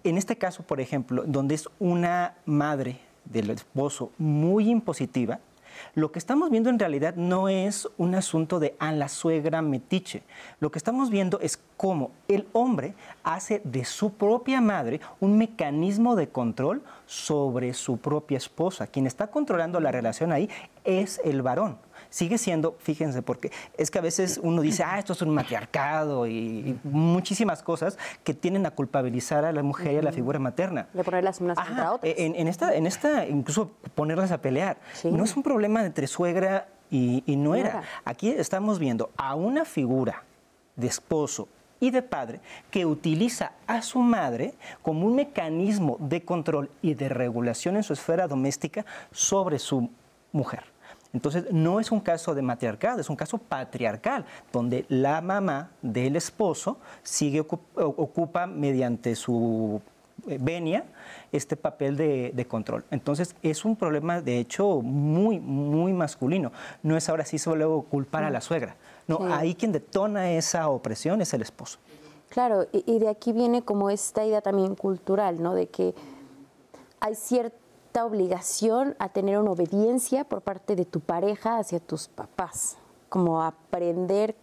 En 0.03 0.17
este 0.17 0.37
caso, 0.37 0.63
por 0.63 0.79
ejemplo, 0.79 1.23
donde 1.25 1.55
es 1.55 1.67
una 1.79 2.35
madre 2.45 2.99
del 3.25 3.49
esposo 3.49 4.11
muy 4.17 4.69
impositiva, 4.69 5.39
lo 5.93 6.11
que 6.11 6.19
estamos 6.19 6.49
viendo 6.49 6.69
en 6.69 6.79
realidad 6.79 7.15
no 7.15 7.49
es 7.49 7.87
un 7.97 8.15
asunto 8.15 8.59
de 8.59 8.75
a 8.79 8.91
la 8.91 9.09
suegra 9.09 9.61
metiche. 9.61 10.23
Lo 10.59 10.71
que 10.71 10.79
estamos 10.79 11.09
viendo 11.09 11.39
es 11.39 11.59
cómo 11.77 12.11
el 12.27 12.47
hombre 12.53 12.93
hace 13.23 13.61
de 13.63 13.85
su 13.85 14.13
propia 14.13 14.61
madre 14.61 15.01
un 15.19 15.37
mecanismo 15.37 16.15
de 16.15 16.29
control 16.29 16.81
sobre 17.05 17.73
su 17.73 17.97
propia 17.97 18.37
esposa. 18.37 18.87
Quien 18.87 19.07
está 19.07 19.27
controlando 19.27 19.79
la 19.79 19.91
relación 19.91 20.31
ahí 20.31 20.49
es 20.83 21.21
el 21.23 21.41
varón 21.41 21.77
sigue 22.09 22.37
siendo, 22.37 22.75
fíjense, 22.79 23.21
porque 23.21 23.51
es 23.77 23.91
que 23.91 23.99
a 23.99 24.01
veces 24.01 24.39
uno 24.41 24.61
dice, 24.61 24.83
ah, 24.83 24.99
esto 24.99 25.13
es 25.13 25.21
un 25.21 25.29
matriarcado 25.29 26.27
y, 26.27 26.79
muchísimas 26.83 27.63
cosas 27.63 27.97
que 28.23 28.33
tienen 28.33 28.65
a 28.65 28.71
culpabilizar 28.71 29.45
a 29.45 29.51
la 29.51 29.63
mujer 29.63 29.93
y 29.93 29.97
a 29.97 30.01
la 30.01 30.11
figura 30.11 30.39
materna. 30.39 30.87
De 30.93 31.03
ponerlas 31.03 31.41
unas 31.41 31.57
contra 31.57 31.93
otras. 31.93 32.13
En, 32.17 32.47
esta, 32.47 32.75
en 32.75 32.87
esta, 32.87 33.27
incluso 33.27 33.71
ponerlas 33.93 34.31
a 34.31 34.39
pelear. 34.39 34.77
No 35.03 35.23
es 35.23 35.35
un 35.35 35.43
problema 35.43 35.85
entre 35.85 36.07
suegra 36.07 36.67
y, 36.89 37.23
y 37.25 37.35
nuera. 37.35 37.83
Aquí 38.03 38.29
estamos 38.29 38.79
viendo 38.79 39.11
a 39.17 39.35
una 39.35 39.65
figura 39.65 40.23
de 40.75 40.87
esposo 40.87 41.47
y 41.79 41.91
de 41.91 42.01
padre 42.01 42.39
que 42.71 42.85
utiliza 42.85 43.51
a 43.67 43.81
su 43.81 43.99
madre 43.99 44.53
como 44.81 45.05
un 45.05 45.15
mecanismo 45.15 45.97
de 45.99 46.23
control 46.23 46.69
y 46.81 46.93
de 46.93 47.09
regulación 47.09 47.75
en 47.77 47.83
su 47.83 47.93
esfera 47.93 48.27
doméstica 48.27 48.85
sobre 49.11 49.59
su 49.59 49.89
mujer. 50.31 50.63
Entonces, 51.15 51.45
no 51.49 51.79
es 51.79 51.93
un 51.93 52.01
caso 52.01 52.35
de 52.35 52.41
matriarcado, 52.41 52.99
es 52.99 53.09
un 53.09 53.15
caso 53.15 53.37
patriarcal, 53.37 54.25
donde 54.51 54.85
la 54.89 55.21
mamá 55.21 55.71
del 55.81 56.17
esposo 56.17 56.77
sigue 57.03 57.39
ocupa 57.39 58.45
mediante 58.47 59.15
su 59.15 59.81
eh, 60.27 60.37
venia 60.41 60.83
este 61.31 61.55
papel 61.55 61.95
de, 61.95 62.45
control. 62.49 62.83
Entonces, 62.91 63.33
es 63.41 63.63
un 63.63 63.77
problema, 63.77 64.19
de 64.19 64.39
hecho, 64.39 64.81
muy, 64.81 65.39
muy 65.39 65.93
masculino. 65.93 66.51
No 66.83 66.97
es 66.97 67.07
ahora 67.07 67.23
sí 67.23 67.39
solo 67.39 67.85
culpar 67.89 68.25
a 68.25 68.29
la 68.29 68.41
suegra. 68.41 68.75
No, 69.07 69.19
ahí 69.33 69.55
quien 69.55 69.71
detona 69.71 70.31
esa 70.31 70.67
opresión 70.67 71.21
es 71.21 71.33
el 71.33 71.43
esposo. 71.43 71.79
Claro, 72.27 72.67
y, 72.73 72.83
y 72.91 72.99
de 72.99 73.07
aquí 73.07 73.31
viene 73.31 73.61
como 73.61 73.89
esta 73.89 74.25
idea 74.25 74.41
también 74.41 74.75
cultural, 74.75 75.41
¿no? 75.41 75.55
De 75.55 75.67
que 75.67 75.95
hay 76.99 77.15
cierto 77.15 77.64
obligación 78.03 78.95
a 78.99 79.09
tener 79.09 79.37
una 79.37 79.51
obediencia 79.51 80.25
por 80.25 80.41
parte 80.41 80.75
de 80.75 80.83
tu 80.83 80.99
pareja 80.99 81.59
hacia 81.59 81.79
tus 81.79 82.09
papás, 82.09 82.77
como 83.07 83.43
aprender 83.43 84.35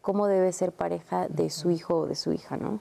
cómo 0.00 0.28
debe 0.28 0.52
ser 0.52 0.72
pareja 0.72 1.26
de 1.28 1.50
su 1.50 1.70
hijo 1.70 1.96
o 1.96 2.06
de 2.06 2.14
su 2.14 2.32
hija, 2.32 2.56
¿no? 2.56 2.80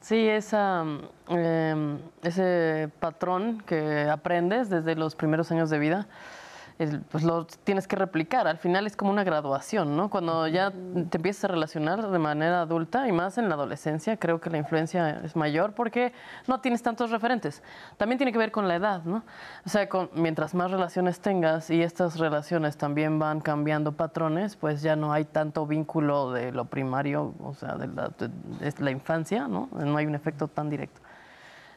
Sí, 0.00 0.28
esa, 0.28 0.84
em, 1.28 1.98
ese 2.22 2.90
patrón 3.00 3.62
que 3.66 4.02
aprendes 4.02 4.68
desde 4.68 4.94
los 4.94 5.16
primeros 5.16 5.50
años 5.50 5.70
de 5.70 5.78
vida 5.78 6.06
pues 7.10 7.24
lo 7.24 7.46
tienes 7.46 7.88
que 7.88 7.96
replicar. 7.96 8.46
Al 8.46 8.58
final 8.58 8.86
es 8.86 8.96
como 8.96 9.10
una 9.10 9.24
graduación, 9.24 9.96
¿no? 9.96 10.10
Cuando 10.10 10.46
ya 10.46 10.70
te 10.70 11.16
empiezas 11.16 11.44
a 11.44 11.48
relacionar 11.48 12.06
de 12.10 12.18
manera 12.18 12.60
adulta 12.60 13.08
y 13.08 13.12
más 13.12 13.38
en 13.38 13.48
la 13.48 13.54
adolescencia, 13.54 14.18
creo 14.18 14.40
que 14.40 14.50
la 14.50 14.58
influencia 14.58 15.20
es 15.24 15.36
mayor 15.36 15.72
porque 15.72 16.12
no 16.46 16.60
tienes 16.60 16.82
tantos 16.82 17.10
referentes. 17.10 17.62
También 17.96 18.18
tiene 18.18 18.32
que 18.32 18.38
ver 18.38 18.52
con 18.52 18.68
la 18.68 18.76
edad, 18.76 19.04
¿no? 19.04 19.22
O 19.64 19.68
sea, 19.68 19.88
mientras 20.14 20.54
más 20.54 20.70
relaciones 20.70 21.20
tengas 21.20 21.70
y 21.70 21.82
estas 21.82 22.18
relaciones 22.18 22.76
también 22.76 23.18
van 23.18 23.40
cambiando 23.40 23.92
patrones, 23.92 24.56
pues 24.56 24.82
ya 24.82 24.96
no 24.96 25.12
hay 25.12 25.24
tanto 25.24 25.66
vínculo 25.66 26.32
de 26.32 26.52
lo 26.52 26.66
primario, 26.66 27.34
o 27.42 27.54
sea, 27.54 27.76
de 27.76 27.88
la, 27.88 28.10
de 28.18 28.74
la 28.78 28.90
infancia, 28.90 29.48
¿no? 29.48 29.68
No 29.72 29.96
hay 29.96 30.06
un 30.06 30.14
efecto 30.14 30.48
tan 30.48 30.68
directo. 30.68 31.05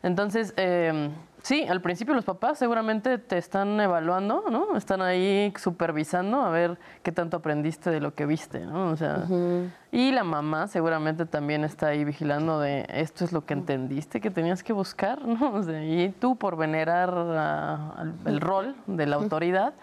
Entonces, 0.01 0.53
eh, 0.55 1.09
sí, 1.41 1.65
al 1.67 1.81
principio 1.81 2.13
los 2.13 2.23
papás 2.23 2.57
seguramente 2.57 3.17
te 3.17 3.37
están 3.37 3.79
evaluando, 3.79 4.45
¿no? 4.49 4.77
Están 4.77 5.01
ahí 5.01 5.53
supervisando 5.57 6.41
a 6.41 6.49
ver 6.49 6.77
qué 7.03 7.11
tanto 7.11 7.37
aprendiste 7.37 7.89
de 7.89 7.99
lo 7.99 8.13
que 8.13 8.25
viste, 8.25 8.65
¿no? 8.65 8.91
O 8.91 8.95
sea, 8.95 9.25
y 9.91 10.11
la 10.11 10.23
mamá 10.23 10.67
seguramente 10.67 11.25
también 11.25 11.63
está 11.63 11.87
ahí 11.87 12.05
vigilando 12.05 12.59
de 12.59 12.85
esto 12.89 13.25
es 13.25 13.33
lo 13.33 13.45
que 13.45 13.53
entendiste 13.53 14.21
que 14.21 14.31
tenías 14.31 14.63
que 14.63 14.73
buscar, 14.73 15.21
¿no? 15.25 15.53
O 15.53 15.63
sea, 15.63 15.83
y 15.83 16.09
tú 16.09 16.37
por 16.37 16.55
venerar 16.55 17.13
el 18.25 18.41
rol 18.41 18.75
de 18.87 19.05
la 19.05 19.17
autoridad, 19.17 19.73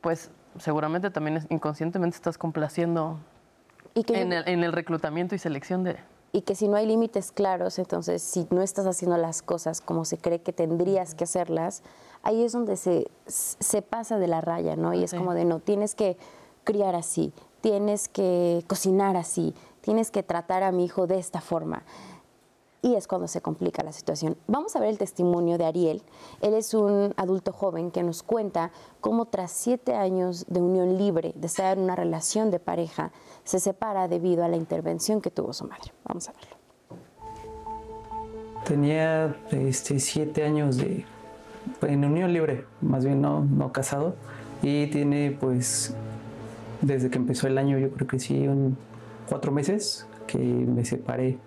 pues 0.00 0.30
seguramente 0.58 1.10
también 1.10 1.46
inconscientemente 1.50 2.16
estás 2.16 2.38
complaciendo 2.38 3.18
en 3.94 4.64
el 4.64 4.72
reclutamiento 4.72 5.34
y 5.34 5.38
selección 5.38 5.84
de 5.84 5.98
y 6.32 6.42
que 6.42 6.54
si 6.54 6.68
no 6.68 6.76
hay 6.76 6.86
límites 6.86 7.32
claros, 7.32 7.78
entonces 7.78 8.22
si 8.22 8.46
no 8.50 8.62
estás 8.62 8.86
haciendo 8.86 9.16
las 9.16 9.42
cosas 9.42 9.80
como 9.80 10.04
se 10.04 10.18
cree 10.18 10.40
que 10.40 10.52
tendrías 10.52 11.14
que 11.14 11.24
hacerlas, 11.24 11.82
ahí 12.22 12.42
es 12.42 12.52
donde 12.52 12.76
se, 12.76 13.10
se 13.26 13.82
pasa 13.82 14.18
de 14.18 14.28
la 14.28 14.40
raya, 14.40 14.76
¿no? 14.76 14.94
Y 14.94 15.02
es 15.02 15.12
como 15.12 15.34
de, 15.34 15.44
no, 15.44 15.58
tienes 15.58 15.94
que 15.94 16.16
criar 16.64 16.94
así, 16.94 17.32
tienes 17.60 18.08
que 18.08 18.64
cocinar 18.68 19.16
así, 19.16 19.54
tienes 19.80 20.10
que 20.10 20.22
tratar 20.22 20.62
a 20.62 20.72
mi 20.72 20.84
hijo 20.84 21.06
de 21.06 21.18
esta 21.18 21.40
forma 21.40 21.82
y 22.82 22.94
es 22.94 23.06
cuando 23.06 23.28
se 23.28 23.40
complica 23.40 23.82
la 23.82 23.92
situación. 23.92 24.36
Vamos 24.46 24.74
a 24.76 24.80
ver 24.80 24.88
el 24.88 24.98
testimonio 24.98 25.58
de 25.58 25.64
Ariel. 25.64 26.02
Él 26.40 26.54
es 26.54 26.74
un 26.74 27.12
adulto 27.16 27.52
joven 27.52 27.90
que 27.90 28.02
nos 28.02 28.22
cuenta 28.22 28.72
cómo 29.00 29.26
tras 29.26 29.52
siete 29.52 29.94
años 29.94 30.46
de 30.48 30.60
unión 30.60 30.96
libre, 30.96 31.32
de 31.36 31.46
estar 31.46 31.76
en 31.76 31.84
una 31.84 31.96
relación 31.96 32.50
de 32.50 32.58
pareja, 32.58 33.12
se 33.44 33.60
separa 33.60 34.08
debido 34.08 34.44
a 34.44 34.48
la 34.48 34.56
intervención 34.56 35.20
que 35.20 35.30
tuvo 35.30 35.52
su 35.52 35.64
madre. 35.64 35.92
Vamos 36.04 36.28
a 36.28 36.32
verlo. 36.32 36.56
Tenía 38.64 39.36
este, 39.50 39.98
siete 39.98 40.44
años 40.44 40.76
de, 40.76 41.04
en 41.82 42.04
unión 42.04 42.32
libre, 42.32 42.66
más 42.80 43.04
bien 43.04 43.20
no, 43.20 43.72
casado, 43.72 44.14
y 44.62 44.86
tiene 44.88 45.36
pues 45.38 45.94
desde 46.80 47.10
que 47.10 47.18
empezó 47.18 47.46
el 47.46 47.58
año 47.58 47.78
yo 47.78 47.90
creo 47.90 48.06
que 48.06 48.18
sí, 48.18 48.46
un 48.46 48.76
cuatro 49.28 49.50
meses 49.52 50.06
que 50.26 50.38
me 50.38 50.84
separé. 50.84 51.38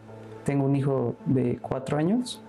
Tengo 0.46 0.66
un 0.66 0.76
hijo 0.76 1.16
de 1.26 1.58
cuatro 1.62 1.98
años. 1.98 2.42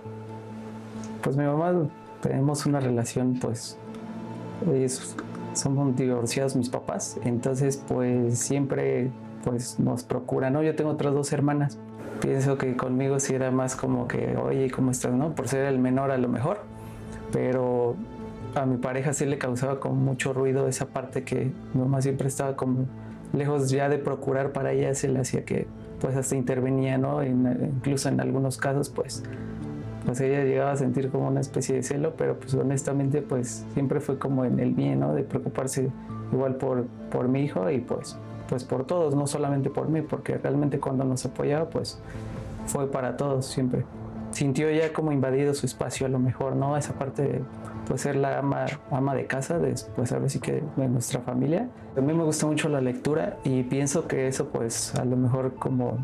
Pues 1.22 1.36
mi 1.36 1.45
mamá 1.45 1.88
tenemos 2.20 2.66
una 2.66 2.80
relación 2.80 3.38
pues 3.40 3.78
es, 4.72 5.16
somos 5.55 5.97
divorciados 5.97 6.57
mis 6.57 6.68
papás, 6.68 7.18
entonces 7.24 7.82
pues 7.88 8.38
siempre 8.38 9.11
pues 9.45 9.78
nos 9.78 10.03
procura, 10.03 10.51
¿no? 10.51 10.62
Yo 10.62 10.74
tengo 10.74 10.90
otras 10.90 11.14
dos 11.14 11.32
hermanas. 11.32 11.78
Pienso 12.20 12.57
que 12.57 12.76
conmigo 12.76 13.20
sí 13.20 13.34
era 13.34 13.51
más 13.51 13.76
como 13.76 14.09
que, 14.09 14.36
oye, 14.36 14.70
¿cómo 14.70 14.90
estás? 14.90 15.12
¿No? 15.12 15.34
Por 15.34 15.49
ser 15.49 15.66
el 15.66 15.78
menor 15.78 16.11
a 16.11 16.18
lo 16.18 16.28
mejor. 16.28 16.61
Pero 17.32 17.97
a 18.55 18.64
mi 18.64 18.76
pareja 18.76 19.12
sí 19.12 19.26
le 19.26 19.36
causaba 19.36 19.80
como 19.80 19.97
mucho 19.97 20.32
ruido 20.32 20.68
esa 20.68 20.86
parte 20.86 21.24
que 21.24 21.51
mi 21.74 21.80
mamá 21.80 22.01
siempre 22.01 22.28
estaba 22.28 22.57
como 22.57 22.86
lejos 23.32 23.68
ya 23.70 23.88
de 23.88 23.99
procurar 23.99 24.53
para 24.53 24.72
ella, 24.72 24.95
se 24.95 25.09
le 25.09 25.18
hacía 25.18 25.45
que 25.45 25.66
pues 26.05 26.16
hasta 26.16 26.36
intervenía, 26.36 26.98
¿no? 26.98 27.24
incluso 27.24 28.11
en 28.11 28.20
algunos 28.20 28.59
casos 28.59 28.90
pues 28.90 29.22
pues 30.05 30.20
ella 30.20 30.44
llegaba 30.44 30.72
a 30.72 30.76
sentir 30.76 31.09
como 31.09 31.28
una 31.28 31.40
especie 31.40 31.76
de 31.76 31.82
celo, 31.82 32.12
pero 32.14 32.38
pues 32.38 32.52
honestamente 32.52 33.22
pues 33.22 33.64
siempre 33.72 34.00
fue 34.00 34.18
como 34.18 34.44
en 34.44 34.61
el 34.61 34.74
bien, 34.74 35.00
¿no? 35.00 35.14
De 35.14 35.22
preocuparse 35.22 35.90
igual 36.30 36.57
por, 36.57 36.84
por 37.11 37.28
mi 37.28 37.40
hijo 37.40 37.70
y 37.70 37.78
pues, 37.80 38.18
pues 38.46 38.64
por 38.64 38.84
todos, 38.86 39.14
no 39.14 39.26
solamente 39.26 39.70
por 39.70 39.88
mí, 39.88 40.02
porque 40.02 40.36
realmente 40.36 40.78
cuando 40.78 41.05
nos 41.05 41.24
apoyaba 41.24 41.70
pues 41.70 41.98
fue 42.66 42.90
para 42.90 43.16
todos 43.16 43.46
siempre. 43.46 43.86
Sintió 44.30 44.70
ya 44.70 44.92
como 44.92 45.11
invadido 45.11 45.55
su 45.55 45.64
espacio 45.64 46.05
a 46.05 46.11
lo 46.11 46.18
mejor, 46.18 46.55
¿no? 46.55 46.76
Esa 46.76 46.92
parte 46.98 47.22
de 47.22 47.40
pues 47.87 48.03
ser 48.03 48.16
la 48.16 48.39
ama, 48.39 48.66
ama 48.91 49.14
de 49.14 49.26
casa, 49.26 49.59
después 49.59 50.12
a 50.12 50.18
ver 50.18 50.30
si 50.30 50.41
que 50.41 50.62
de 50.76 50.89
nuestra 50.89 51.20
familia. 51.20 51.68
A 51.97 52.01
mí 52.01 52.12
me 52.12 52.24
gusta 52.24 52.47
mucho 52.47 52.68
la 52.68 52.80
lectura 52.80 53.39
y 53.45 53.62
pienso 53.64 54.07
que 54.07 54.26
eso 54.26 54.49
pues 54.49 54.95
a 54.95 55.05
lo 55.05 55.16
mejor 55.16 55.55
como 55.55 55.99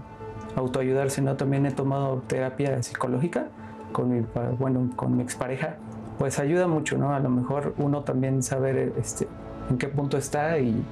autoayudarse, 0.56 1.22
¿no? 1.22 1.36
También 1.36 1.66
he 1.66 1.70
tomado 1.70 2.22
terapia 2.26 2.82
psicológica 2.82 3.48
con 3.92 4.10
mi, 4.10 4.24
bueno, 4.58 4.90
con 4.96 5.16
mi 5.16 5.22
expareja, 5.22 5.76
pues 6.18 6.38
ayuda 6.38 6.66
mucho, 6.66 6.98
¿no? 6.98 7.14
A 7.14 7.20
lo 7.20 7.30
mejor 7.30 7.74
uno 7.78 8.02
también 8.02 8.42
saber 8.42 8.92
este, 8.98 9.26
en 9.68 9.78
qué 9.78 9.88
punto 9.88 10.16
está 10.16 10.58
y 10.58 10.84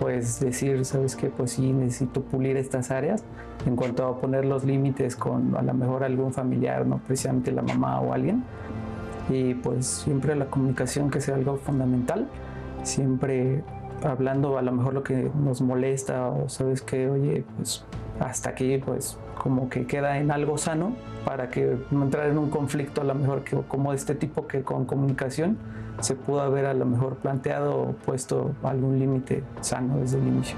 pues 0.00 0.40
decir, 0.40 0.84
¿sabes 0.84 1.14
qué? 1.14 1.28
Pues 1.28 1.52
sí, 1.52 1.72
necesito 1.72 2.22
pulir 2.22 2.56
estas 2.56 2.90
áreas 2.90 3.22
en 3.66 3.76
cuanto 3.76 4.06
a 4.06 4.18
poner 4.18 4.44
los 4.44 4.64
límites 4.64 5.14
con 5.14 5.54
a 5.56 5.62
lo 5.62 5.74
mejor 5.74 6.02
algún 6.02 6.32
familiar, 6.32 6.84
no 6.86 6.98
precisamente 6.98 7.52
la 7.52 7.62
mamá 7.62 8.00
o 8.00 8.12
alguien. 8.12 8.42
Y 9.32 9.54
pues 9.54 9.86
siempre 9.86 10.36
la 10.36 10.46
comunicación 10.46 11.10
que 11.10 11.20
sea 11.20 11.36
algo 11.36 11.56
fundamental, 11.56 12.28
siempre 12.82 13.64
hablando 14.04 14.58
a 14.58 14.62
lo 14.62 14.72
mejor 14.72 14.92
lo 14.92 15.02
que 15.02 15.30
nos 15.34 15.62
molesta 15.62 16.28
o 16.28 16.48
sabes 16.48 16.82
que, 16.82 17.08
oye, 17.08 17.44
pues 17.56 17.84
hasta 18.20 18.50
aquí 18.50 18.78
pues 18.78 19.18
como 19.42 19.68
que 19.70 19.86
queda 19.86 20.18
en 20.18 20.30
algo 20.30 20.58
sano 20.58 20.94
para 21.24 21.48
que 21.48 21.78
no 21.90 22.04
entrar 22.04 22.28
en 22.28 22.36
un 22.36 22.50
conflicto 22.50 23.00
a 23.00 23.04
lo 23.04 23.14
mejor 23.14 23.42
que, 23.42 23.56
como 23.68 23.92
este 23.92 24.14
tipo 24.14 24.46
que 24.46 24.62
con 24.62 24.84
comunicación 24.84 25.56
se 26.00 26.14
pudo 26.14 26.40
haber 26.40 26.66
a 26.66 26.74
lo 26.74 26.84
mejor 26.84 27.16
planteado 27.16 27.80
o 27.80 27.92
puesto 27.92 28.52
algún 28.62 28.98
límite 28.98 29.42
sano 29.60 29.98
desde 29.98 30.18
el 30.18 30.26
inicio. 30.26 30.56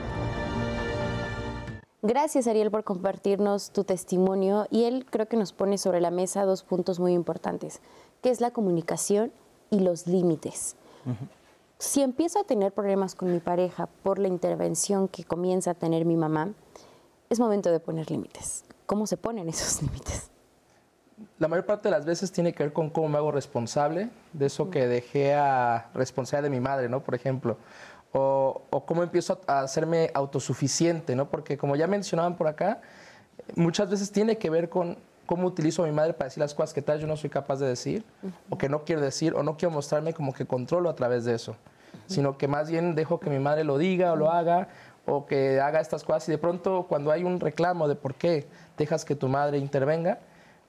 Gracias 2.07 2.47
Ariel 2.47 2.71
por 2.71 2.85
compartirnos 2.85 3.71
tu 3.71 3.85
testimonio 3.85 4.67
y 4.71 4.85
él 4.85 5.07
creo 5.09 5.27
que 5.27 5.39
nos 5.39 5.55
pone 5.55 5.79
sobre 5.79 6.03
la 6.03 6.11
mesa 6.11 6.45
dos 6.45 6.63
puntos 6.63 7.01
muy 7.01 7.15
importantes, 7.15 7.81
que 8.25 8.31
es 8.31 8.41
la 8.41 8.53
comunicación 8.53 9.33
y 9.69 9.81
los 9.81 10.07
límites. 10.07 10.77
Si 11.79 12.01
empiezo 12.01 12.41
a 12.41 12.45
tener 12.45 12.73
problemas 12.73 13.15
con 13.15 13.31
mi 13.31 13.39
pareja 13.39 13.87
por 14.03 14.19
la 14.19 14.29
intervención 14.29 15.09
que 15.09 15.25
comienza 15.25 15.73
a 15.73 15.75
tener 15.75 16.07
mi 16.07 16.17
mamá, 16.17 16.55
es 17.29 17.39
momento 17.39 17.71
de 17.71 17.81
poner 17.81 18.11
límites. 18.11 18.65
¿Cómo 18.87 19.07
se 19.07 19.19
ponen 19.19 19.47
esos 19.51 19.83
límites? 19.83 20.31
La 21.39 21.49
mayor 21.49 21.67
parte 21.67 21.89
de 21.89 21.91
las 21.91 22.07
veces 22.07 22.33
tiene 22.33 22.55
que 22.55 22.63
ver 22.63 22.73
con 22.73 22.89
cómo 22.89 23.11
me 23.11 23.19
hago 23.19 23.31
responsable 23.31 24.09
de 24.33 24.47
eso 24.47 24.71
que 24.71 24.87
dejé 24.87 25.35
a 25.35 25.91
responsabilidad 25.93 26.45
de 26.45 26.57
mi 26.57 26.61
madre, 26.61 26.89
¿no? 26.89 27.05
Por 27.05 27.15
ejemplo. 27.15 27.59
O, 28.13 28.63
cómo 28.87 29.03
empiezo 29.03 29.39
a 29.47 29.61
hacerme 29.61 30.11
autosuficiente, 30.15 31.15
¿no? 31.15 31.29
Porque 31.29 31.59
como 31.59 31.77
ya 31.77 31.87
mencionaban 31.87 32.39
por 32.39 32.47
acá, 32.47 32.81
muchas 33.55 33.91
veces 33.91 34.11
tiene 34.11 34.39
que 34.39 34.49
ver 34.49 34.71
con 34.71 34.97
cómo 35.27 35.47
utilizo 35.47 35.83
a 35.83 35.87
mi 35.87 35.93
madre 35.93 36.13
para 36.13 36.27
decir 36.27 36.41
las 36.41 36.55
cosas 36.55 36.75
que 36.75 36.83
tal 36.83 37.01
yo 37.01 37.07
no 37.07 37.17
soy 37.17 37.31
capaz 37.31 37.61
de 37.61 37.67
decir, 37.67 38.05
o 38.51 38.59
que 38.59 38.69
no 38.69 38.85
quiero 38.85 39.01
decir, 39.01 39.35
o 39.35 39.43
no 39.43 39.57
quiero 39.57 39.73
mostrarme 39.73 40.13
como 40.13 40.33
que 40.33 40.47
controlo 40.47 40.89
a 40.89 40.95
través 40.95 41.25
de 41.25 41.35
eso, 41.35 41.57
sino 42.07 42.37
que 42.39 42.49
más 42.49 42.71
bien 42.71 42.95
dejo 42.95 43.21
que 43.21 43.31
mi 43.31 43.39
madre 43.39 43.65
lo 43.65 43.79
diga 43.79 44.13
o 44.13 44.17
lo 44.17 44.31
haga, 44.31 44.69
o 45.07 45.27
que 45.27 45.61
haga 45.61 45.81
estas 45.81 46.05
cosas 46.05 46.29
y 46.29 46.33
de 46.33 46.39
pronto 46.39 46.87
cuando 46.89 47.11
hay 47.11 47.25
un 47.25 47.41
reclamo 47.41 47.89
de 47.89 47.95
por 47.95 48.15
qué 48.15 48.47
dejas 48.79 49.05
que 49.05 49.15
tu 49.15 49.29
madre 49.29 49.59
intervenga, 49.59 50.19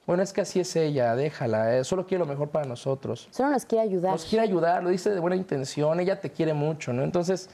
bueno, 0.06 0.22
es 0.22 0.34
que 0.34 0.42
así 0.42 0.60
es 0.60 0.76
ella, 0.76 1.16
déjala, 1.16 1.78
eh, 1.78 1.84
solo 1.84 2.06
quiere 2.06 2.24
lo 2.24 2.28
mejor 2.28 2.50
para 2.50 2.68
nosotros. 2.68 3.28
Solo 3.32 3.50
nos 3.50 3.66
quiere 3.66 3.86
ayudar. 3.86 4.12
Nos 4.12 4.26
quiere 4.26 4.44
ayudar, 4.44 4.84
lo 4.84 4.90
dice 4.90 5.10
de 5.10 5.20
buena 5.20 5.36
intención, 5.36 6.00
ella 6.00 6.20
te 6.20 6.30
quiere 6.30 6.54
mucho, 6.54 6.94
¿no? 6.94 7.02
Entonces, 7.02 7.50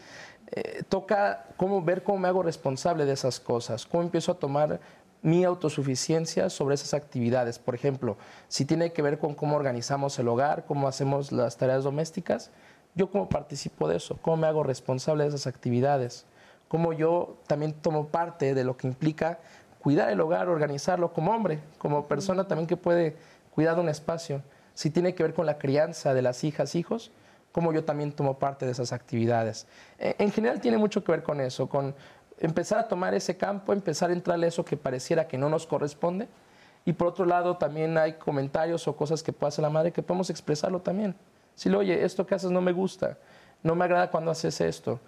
eh, 0.52 0.84
toca 0.90 1.46
cómo, 1.56 1.82
ver 1.82 2.04
cómo 2.04 2.18
me 2.18 2.28
hago 2.28 2.44
responsable 2.44 3.06
de 3.06 3.14
esas 3.14 3.40
cosas, 3.40 3.86
cómo 3.86 4.04
empiezo 4.04 4.34
a 4.34 4.36
tomar 4.36 4.82
mi 5.22 5.44
autosuficiencia 5.44 6.50
sobre 6.50 6.76
esas 6.76 6.94
actividades. 6.94 7.60
Por 7.60 7.76
ejemplo, 7.76 8.18
si 8.48 8.66
tiene 8.66 8.92
que 8.92 9.02
ver 9.02 9.20
con 9.20 9.36
cómo 9.36 9.56
organizamos 9.56 10.18
el 10.20 10.28
hogar, 10.28 10.66
cómo 10.66 10.88
hacemos 10.88 11.32
las 11.32 11.58
tareas 11.58 11.84
domésticas, 11.84 12.52
yo 12.96 13.10
cómo 13.10 13.30
participo 13.30 13.88
de 13.88 13.98
eso, 13.98 14.18
cómo 14.22 14.38
me 14.38 14.48
hago 14.48 14.64
responsable 14.64 15.24
de 15.24 15.30
esas 15.30 15.48
actividades 15.48 16.26
cómo 16.72 16.94
yo 16.94 17.36
también 17.48 17.74
tomo 17.74 18.08
parte 18.08 18.54
de 18.54 18.64
lo 18.64 18.78
que 18.78 18.88
implica 18.88 19.40
cuidar 19.80 20.10
el 20.10 20.22
hogar, 20.22 20.48
organizarlo 20.48 21.12
como 21.12 21.34
hombre, 21.34 21.60
como 21.78 22.08
persona 22.08 22.48
también 22.48 22.66
que 22.66 22.78
puede 22.78 23.18
cuidar 23.54 23.78
un 23.78 23.90
espacio. 23.90 24.42
Si 24.74 24.90
tiene 24.90 25.14
que 25.14 25.22
ver 25.22 25.34
con 25.34 25.46
la 25.46 25.58
crianza 25.58 26.14
de 26.14 26.22
las 26.22 26.46
hijas, 26.46 26.76
hijos, 26.76 27.12
cómo 27.52 27.74
yo 27.74 27.84
también 27.84 28.14
tomo 28.14 28.40
parte 28.40 28.66
de 28.66 28.72
esas 28.72 28.94
actividades. 28.94 29.68
E, 30.00 30.16
en 30.18 30.32
general 30.32 30.62
tiene 30.62 30.78
mucho 30.78 31.04
que 31.04 31.12
ver 31.12 31.24
con 31.24 31.42
eso, 31.42 31.68
con 31.68 31.94
empezar 32.42 32.80
a 32.80 32.88
tomar 32.88 33.14
ese 33.14 33.38
campo, 33.38 33.72
empezar 33.72 34.10
a 34.10 34.14
entrarle 34.14 34.48
eso 34.48 34.66
que 34.66 34.76
pareciera 34.76 35.28
que 35.28 35.38
no 35.38 35.50
nos 35.50 35.66
corresponde. 35.66 36.28
Y 36.84 36.94
por 36.94 37.08
otro 37.08 37.26
lado, 37.26 37.58
también 37.58 37.98
hay 37.98 38.14
comentarios 38.14 38.88
o 38.88 38.96
cosas 38.96 39.22
que 39.22 39.32
puede 39.32 39.50
hacer 39.50 39.62
la 39.62 39.70
madre 39.70 39.92
que 39.92 40.02
podemos 40.02 40.30
expresarlo 40.30 40.82
también. 40.82 41.16
Si 41.56 41.70
le 41.70 41.78
oye, 41.78 42.04
esto 42.04 42.26
que 42.26 42.34
haces 42.34 42.50
no 42.50 42.62
me 42.62 42.72
gusta, 42.72 43.18
no 43.62 43.76
me 43.76 43.86
agrada 43.86 44.10
cuando 44.10 44.32
haces 44.32 44.60
esto. 44.62 45.00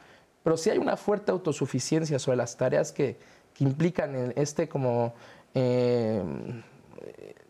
Pero 0.44 0.56
si 0.56 0.70
hay 0.70 0.78
una 0.78 0.96
fuerte 0.96 1.32
autosuficiencia 1.32 2.20
sobre 2.20 2.38
las 2.38 2.56
tareas 2.56 2.92
que, 2.92 3.18
implican 3.60 4.16
en 4.16 4.34
este 4.36 4.68
como 4.68 5.14
eh, 5.54 6.24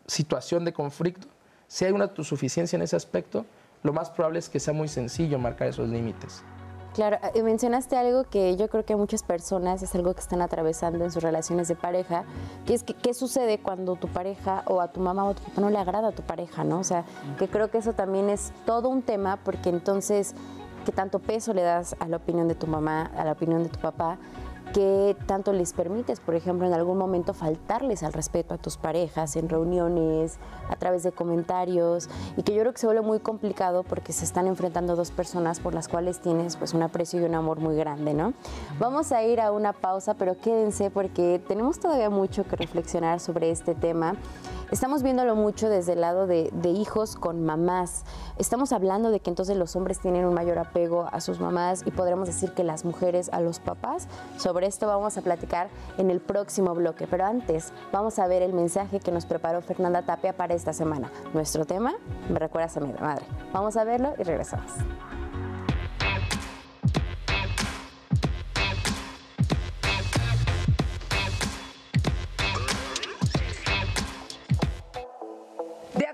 situación 0.05 0.65
de 0.65 0.73
conflicto. 0.73 1.27
Si 1.67 1.85
hay 1.85 1.91
una 1.91 2.05
autosuficiencia 2.05 2.75
en 2.75 2.81
ese 2.81 2.95
aspecto, 2.95 3.45
lo 3.83 3.93
más 3.93 4.09
probable 4.09 4.39
es 4.39 4.49
que 4.49 4.59
sea 4.59 4.73
muy 4.73 4.87
sencillo 4.87 5.39
marcar 5.39 5.67
esos 5.67 5.89
límites. 5.89 6.43
Claro, 6.93 7.17
eh, 7.33 7.41
mencionaste 7.41 7.97
algo 7.97 8.23
que 8.23 8.55
yo 8.55 8.69
creo 8.69 8.85
que 8.85 8.95
muchas 8.95 9.23
personas 9.23 9.81
es 9.81 9.95
algo 9.95 10.13
que 10.13 10.19
están 10.19 10.43
atravesando 10.43 11.03
en 11.03 11.11
sus 11.11 11.23
relaciones 11.23 11.67
de 11.67 11.75
pareja, 11.75 12.23
que 12.67 12.75
es 12.75 12.83
que, 12.83 12.93
qué 12.93 13.15
sucede 13.15 13.57
cuando 13.57 13.95
tu 13.95 14.07
pareja 14.07 14.63
o 14.67 14.79
a 14.79 14.89
tu 14.89 14.99
mamá 14.99 15.23
o 15.25 15.31
a 15.31 15.33
tu 15.33 15.41
papá 15.41 15.59
no 15.59 15.71
le 15.71 15.79
agrada 15.79 16.09
a 16.09 16.11
tu 16.11 16.21
pareja, 16.21 16.63
¿no? 16.63 16.79
O 16.79 16.83
sea, 16.83 17.03
que 17.39 17.47
creo 17.47 17.71
que 17.71 17.79
eso 17.79 17.93
también 17.93 18.29
es 18.29 18.53
todo 18.67 18.89
un 18.89 19.01
tema 19.01 19.39
porque 19.43 19.69
entonces 19.69 20.35
qué 20.85 20.91
tanto 20.91 21.17
peso 21.17 21.51
le 21.55 21.63
das 21.63 21.95
a 21.99 22.07
la 22.07 22.17
opinión 22.17 22.47
de 22.47 22.53
tu 22.53 22.67
mamá, 22.67 23.09
a 23.17 23.25
la 23.25 23.31
opinión 23.31 23.63
de 23.63 23.69
tu 23.69 23.79
papá, 23.79 24.19
qué 24.73 25.15
tanto 25.27 25.53
les 25.53 25.71
permites, 25.73 26.19
por 26.19 26.35
ejemplo, 26.35 26.65
en 26.67 26.73
algún 26.73 26.97
momento 26.97 27.33
faltarles 27.33 28.03
al 28.03 28.11
respeto 28.11 28.55
a 28.55 28.57
tus 28.57 28.77
parejas 28.77 29.35
en 29.35 29.47
reuniones, 29.47 30.37
a 30.69 30.75
través 30.75 31.03
de 31.03 31.11
comentarios, 31.11 32.09
y 32.35 32.43
que 32.43 32.53
yo 32.53 32.61
creo 32.61 32.73
que 32.73 32.79
se 32.79 32.87
vuelve 32.87 33.01
muy 33.01 33.19
complicado 33.19 33.83
porque 33.83 34.11
se 34.11 34.25
están 34.25 34.47
enfrentando 34.47 34.95
dos 34.95 35.11
personas 35.11 35.59
por 35.59 35.73
las 35.73 35.87
cuales 35.87 36.19
tienes 36.19 36.57
pues 36.57 36.73
un 36.73 36.81
aprecio 36.81 37.21
y 37.21 37.23
un 37.23 37.35
amor 37.35 37.59
muy 37.59 37.75
grande, 37.75 38.13
¿no? 38.13 38.33
Vamos 38.79 39.11
a 39.11 39.23
ir 39.23 39.39
a 39.39 39.51
una 39.51 39.73
pausa, 39.73 40.15
pero 40.15 40.37
quédense 40.37 40.89
porque 40.89 41.41
tenemos 41.47 41.79
todavía 41.79 42.09
mucho 42.09 42.43
que 42.45 42.55
reflexionar 42.55 43.19
sobre 43.19 43.51
este 43.51 43.75
tema. 43.75 44.15
Estamos 44.73 45.03
viéndolo 45.03 45.35
mucho 45.35 45.69
desde 45.69 45.93
el 45.93 46.01
lado 46.01 46.25
de, 46.25 46.51
hijos 46.65 47.15
con 47.15 47.45
mamás. 47.45 48.05
Estamos 48.39 48.73
hablando 48.73 49.11
de 49.11 49.19
que 49.19 49.29
entonces 49.29 49.55
los 49.55 49.75
hombres 49.75 49.99
tienen 49.99 50.25
un 50.25 50.33
mayor 50.33 50.57
apego 50.57 51.07
a 51.11 51.21
sus 51.21 51.39
mamás 51.39 51.83
y 51.85 51.91
podremos 51.91 52.27
decir 52.27 52.53
que 52.53 52.63
las 52.63 52.83
mujeres 52.83 53.29
a 53.31 53.39
los 53.39 53.59
papás. 53.59 54.07
Sobre 54.37 54.62
esto 54.63 54.87
vamos 54.87 55.17
a 55.17 55.21
platicar 55.21 55.69
en 55.97 56.09
el 56.09 56.19
próximo 56.19 56.73
bloque, 56.73 57.07
pero 57.07 57.25
antes 57.25 57.71
vamos 57.91 58.19
a 58.19 58.27
ver 58.27 58.41
el 58.41 58.53
mensaje 58.53 58.99
que 58.99 59.11
nos 59.11 59.25
preparó 59.25 59.61
Fernanda 59.61 60.01
Tapia 60.03 60.33
para 60.33 60.53
esta 60.53 60.73
semana. 60.73 61.11
Nuestro 61.33 61.65
tema, 61.65 61.93
me 62.29 62.39
recuerdas 62.39 62.77
a 62.77 62.79
mi 62.79 62.93
madre. 62.93 63.25
Vamos 63.51 63.77
a 63.77 63.83
verlo 63.83 64.13
y 64.17 64.23
regresamos. 64.23 64.71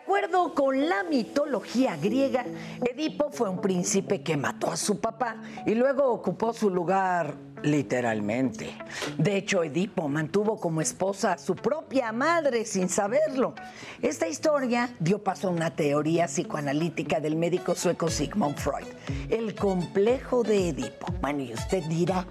acuerdo 0.10 0.56
con 0.56 0.89
la 0.89 1.04
mitología 1.04 1.95
griega, 1.95 2.43
Edipo 2.82 3.30
fue 3.32 3.47
un 3.47 3.62
príncipe 3.62 4.24
que 4.24 4.36
mató 4.36 4.72
a 4.72 4.76
su 4.76 5.00
papá 5.00 5.38
y 5.66 5.76
luego 5.76 6.12
ocupó 6.12 6.52
su 6.52 6.70
lugar 6.70 7.36
literalmente. 7.64 8.76
De 9.18 9.38
hecho, 9.38 9.64
Edipo 9.64 10.07
mantuvo 10.07 10.60
como 10.60 10.82
esposa 10.82 11.34
a 11.34 11.38
su 11.38 11.55
propia 11.55 12.12
madre 12.12 12.66
sin 12.66 12.89
saberlo. 12.89 13.53
Esta 14.01 14.28
historia 14.28 14.89
dio 14.99 15.24
paso 15.24 15.47
a 15.47 15.51
una 15.51 15.76
teoría 15.76 16.26
psicoanalítica 16.26 17.20
del 17.20 17.36
médico 17.36 17.76
sueco 17.76 18.10
Sigmund 18.10 18.57
Freud, 18.57 18.88
el 19.30 19.55
complejo 19.55 20.43
de 20.43 20.70
Edipo. 20.70 21.07
Bueno, 21.22 21.43
y 21.43 21.53
usted 21.53 21.84
dirá, 21.86 22.26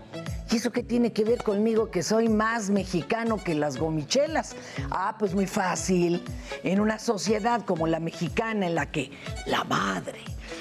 ¿Y 0.51 0.57
eso 0.57 0.73
qué 0.73 0.83
tiene 0.83 1.13
que 1.13 1.25
ver 1.25 1.43
conmigo 1.43 1.91
que 1.91 2.03
soy 2.03 2.31
más 2.31 2.71
mexicano 2.71 3.37
que 3.37 3.55
las 3.55 3.77
gomichelas? 3.77 4.57
Ah, 4.91 5.15
pues 5.19 5.35
muy 5.35 5.47
fácil. 5.47 6.25
En 6.63 6.81
una 6.81 6.99
sociedad 6.99 7.67
como 7.67 7.87
la 7.87 8.01
mexicana 8.01 8.67
en 8.67 8.75
la 8.75 8.91
que 8.91 9.11
la 9.45 9.65
madre, 9.65 10.21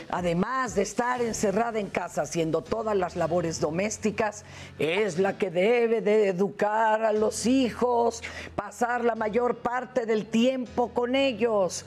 además 0.10 0.76
de 0.76 0.82
estar 0.82 1.22
encerrada 1.22 1.80
en 1.80 1.88
casa 1.88 2.24
haciendo 2.24 2.62
todas 2.62 2.98
las 2.98 3.16
labores 3.16 3.62
domésticas, 3.62 4.44
es 4.78 5.20
la 5.20 5.38
que 5.38 5.52
debe 5.52 6.02
de 6.02 6.28
educar 6.28 7.06
a 7.06 7.14
los 7.14 7.46
hijos, 7.46 8.22
pasar 8.56 9.06
la 9.06 9.16
mayor 9.16 9.60
parte 9.60 10.06
del 10.06 10.26
tiempo 10.26 10.90
con 10.94 11.16
ellos. 11.16 11.86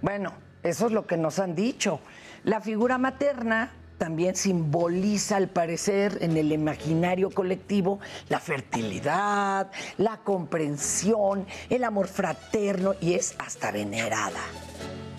Bueno, 0.00 0.32
eso 0.62 0.86
es 0.86 0.92
lo 0.92 1.06
que 1.06 1.18
nos 1.18 1.38
han 1.38 1.54
dicho. 1.54 2.00
La 2.44 2.62
figura 2.62 2.96
materna 2.96 3.72
también 4.02 4.34
simboliza, 4.34 5.36
al 5.36 5.46
parecer, 5.46 6.18
en 6.22 6.36
el 6.36 6.50
imaginario 6.50 7.30
colectivo, 7.30 8.00
la 8.28 8.40
fertilidad, 8.40 9.70
la 9.96 10.16
comprensión, 10.24 11.46
el 11.70 11.84
amor 11.84 12.08
fraterno 12.08 12.96
y 13.00 13.14
es 13.14 13.36
hasta 13.38 13.70
venerada. 13.70 14.40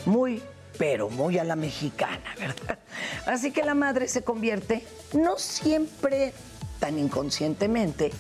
Muy, 0.06 0.44
pero 0.78 1.10
muy 1.10 1.38
a 1.38 1.46
la 1.46 1.56
mexicana, 1.56 2.26
¿verdad? 2.38 2.78
Así 3.26 3.52
que 3.52 3.64
la 3.64 3.74
madre 3.74 4.10
se 4.10 4.26
convierte, 4.26 4.86
no 5.14 5.38
siempre 5.38 6.34
tan 6.82 7.00
inconscientemente, 7.00 8.12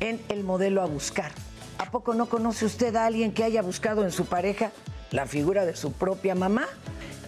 en 0.00 0.22
el 0.30 0.42
modelo 0.42 0.80
a 0.80 0.86
buscar. 0.86 1.32
¿A 1.76 1.90
poco 1.90 2.14
no 2.14 2.30
conoce 2.30 2.64
usted 2.64 2.96
a 2.96 3.04
alguien 3.04 3.32
que 3.32 3.44
haya 3.44 3.60
buscado 3.60 4.04
en 4.04 4.12
su 4.12 4.24
pareja 4.24 4.72
la 5.10 5.26
figura 5.26 5.66
de 5.66 5.76
su 5.76 5.92
propia 5.92 6.34
mamá? 6.34 6.66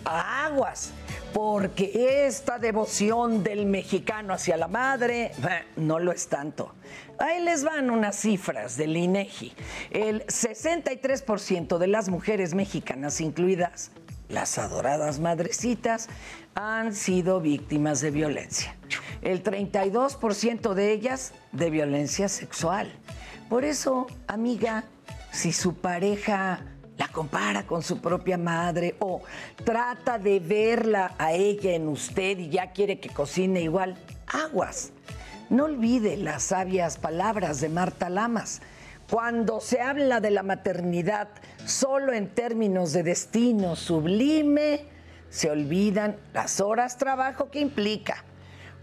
Aguas 0.05 0.92
porque 1.32 2.26
esta 2.26 2.59
devoción 2.59 3.42
del 3.42 3.66
mexicano 3.66 4.34
hacia 4.34 4.57
la 4.57 4.68
madre 4.68 5.26
eh, 5.26 5.64
no 5.76 5.98
lo 5.98 6.12
es 6.12 6.28
tanto. 6.28 6.74
Ahí 7.18 7.42
les 7.42 7.64
van 7.64 7.90
unas 7.90 8.16
cifras 8.16 8.76
del 8.76 8.96
INEGI. 8.96 9.53
El 9.90 10.26
63% 10.26 11.78
de 11.78 11.86
las 11.86 12.09
mujeres 12.09 12.55
mexicanas, 12.55 13.20
incluidas 13.20 13.90
las 14.28 14.59
adoradas 14.59 15.20
madrecitas, 15.20 16.09
han 16.55 16.94
sido 16.94 17.40
víctimas 17.40 18.01
de 18.01 18.11
violencia. 18.11 18.76
El 19.22 19.42
32% 19.42 20.74
de 20.74 20.92
ellas 20.92 21.32
de 21.53 21.70
violencia 21.70 22.28
sexual. 22.28 22.92
Por 23.48 23.64
eso, 23.64 24.07
amiga, 24.26 24.84
si 25.32 25.53
su 25.53 25.74
pareja 25.74 26.61
la 27.01 27.09
compara 27.09 27.66
con 27.66 27.82
su 27.82 27.98
propia 27.98 28.36
madre 28.36 28.94
o 28.98 29.22
trata 29.64 30.18
de 30.18 30.38
verla 30.38 31.14
a 31.16 31.32
ella 31.32 31.72
en 31.72 31.88
usted 31.88 32.38
y 32.38 32.51
ya 32.51 32.72
quiere 32.72 33.01
que 33.01 33.09
cocine 33.09 33.62
igual, 33.62 33.96
aguas. 34.26 34.92
No 35.48 35.64
olvide 35.64 36.18
las 36.18 36.42
sabias 36.42 36.98
palabras 36.98 37.62
de 37.62 37.70
Marta 37.70 38.11
Lamas. 38.11 38.61
Cuando 39.09 39.62
se 39.62 39.80
habla 39.80 40.20
de 40.20 40.30
la 40.30 40.42
maternidad 40.42 41.28
solo 41.64 42.12
en 42.12 42.28
términos 42.28 42.92
de 42.92 43.03
destino 43.03 43.76
sublime, 43.76 44.84
se 45.30 45.51
olvidan 45.51 46.18
las 46.34 46.61
horas 46.61 46.98
trabajo 46.98 47.51
que 47.51 47.61
implica. 47.61 48.24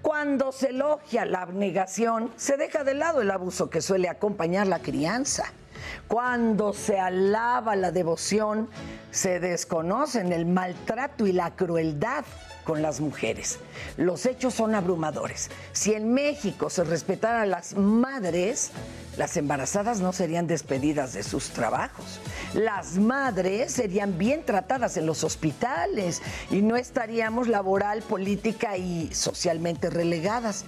Cuando 0.01 0.51
se 0.51 0.69
elogia 0.69 1.23
la 1.25 1.43
abnegación, 1.43 2.31
se 2.35 2.57
deja 2.57 2.83
de 2.83 2.95
lado 2.95 3.21
el 3.21 3.29
abuso 3.29 3.69
que 3.69 3.81
suele 3.83 4.09
acompañar 4.09 4.65
la 4.65 4.79
crianza. 4.79 5.53
Cuando 6.07 6.73
se 6.73 6.99
alaba 6.99 7.75
la 7.75 7.91
devoción, 7.91 8.69
se 9.11 9.39
desconocen 9.39 10.31
el 10.31 10.45
maltrato 10.45 11.25
y 11.27 11.31
la 11.33 11.55
crueldad 11.55 12.25
con 12.67 12.81
las 12.81 12.99
mujeres. 12.99 13.59
Los 13.95 14.25
hechos 14.25 14.53
son 14.53 14.75
abrumadores. 14.75 15.49
Si 15.71 15.93
en 15.93 16.13
México 16.13 16.69
se 16.69 16.83
respetara 16.83 17.43
a 17.43 17.45
las 17.45 17.75
madres, 17.75 18.71
las 19.15 19.37
embarazadas 19.37 20.01
no 20.01 20.11
serían 20.11 20.47
despedidas 20.47 21.13
de 21.13 21.23
sus 21.23 21.49
trabajos. 21.49 22.19
Las 22.53 22.97
madres 22.97 23.71
serían 23.71 24.17
bien 24.17 24.43
tratadas 24.45 24.97
en 24.97 25.05
los 25.05 25.23
hospitales 25.23 26.21
y 26.51 26.61
no 26.61 26.75
estaríamos 26.75 27.47
laboral, 27.47 28.01
política 28.01 28.75
y 28.75 29.13
socialmente 29.13 29.89
relegadas. 29.89 30.65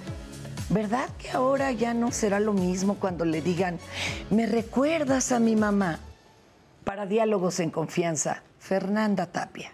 ¿Verdad 0.69 1.09
que 1.17 1.31
ahora 1.31 1.71
ya 1.71 1.95
no 1.95 2.11
será 2.11 2.39
lo 2.39 2.53
mismo 2.53 2.95
cuando 2.99 3.25
le 3.25 3.41
digan, 3.41 3.79
me 4.29 4.45
recuerdas 4.45 5.31
a 5.31 5.39
mi 5.39 5.55
mamá? 5.55 5.99
Para 6.83 7.07
diálogos 7.07 7.59
en 7.59 7.71
confianza, 7.71 8.43
Fernanda 8.59 9.25
Tapia. 9.25 9.73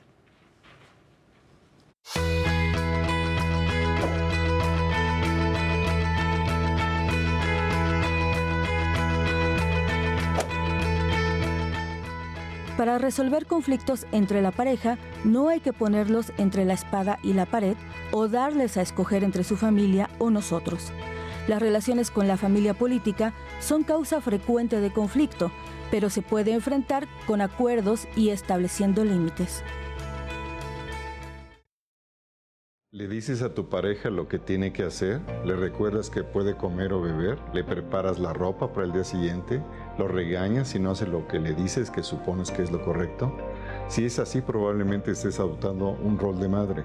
Para 12.77 12.97
resolver 12.97 13.45
conflictos 13.45 14.05
entre 14.11 14.41
la 14.41 14.51
pareja, 14.51 14.97
no 15.23 15.47
hay 15.47 15.61
que 15.61 15.71
ponerlos 15.71 16.33
entre 16.37 16.65
la 16.65 16.73
espada 16.73 17.19
y 17.23 17.31
la 17.31 17.45
pared 17.45 17.77
o 18.11 18.27
darles 18.27 18.75
a 18.75 18.81
escoger 18.81 19.23
entre 19.23 19.45
su 19.45 19.55
familia 19.55 20.09
o 20.19 20.29
nosotros. 20.29 20.91
Las 21.47 21.61
relaciones 21.61 22.11
con 22.11 22.27
la 22.27 22.35
familia 22.35 22.73
política 22.73 23.33
son 23.61 23.83
causa 23.83 24.19
frecuente 24.19 24.81
de 24.81 24.91
conflicto, 24.91 25.51
pero 25.89 26.09
se 26.09 26.21
puede 26.21 26.51
enfrentar 26.51 27.07
con 27.27 27.39
acuerdos 27.39 28.09
y 28.15 28.29
estableciendo 28.29 29.05
límites. 29.05 29.63
Le 32.95 33.09
dices 33.09 33.41
a 33.41 33.53
tu 33.53 33.67
pareja 33.67 34.09
lo 34.09 34.29
que 34.29 34.39
tiene 34.39 34.71
que 34.71 34.83
hacer, 34.83 35.19
le 35.43 35.57
recuerdas 35.57 36.09
que 36.09 36.23
puede 36.23 36.55
comer 36.55 36.93
o 36.93 37.01
beber, 37.01 37.37
le 37.53 37.61
preparas 37.61 38.19
la 38.19 38.31
ropa 38.31 38.71
para 38.71 38.85
el 38.85 38.93
día 38.93 39.03
siguiente, 39.03 39.61
lo 39.97 40.07
regañas 40.07 40.69
si 40.69 40.79
no 40.79 40.91
hace 40.91 41.05
lo 41.05 41.27
que 41.27 41.37
le 41.37 41.53
dices 41.53 41.91
que 41.91 42.03
supones 42.03 42.51
que 42.51 42.61
es 42.61 42.71
lo 42.71 42.81
correcto. 42.85 43.35
Si 43.89 44.05
es 44.05 44.17
así, 44.17 44.39
probablemente 44.39 45.11
estés 45.11 45.41
adoptando 45.41 45.89
un 45.89 46.17
rol 46.17 46.39
de 46.39 46.47
madre. 46.47 46.83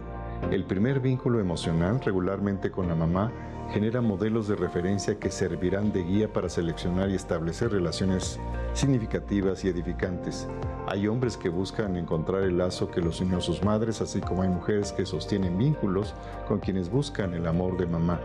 El 0.51 0.65
primer 0.65 0.99
vínculo 0.99 1.39
emocional, 1.39 2.01
regularmente 2.05 2.73
con 2.73 2.89
la 2.89 2.97
mamá, 2.97 3.31
genera 3.73 4.01
modelos 4.01 4.49
de 4.49 4.57
referencia 4.57 5.19
que 5.19 5.31
servirán 5.31 5.93
de 5.93 6.03
guía 6.03 6.33
para 6.33 6.49
seleccionar 6.49 7.09
y 7.11 7.15
establecer 7.15 7.71
relaciones 7.71 8.41
significativas 8.75 9.65
y 9.65 9.69
edificantes. 9.69 10.49
Hay 10.89 11.07
hombres 11.07 11.37
que 11.37 11.49
buscan 11.49 11.97
encontrar 11.97 12.43
el 12.43 12.59
lazo 12.59 12.91
que 12.91 13.01
los 13.01 13.21
unió 13.21 13.39
a 13.39 13.41
sus 13.43 13.63
madres, 13.63 14.01
así 14.01 14.21
como 14.21 14.43
hay 14.43 14.49
mujeres 14.49 14.93
que 14.93 15.07
sostienen 15.07 15.57
vínculos 15.57 16.15
con 16.49 16.59
quienes 16.59 16.91
buscan 16.91 17.33
el 17.35 17.47
amor 17.47 17.77
de 17.77 17.87
mamá. 17.87 18.21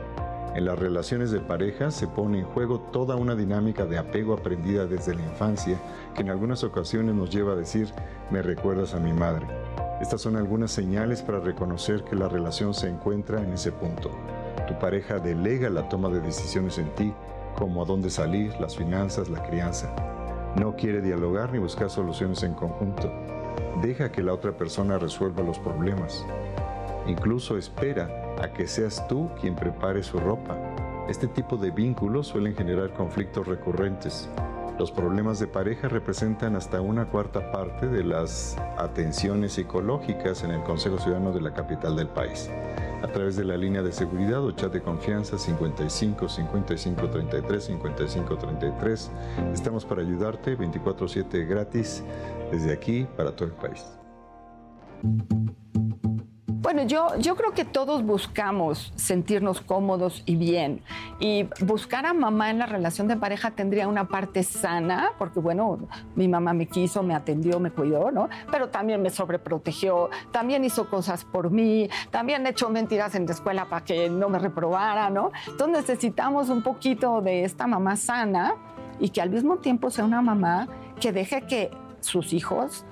En 0.56 0.66
las 0.66 0.80
relaciones 0.80 1.32
de 1.32 1.41
pareja 1.41 1.91
se 1.91 2.08
pone 2.08 2.39
en 2.39 2.46
juego 2.46 2.80
toda 2.80 3.16
una 3.16 3.36
dinámica 3.36 3.86
de 3.86 3.98
apego 3.98 4.34
aprendida 4.34 4.88
desde 4.88 5.14
la 5.14 5.22
infancia 5.22 5.78
que 6.16 6.22
en 6.22 6.30
algunas 6.30 6.64
ocasiones 6.64 7.14
nos 7.14 7.30
lleva 7.30 7.54
a 7.54 7.58
decir, 7.58 7.89
me 8.32 8.41
recuerdas 8.41 8.96
a 8.96 9.00
mi 9.00 9.14
madre. 9.14 9.46
Estas 10.02 10.22
son 10.22 10.38
algunas 10.38 10.72
señales 10.72 11.22
para 11.22 11.39
reconocer 11.39 12.04
que 12.04 12.16
la 12.16 12.30
relación 12.30 12.74
se 12.74 12.88
encuentra 12.89 13.43
en 13.43 13.54
ese 13.54 13.72
punto. 13.72 14.12
Tu 14.68 14.74
pareja 14.80 15.20
delega 15.20 15.70
la 15.70 15.88
toma 15.89 16.09
de 16.09 16.22
decisiones 16.22 16.78
en 16.78 16.89
ti, 16.95 17.13
como 17.55 17.82
a 17.84 17.86
dónde 17.86 18.09
salir, 18.09 18.53
las 18.59 18.76
finanzas, 18.76 19.30
la 19.30 19.43
crianza. 19.43 19.93
No 20.55 20.76
quiere 20.76 21.01
dialogar 21.01 21.51
ni 21.51 21.59
buscar 21.59 21.89
soluciones 21.89 22.41
en 22.43 22.53
conjunto. 22.53 23.11
Deja 23.82 24.11
que 24.11 24.24
la 24.24 24.34
otra 24.34 24.53
persona 24.53 24.97
resuelva 24.97 25.43
los 25.43 25.59
problemas. 25.59 26.26
Incluso 27.07 27.57
espera 27.57 28.09
a 28.41 28.51
que 28.51 28.68
seas 28.68 29.07
tú 29.07 29.30
quien 29.39 29.55
prepare 29.55 30.01
su 30.01 30.20
ropa. 30.20 30.57
Este 31.07 31.28
tipo 31.28 31.57
de 31.57 31.70
vínculos 31.72 32.28
suelen 32.28 32.55
generar 32.55 32.93
conflictos 32.93 33.47
recurrentes. 33.47 34.30
Los 34.78 34.91
problemas 34.91 35.39
de 35.39 35.47
pareja 35.47 35.88
representan 35.88 36.55
hasta 36.57 36.82
una 36.82 37.05
cuarta 37.05 37.51
parte 37.51 37.88
de 37.88 38.03
las 38.03 38.57
atenciones 38.78 39.53
psicológicas 39.53 40.43
en 40.43 40.51
el 40.51 40.63
Consejo 40.63 40.97
Ciudadano 40.97 41.32
de 41.32 41.39
la 41.39 41.53
capital 41.53 41.95
del 41.95 42.09
país 42.09 42.49
a 43.01 43.07
través 43.07 43.36
de 43.36 43.45
la 43.45 43.55
línea 43.55 43.84
de 43.84 43.91
seguridad 43.91 44.43
o 44.43 44.51
chat 44.51 44.73
de 44.73 44.82
confianza 44.82 45.38
55 45.38 46.28
55 46.28 47.09
33 47.09 47.63
55 47.63 48.38
33. 48.38 49.11
Estamos 49.53 49.86
para 49.86 50.01
ayudarte 50.01 50.57
24/7 50.57 51.47
gratis 51.47 52.03
desde 52.51 52.73
aquí 52.73 53.07
para 53.15 53.36
todo 53.36 53.47
el 53.47 53.53
país. 53.53 53.86
Bueno, 56.66 56.82
yo, 56.82 57.16
yo 57.20 57.36
creo 57.36 57.51
que 57.51 57.63
todos 57.63 58.03
buscamos 58.03 58.91
sentirnos 58.95 59.61
cómodos 59.61 60.24
y 60.26 60.36
bien. 60.36 60.82
Y 61.20 61.47
buscar 61.63 62.07
a 62.07 62.13
mamá 62.16 62.49
en 62.49 62.57
la 62.57 62.66
relación 62.66 63.07
de 63.07 63.16
pareja 63.16 63.51
tendría 63.51 63.88
una 63.88 64.07
parte 64.07 64.41
sana, 64.41 65.11
porque 65.20 65.39
bueno, 65.39 65.78
mi 66.16 66.28
mamá 66.28 66.53
me 66.53 66.66
quiso, 66.66 67.03
me 67.03 67.13
atendió, 67.13 67.59
me 67.59 67.70
cuidó, 67.70 68.09
¿no? 68.09 68.30
Pero 68.49 68.70
también 68.70 68.99
me 69.03 69.11
sobreprotegió, 69.11 70.09
también 70.32 70.66
hizo 70.66 70.89
cosas 70.89 71.24
por 71.24 71.51
mí, 71.51 71.88
también 72.09 72.47
echó 72.47 72.72
mentiras 72.72 73.13
en 73.13 73.28
la 73.28 73.34
escuela 73.34 73.66
para 73.66 73.86
que 73.86 74.09
no 74.09 74.28
me 74.30 74.39
reprobara, 74.39 75.11
¿no? 75.11 75.32
Entonces 75.47 75.88
necesitamos 75.88 76.49
un 76.49 76.63
poquito 76.63 77.22
de 77.22 77.43
esta 77.43 77.68
mamá 77.68 77.95
sana 77.95 78.55
y 78.99 79.09
que 79.09 79.22
al 79.22 79.30
mismo 79.30 79.57
tiempo 79.57 79.91
sea 79.91 80.03
una 80.03 80.24
mamá 80.24 80.68
que 80.99 81.11
deje 81.11 81.43
que 81.43 81.70
sus 81.99 82.34
hijos 82.34 82.86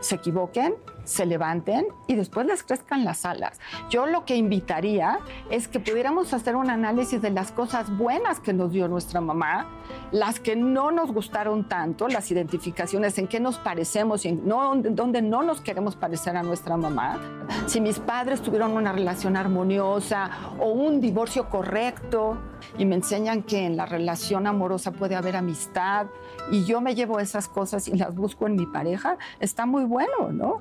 se 0.00 0.16
equivoquen 0.16 0.74
se 1.06 1.24
levanten 1.24 1.86
y 2.06 2.16
después 2.16 2.46
les 2.46 2.62
crezcan 2.62 3.04
las 3.04 3.24
alas. 3.24 3.60
Yo 3.88 4.06
lo 4.06 4.24
que 4.24 4.36
invitaría 4.36 5.20
es 5.50 5.68
que 5.68 5.80
pudiéramos 5.80 6.34
hacer 6.34 6.56
un 6.56 6.68
análisis 6.68 7.22
de 7.22 7.30
las 7.30 7.52
cosas 7.52 7.96
buenas 7.96 8.40
que 8.40 8.52
nos 8.52 8.72
dio 8.72 8.88
nuestra 8.88 9.20
mamá, 9.20 9.66
las 10.10 10.40
que 10.40 10.56
no 10.56 10.90
nos 10.90 11.12
gustaron 11.12 11.68
tanto, 11.68 12.08
las 12.08 12.30
identificaciones 12.30 13.18
en 13.18 13.28
qué 13.28 13.40
nos 13.40 13.58
parecemos 13.58 14.24
y 14.24 14.28
en 14.28 14.46
no, 14.46 14.74
dónde 14.74 15.22
no 15.22 15.42
nos 15.42 15.60
queremos 15.60 15.96
parecer 15.96 16.36
a 16.36 16.42
nuestra 16.42 16.76
mamá. 16.76 17.18
Si 17.66 17.80
mis 17.80 17.98
padres 18.00 18.42
tuvieron 18.42 18.72
una 18.72 18.92
relación 18.92 19.36
armoniosa 19.36 20.30
o 20.58 20.70
un 20.70 21.00
divorcio 21.00 21.48
correcto 21.48 22.36
y 22.78 22.84
me 22.84 22.96
enseñan 22.96 23.42
que 23.42 23.64
en 23.64 23.76
la 23.76 23.86
relación 23.86 24.46
amorosa 24.46 24.90
puede 24.90 25.14
haber 25.14 25.36
amistad 25.36 26.06
y 26.50 26.64
yo 26.64 26.80
me 26.80 26.94
llevo 26.94 27.20
esas 27.20 27.48
cosas 27.48 27.88
y 27.88 27.96
las 27.96 28.14
busco 28.14 28.46
en 28.46 28.56
mi 28.56 28.66
pareja, 28.66 29.18
está 29.40 29.66
muy 29.66 29.84
bueno, 29.84 30.30
¿no? 30.32 30.60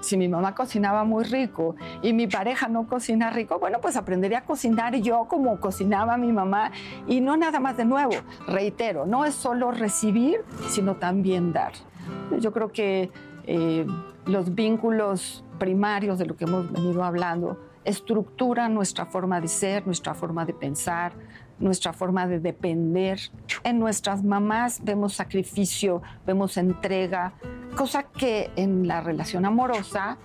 Si 0.00 0.16
mi 0.16 0.28
mamá 0.28 0.54
cocinaba 0.54 1.04
muy 1.04 1.24
rico 1.24 1.76
y 2.02 2.12
mi 2.12 2.26
pareja 2.26 2.68
no 2.68 2.86
cocina 2.86 3.30
rico, 3.30 3.58
bueno, 3.58 3.80
pues 3.80 3.96
aprendería 3.96 4.38
a 4.38 4.44
cocinar 4.44 4.94
yo 4.96 5.26
como 5.28 5.60
cocinaba 5.60 6.16
mi 6.16 6.32
mamá 6.32 6.70
y 7.06 7.20
no 7.20 7.36
nada 7.36 7.60
más 7.60 7.76
de 7.76 7.84
nuevo. 7.84 8.12
Reitero, 8.46 9.06
no 9.06 9.24
es 9.24 9.34
solo 9.34 9.70
recibir, 9.70 10.44
sino 10.68 10.96
también 10.96 11.52
dar. 11.52 11.72
Yo 12.40 12.52
creo 12.52 12.70
que 12.72 13.10
eh, 13.44 13.86
los 14.26 14.54
vínculos 14.54 15.44
primarios 15.58 16.18
de 16.18 16.26
lo 16.26 16.36
que 16.36 16.44
hemos 16.44 16.70
venido 16.70 17.02
hablando 17.02 17.58
estructuran 17.84 18.74
nuestra 18.74 19.06
forma 19.06 19.40
de 19.40 19.48
ser, 19.48 19.86
nuestra 19.86 20.14
forma 20.14 20.44
de 20.44 20.52
pensar, 20.52 21.12
nuestra 21.60 21.92
forma 21.92 22.26
de 22.26 22.40
depender. 22.40 23.18
En 23.64 23.78
nuestras 23.78 24.22
mamás 24.22 24.80
vemos 24.82 25.14
sacrificio, 25.14 26.02
vemos 26.26 26.56
entrega, 26.56 27.32
cosa 27.76 28.04
que 28.04 28.50
en 28.56 28.86
la 28.86 29.00
relación 29.00 29.44
amorosa 29.44 30.18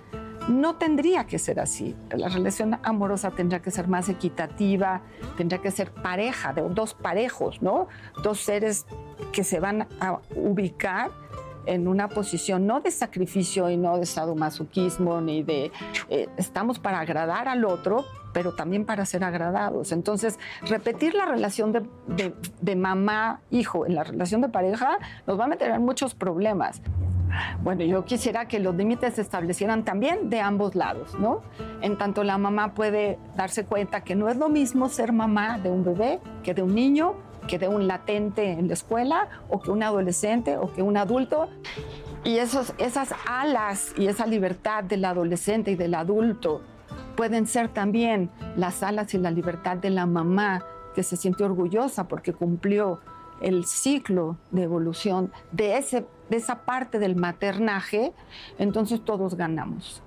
no 0.48 0.76
tendría 0.76 1.24
que 1.26 1.38
ser 1.38 1.58
así. 1.60 1.96
La 2.10 2.28
relación 2.28 2.78
amorosa 2.82 3.30
tendría 3.30 3.62
que 3.62 3.70
ser 3.70 3.88
más 3.88 4.08
equitativa, 4.08 5.00
tendría 5.36 5.60
que 5.60 5.70
ser 5.70 5.90
pareja, 5.90 6.52
de 6.52 6.62
dos 6.68 6.94
parejos, 6.94 7.62
¿no? 7.62 7.88
Dos 8.22 8.40
seres 8.40 8.86
que 9.32 9.42
se 9.44 9.60
van 9.60 9.86
a 10.00 10.20
ubicar 10.36 11.10
en 11.66 11.88
una 11.88 12.08
posición 12.08 12.66
no 12.66 12.80
de 12.80 12.90
sacrificio 12.90 13.70
y 13.70 13.76
no 13.76 13.98
de 13.98 14.06
sadomasoquismo, 14.06 15.20
ni 15.20 15.42
de 15.42 15.72
eh, 16.08 16.28
estamos 16.36 16.78
para 16.78 17.00
agradar 17.00 17.48
al 17.48 17.64
otro, 17.64 18.04
pero 18.32 18.52
también 18.52 18.84
para 18.84 19.06
ser 19.06 19.24
agradados. 19.24 19.92
Entonces, 19.92 20.38
repetir 20.68 21.14
la 21.14 21.24
relación 21.24 21.72
de, 21.72 22.76
mamá-hijo 22.76 23.86
en 23.86 23.94
la 23.94 24.04
relación 24.04 24.40
de 24.40 24.48
pareja 24.48 24.98
nos 25.26 25.38
va 25.38 25.44
a 25.44 25.48
meter 25.48 25.70
en 25.70 25.82
muchos 25.82 26.14
problemas. 26.14 26.82
Bueno, 27.62 27.82
yo 27.84 28.04
quisiera 28.04 28.46
que 28.46 28.60
los 28.60 28.74
límites 28.76 29.14
se 29.14 29.22
establecieran 29.22 29.84
también 29.84 30.30
de 30.30 30.40
ambos 30.40 30.76
lados, 30.76 31.18
¿no? 31.18 31.42
En 31.80 31.98
tanto 31.98 32.22
la 32.22 32.38
mamá 32.38 32.74
puede 32.74 33.18
darse 33.36 33.64
cuenta 33.64 34.02
que 34.02 34.14
no 34.14 34.28
es 34.28 34.36
lo 34.36 34.48
mismo 34.48 34.88
ser 34.88 35.12
mamá 35.12 35.58
de 35.58 35.70
un 35.70 35.84
bebé 35.84 36.20
que 36.44 36.54
de 36.54 36.62
un 36.62 36.74
niño, 36.74 37.14
que 37.46 37.58
de 37.58 37.68
un 37.68 37.86
latente 37.86 38.52
en 38.52 38.68
la 38.68 38.74
escuela, 38.74 39.28
o 39.48 39.60
que 39.60 39.70
un 39.70 39.82
adolescente, 39.82 40.56
o 40.56 40.72
que 40.72 40.82
un 40.82 40.96
adulto. 40.96 41.48
Y 42.24 42.38
esos, 42.38 42.74
esas 42.78 43.14
alas 43.26 43.92
y 43.96 44.06
esa 44.06 44.26
libertad 44.26 44.84
del 44.84 45.04
adolescente 45.04 45.70
y 45.70 45.76
del 45.76 45.94
adulto 45.94 46.62
pueden 47.16 47.46
ser 47.46 47.68
también 47.68 48.30
las 48.56 48.82
alas 48.82 49.14
y 49.14 49.18
la 49.18 49.30
libertad 49.30 49.76
de 49.76 49.90
la 49.90 50.06
mamá 50.06 50.64
que 50.94 51.02
se 51.02 51.16
siente 51.16 51.44
orgullosa 51.44 52.08
porque 52.08 52.32
cumplió 52.32 53.00
el 53.40 53.64
ciclo 53.66 54.38
de 54.52 54.62
evolución 54.62 55.32
de, 55.52 55.76
ese, 55.76 56.06
de 56.30 56.36
esa 56.36 56.64
parte 56.64 56.98
del 56.98 57.16
maternaje, 57.16 58.12
entonces 58.58 59.04
todos 59.04 59.34
ganamos. 59.34 60.03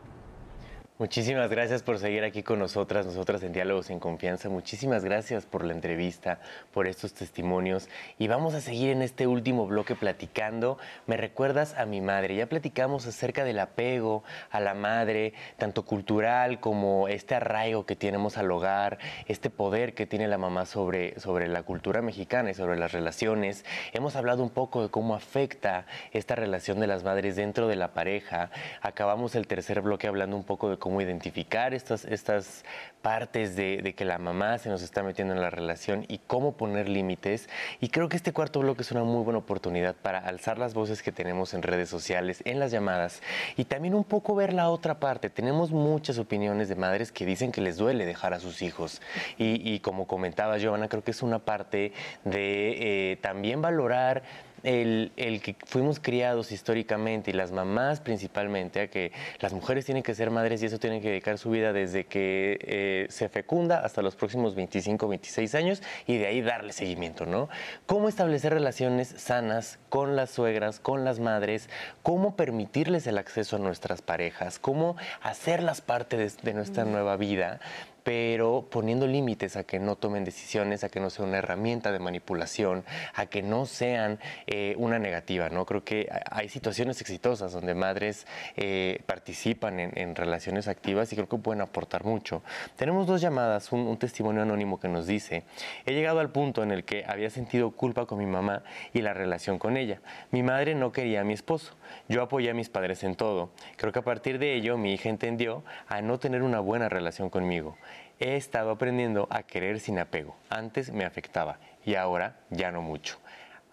Muchísimas 1.00 1.52
gracias 1.52 1.84
por 1.84 2.00
seguir 2.00 2.24
aquí 2.24 2.42
con 2.42 2.58
nosotras, 2.58 3.06
nosotras 3.06 3.44
en 3.44 3.54
Diálogos 3.54 3.92
en 3.92 4.00
Confianza. 4.00 4.50
Muchísimas 4.50 5.06
gracias 5.06 5.46
por 5.46 5.64
la 5.64 5.74
entrevista, 5.74 6.40
por 6.74 6.88
estos 6.88 7.14
testimonios. 7.14 7.88
Y 8.18 8.28
vamos 8.28 8.56
a 8.56 8.62
seguir 8.62 8.90
en 8.90 9.04
este 9.04 9.28
último 9.28 9.68
bloque 9.68 9.94
platicando. 9.94 10.80
Me 11.06 11.16
recuerdas 11.16 11.76
a 11.76 11.86
mi 11.86 12.02
madre. 12.02 12.36
Ya 12.36 12.48
platicamos 12.48 13.06
acerca 13.06 13.44
del 13.44 13.60
apego 13.60 14.24
a 14.50 14.60
la 14.60 14.74
madre, 14.74 15.36
tanto 15.58 15.86
cultural 15.86 16.60
como 16.60 17.08
este 17.08 17.36
arraigo 17.36 17.86
que 17.86 17.96
tenemos 17.96 18.40
al 18.40 18.50
hogar, 18.50 18.98
este 19.28 19.52
poder 19.52 19.94
que 19.94 20.08
tiene 20.08 20.28
la 20.28 20.40
mamá 20.40 20.66
sobre, 20.66 21.20
sobre 21.20 21.48
la 21.48 21.62
cultura 21.62 22.02
mexicana 22.02 22.50
y 22.50 22.56
sobre 22.56 22.76
las 22.76 22.92
relaciones. 22.92 23.66
Hemos 23.94 24.16
hablado 24.16 24.42
un 24.42 24.50
poco 24.50 24.82
de 24.82 24.90
cómo 24.90 25.14
afecta 25.14 25.86
esta 26.12 26.34
relación 26.34 26.80
de 26.80 26.88
las 26.88 27.04
madres 27.04 27.36
dentro 27.36 27.68
de 27.68 27.76
la 27.76 27.94
pareja. 27.94 28.50
Acabamos 28.82 29.36
el 29.36 29.46
tercer 29.46 29.82
bloque 29.82 30.08
hablando 30.08 30.36
un 30.36 30.44
poco 30.44 30.72
de 30.72 30.78
cómo 30.78 30.87
cómo 30.88 31.02
identificar 31.02 31.74
estas, 31.74 32.06
estas 32.06 32.64
partes 33.02 33.58
de, 33.58 33.94
que 33.94 34.06
la 34.06 34.20
mamá 34.20 34.58
se 34.58 34.70
nos 34.70 34.82
está 34.82 35.04
metiendo 35.04 35.34
en 35.34 35.42
la 35.42 35.50
relación 35.50 36.06
y 36.08 36.20
cómo 36.20 36.54
poner 36.54 36.88
límites. 36.88 37.50
Y 37.82 37.90
creo 37.90 38.08
que 38.08 38.16
este 38.16 38.32
cuarto 38.32 38.62
bloque 38.62 38.84
es 38.84 38.92
una 38.94 39.04
muy 39.04 39.22
buena 39.26 39.40
oportunidad 39.40 39.96
para 39.96 40.20
alzar 40.20 40.58
las 40.58 40.74
voces 40.74 41.04
que 41.04 41.12
tenemos 41.12 41.54
en 41.54 41.62
redes 41.62 41.90
sociales, 41.90 42.42
en 42.46 42.62
las 42.62 42.72
llamadas 42.72 43.22
y 43.58 43.66
también 43.66 43.96
un 43.96 44.06
poco 44.06 44.34
ver 44.34 44.54
la 44.54 44.70
otra 44.70 44.98
parte. 44.98 45.30
Tenemos 45.30 45.72
muchas 45.72 46.20
opiniones 46.20 46.70
de 46.70 46.76
madres 46.76 47.12
que 47.12 47.26
dicen 47.26 47.52
que 47.52 47.60
les 47.60 47.76
duele 47.76 48.06
dejar 48.06 48.34
a 48.34 48.40
sus 48.40 48.62
hijos. 48.62 49.02
Y, 49.38 49.80
como 49.82 50.08
comentaba 50.08 50.58
Giovanna, 50.58 50.88
creo 50.88 51.04
que 51.04 51.12
es 51.12 51.22
una 51.22 51.40
parte 51.40 51.92
de 52.24 53.12
eh, 53.12 53.18
también 53.18 53.62
valorar 53.62 54.24
el, 54.64 55.12
que 55.44 55.56
fuimos 55.66 56.00
criados 56.00 56.52
históricamente 56.52 57.32
y 57.32 57.34
las 57.34 57.52
mamás 57.52 58.00
principalmente 58.00 58.82
a 58.82 58.88
que 58.88 59.12
las 59.40 59.54
mujeres 59.54 59.86
tienen 59.86 60.04
que 60.04 60.16
ser 60.16 60.32
madres 60.32 60.62
y 60.62 60.66
eso 60.66 60.80
tienen 60.80 61.02
que 61.02 61.10
dedicar 61.10 61.38
su 61.38 61.50
vida 61.50 61.74
desde 61.74 62.06
que 62.06 62.58
eh, 62.62 63.08
se 63.10 63.30
fecunda 63.30 63.80
hasta 63.80 64.02
los 64.02 64.16
próximos 64.16 64.56
25, 64.56 65.08
26 65.08 65.56
años 65.56 65.84
y 66.06 66.18
de 66.18 66.28
ahí 66.28 66.42
darle 66.42 66.74
seguimiento, 66.74 67.26
¿no? 67.26 67.50
¿Cómo 67.86 68.10
establecer 68.10 68.54
relaciones 68.54 69.10
sanas 69.18 69.80
con 69.90 70.16
las 70.16 70.32
suegras, 70.32 70.80
con 70.80 71.06
las 71.06 71.20
madres? 71.20 71.70
¿Cómo 72.04 72.36
permitirles 72.36 73.08
el 73.08 73.18
acceso 73.18 73.58
a 73.58 73.60
nuestras 73.60 74.02
parejas? 74.02 74.60
¿Cómo 74.60 74.96
hacerlas 75.22 75.82
parte 75.82 76.18
de 76.18 76.54
nuestra 76.54 76.86
nueva 76.86 77.18
vida? 77.18 77.60
Pero 78.08 78.66
poniendo 78.72 79.06
límites 79.06 79.58
a 79.58 79.66
que 79.66 79.80
no 79.80 79.98
tomen 79.98 80.24
decisiones, 80.24 80.86
a 80.86 80.88
que 80.88 81.02
no 81.02 81.10
sea 81.10 81.26
una 81.26 81.40
herramienta 81.40 81.92
de 81.92 82.00
manipulación, 82.00 82.86
a 83.14 83.26
que 83.26 83.42
no 83.44 83.66
sean 83.66 84.18
eh, 84.46 84.76
una 84.78 84.98
negativa. 84.98 85.50
¿no? 85.50 85.66
Creo 85.66 85.84
que 85.84 86.08
hay 86.32 86.48
situaciones 86.48 87.02
exitosas 87.02 87.52
donde 87.52 87.76
madres 87.76 88.26
eh, 88.56 89.02
participan 89.08 89.78
en, 89.82 90.16
relaciones 90.16 90.70
activas 90.70 91.12
y 91.12 91.18
creo 91.18 91.28
que 91.28 91.36
pueden 91.36 91.60
aportar 91.60 92.06
mucho. 92.06 92.44
Tenemos 92.78 93.08
dos 93.08 93.20
llamadas, 93.20 93.74
un, 93.74 93.82
un 93.82 93.98
testimonio 93.98 94.42
anónimo 94.42 94.80
que 94.80 94.88
nos 94.88 95.06
dice, 95.06 95.44
he 95.86 95.92
llegado 95.92 96.22
al 96.22 96.30
punto 96.30 96.64
en 96.64 96.72
el 96.72 96.86
que 96.86 97.04
había 97.06 97.30
sentido 97.30 97.72
culpa 97.72 98.06
con 98.06 98.20
mi 98.20 98.26
mamá 98.26 98.64
y 98.94 99.02
la 99.02 99.14
relación 99.14 99.60
con 99.60 99.76
ella. 99.76 100.00
Mi 100.32 100.44
madre 100.44 100.76
no 100.76 100.94
quería 100.94 101.20
a 101.20 101.24
mi 101.26 101.34
esposo, 101.34 101.74
yo 102.08 102.22
apoyé 102.22 102.50
a 102.52 102.54
mis 102.54 102.70
padres 102.70 103.04
en 103.04 103.16
todo. 103.16 103.52
Creo 103.76 103.92
que 103.92 104.00
a 104.00 104.04
partir 104.04 104.40
de 104.40 104.56
ello 104.56 104.78
mi 104.78 104.94
hija 104.94 105.10
entendió 105.10 105.64
a 105.88 106.02
no 106.02 106.20
tener 106.20 106.44
una 106.44 106.60
buena 106.60 106.90
relación 106.90 107.30
conmigo 107.30 107.78
he 108.20 108.36
estado 108.36 108.72
aprendiendo 108.72 109.28
a 109.30 109.44
querer 109.44 109.80
sin 109.80 110.00
apego. 110.00 110.36
Antes 110.50 110.92
me 110.92 111.06
afectaba 111.06 111.60
y 111.86 111.96
ahora 111.96 112.38
ya 112.50 112.72
no 112.72 112.82
mucho 112.82 113.20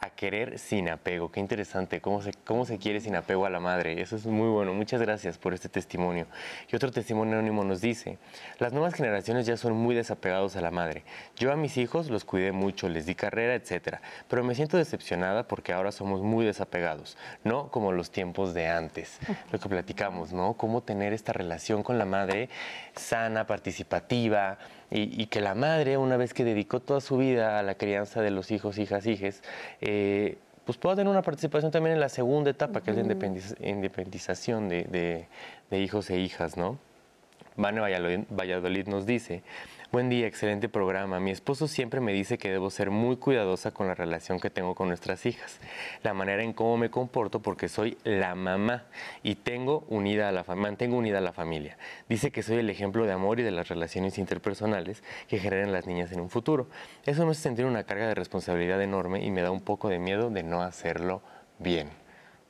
a 0.01 0.11
querer 0.11 0.59
sin 0.59 0.89
apego. 0.89 1.31
Qué 1.31 1.41
interesante, 1.41 2.01
cómo 2.01 2.21
se, 2.21 2.33
cómo 2.45 2.65
se 2.65 2.79
quiere 2.79 3.01
sin 3.01 3.17
apego 3.17 3.47
a 3.47 3.51
la 3.51 3.61
madre. 3.61 4.01
Eso 4.01 4.17
es 4.17 4.27
muy 4.27 4.49
bueno. 4.49 4.75
Muchas 4.75 5.01
gracias 5.01 5.39
por 5.39 5.55
este 5.55 5.69
testimonio. 5.69 6.27
Y 6.71 6.77
otro 6.77 6.91
testimonio 6.91 7.35
anónimo 7.35 7.65
nos 7.65 7.81
dice, 7.81 8.19
las 8.59 8.73
nuevas 8.73 8.95
generaciones 8.95 9.47
ya 9.47 9.57
son 9.57 9.73
muy 9.73 9.95
desapegados 9.95 10.57
a 10.57 10.61
la 10.61 10.71
madre. 10.71 11.05
Yo 11.37 11.53
a 11.53 11.57
mis 11.57 11.77
hijos 11.77 12.11
los 12.11 12.25
cuidé 12.25 12.53
mucho, 12.53 12.89
les 12.89 13.07
di 13.07 13.15
carrera, 13.15 13.55
etcétera, 13.55 14.03
pero 14.29 14.45
me 14.45 14.55
siento 14.55 14.77
decepcionada 14.77 15.49
porque 15.49 15.73
ahora 15.73 15.93
somos 15.93 16.23
muy 16.23 16.45
desapegados, 16.45 17.17
no 17.45 17.71
como 17.71 17.93
los 17.93 18.11
tiempos 18.11 18.55
de 18.55 18.69
antes. 18.69 19.19
Lo 19.53 19.59
que 19.59 19.69
platicamos, 19.69 20.33
¿no? 20.33 20.55
Cómo 20.55 20.83
tener 20.83 21.13
esta 21.13 21.33
relación 21.33 21.83
con 21.83 21.99
la 21.99 22.05
madre 22.05 22.49
sana, 22.97 23.47
participativa, 23.47 24.59
y, 24.91 25.27
que 25.27 25.41
la 25.41 25.55
madre, 25.55 25.97
una 25.97 26.17
vez 26.17 26.35
que 26.35 26.45
dedicó 26.45 26.81
toda 26.81 27.01
su 27.01 27.17
vida 27.17 27.59
a 27.59 27.63
la 27.63 27.75
crianza 27.75 28.23
de 28.23 28.31
los 28.31 28.51
hijos, 28.51 28.79
hijas, 28.79 29.07
hijes, 29.07 29.43
eh, 29.81 30.39
pues 30.65 30.79
pueda 30.79 30.97
tener 30.97 31.11
una 31.11 31.23
participación 31.23 31.71
también 31.71 31.95
en 31.95 32.01
la 32.01 32.09
segunda 32.09 32.51
etapa, 32.51 32.83
que 32.83 32.91
es 32.91 32.97
la 32.97 33.03
independización 33.61 34.69
de, 34.69 35.27
hijos 35.73 36.11
e 36.11 36.19
hijas, 36.19 36.57
¿no? 36.57 36.79
Vane 37.57 37.81
Valladolid 37.81 38.87
nos 38.89 39.07
dice, 39.07 39.43
Buen 39.95 40.09
día, 40.09 40.27
excelente 40.27 40.69
programa. 40.69 41.21
Mi 41.21 41.31
esposo 41.31 41.69
siempre 41.69 42.01
me 42.01 42.13
dice 42.13 42.37
que 42.37 42.51
debo 42.51 42.69
ser 42.69 42.91
muy 42.91 43.17
cuidadosa 43.17 43.71
con 43.71 43.87
la 43.87 43.95
relación 43.95 44.41
que 44.41 44.51
tengo 44.51 44.75
con 44.75 44.89
nuestras 44.89 45.25
hijas, 45.25 45.61
la 46.03 46.15
manera 46.15 46.43
en 46.43 46.53
cómo 46.53 46.77
me 46.77 46.91
comporto 46.91 47.43
porque 47.43 47.69
soy 47.69 47.97
la 48.03 48.35
mamá 48.35 48.87
y 49.23 49.37
tengo 49.37 49.85
unida 49.87 50.29
a 50.29 50.33
la 50.33 50.43
mantengo 50.57 50.97
unida 50.97 51.19
a 51.19 51.21
la 51.21 51.33
familia. 51.33 51.79
Dice 52.09 52.33
que 52.33 52.43
soy 52.43 52.57
el 52.57 52.71
ejemplo 52.71 53.07
de 53.07 53.13
amor 53.13 53.39
y 53.39 53.45
de 53.45 53.53
las 53.53 53.69
relaciones 53.69 54.19
interpersonales 54.19 55.05
que 55.29 55.39
generan 55.39 55.71
las 55.71 55.87
niñas 55.87 56.11
en 56.11 56.19
un 56.19 56.29
futuro. 56.29 56.67
Eso 57.07 57.25
me 57.25 57.31
hace 57.31 57.43
sentir 57.43 57.65
una 57.65 57.85
carga 57.85 58.09
de 58.09 58.17
responsabilidad 58.17 58.83
enorme 58.83 59.25
y 59.25 59.31
me 59.31 59.43
da 59.43 59.53
un 59.53 59.61
poco 59.61 59.89
de 59.89 60.01
miedo 60.01 60.29
de 60.29 60.43
no 60.43 60.63
hacerlo 60.63 61.23
bien 61.61 62.04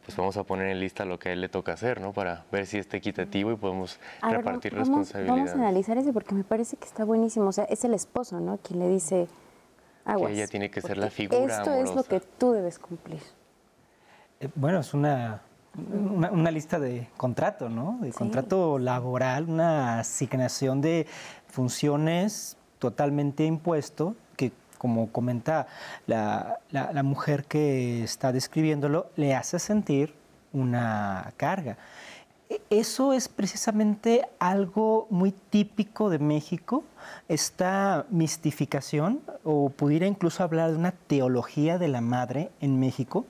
pues 0.04 0.16
vamos 0.16 0.36
a 0.36 0.44
poner 0.44 0.68
en 0.68 0.80
lista 0.80 1.04
lo 1.04 1.18
que 1.18 1.30
a 1.30 1.32
él 1.32 1.40
le 1.40 1.48
toca 1.48 1.72
hacer, 1.72 2.00
¿no? 2.00 2.12
Para 2.12 2.44
ver 2.52 2.66
si 2.66 2.78
está 2.78 2.96
equitativo 2.96 3.50
y 3.52 3.56
podemos 3.56 3.98
repartir 4.22 4.74
responsabilidades. 4.74 5.44
Vamos 5.44 5.50
a 5.52 5.54
analizar 5.54 5.96
ese 5.96 6.12
porque 6.12 6.34
me 6.34 6.44
parece 6.44 6.76
que 6.76 6.84
está 6.84 7.04
buenísimo. 7.04 7.46
O 7.46 7.52
sea, 7.52 7.64
es 7.64 7.84
el 7.84 7.94
esposo, 7.94 8.38
¿no? 8.38 8.58
Quien 8.58 8.80
le 8.80 8.88
dice, 8.88 9.28
aguas. 10.04 10.30
Que 10.30 10.36
ella 10.36 10.46
tiene 10.46 10.70
que 10.70 10.82
ser 10.82 10.98
la 10.98 11.08
figura 11.08 11.56
Esto 11.56 11.72
es 11.72 11.94
lo 11.94 12.02
que 12.04 12.20
tú 12.20 12.52
debes 12.52 12.78
cumplir. 12.78 13.20
Eh, 14.40 14.48
bueno, 14.54 14.80
es 14.80 14.92
una, 14.92 15.40
una, 15.74 16.50
lista 16.50 16.78
de 16.78 17.08
contrato, 17.16 17.70
¿no? 17.70 17.98
De 18.02 18.12
contrato 18.12 18.78
laboral, 18.78 19.48
una 19.48 20.00
asignación 20.00 20.82
de 20.82 21.06
funciones 21.46 22.58
totalmente 22.78 23.46
impuesto 23.46 24.16
como 24.84 25.10
comenta 25.10 25.66
la, 26.06 26.60
mujer 27.02 27.46
que 27.46 28.04
está 28.04 28.32
describiéndolo, 28.32 29.06
le 29.16 29.34
hace 29.34 29.58
sentir 29.58 30.12
una 30.52 31.32
carga. 31.38 31.78
E, 32.50 32.60
eso 32.68 33.14
es 33.14 33.30
precisamente 33.30 34.28
algo 34.38 35.06
muy 35.08 35.32
típico 35.32 36.10
de 36.10 36.18
México, 36.18 36.84
esta 37.28 38.04
mistificación, 38.10 39.22
o 39.42 39.70
pudiera 39.70 40.06
incluso 40.06 40.42
hablar 40.42 40.72
de 40.72 40.76
una 40.76 40.92
teología 40.92 41.78
de 41.78 41.88
la 41.88 42.02
madre 42.02 42.50
en 42.60 42.78
México, 42.78 43.24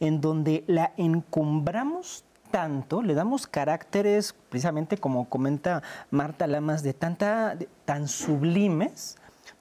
en 0.00 0.20
donde 0.20 0.64
la 0.66 0.94
encumbramos 0.96 2.24
tanto, 2.50 3.02
le 3.02 3.14
damos 3.14 3.46
caracteres, 3.46 4.34
precisamente 4.48 4.96
como 4.96 5.28
comenta 5.28 5.80
Marta 6.10 6.48
Lamas, 6.48 6.82
de 6.82 6.92
tanta, 6.92 7.56
tan 7.84 8.08
sublimes, 8.08 9.16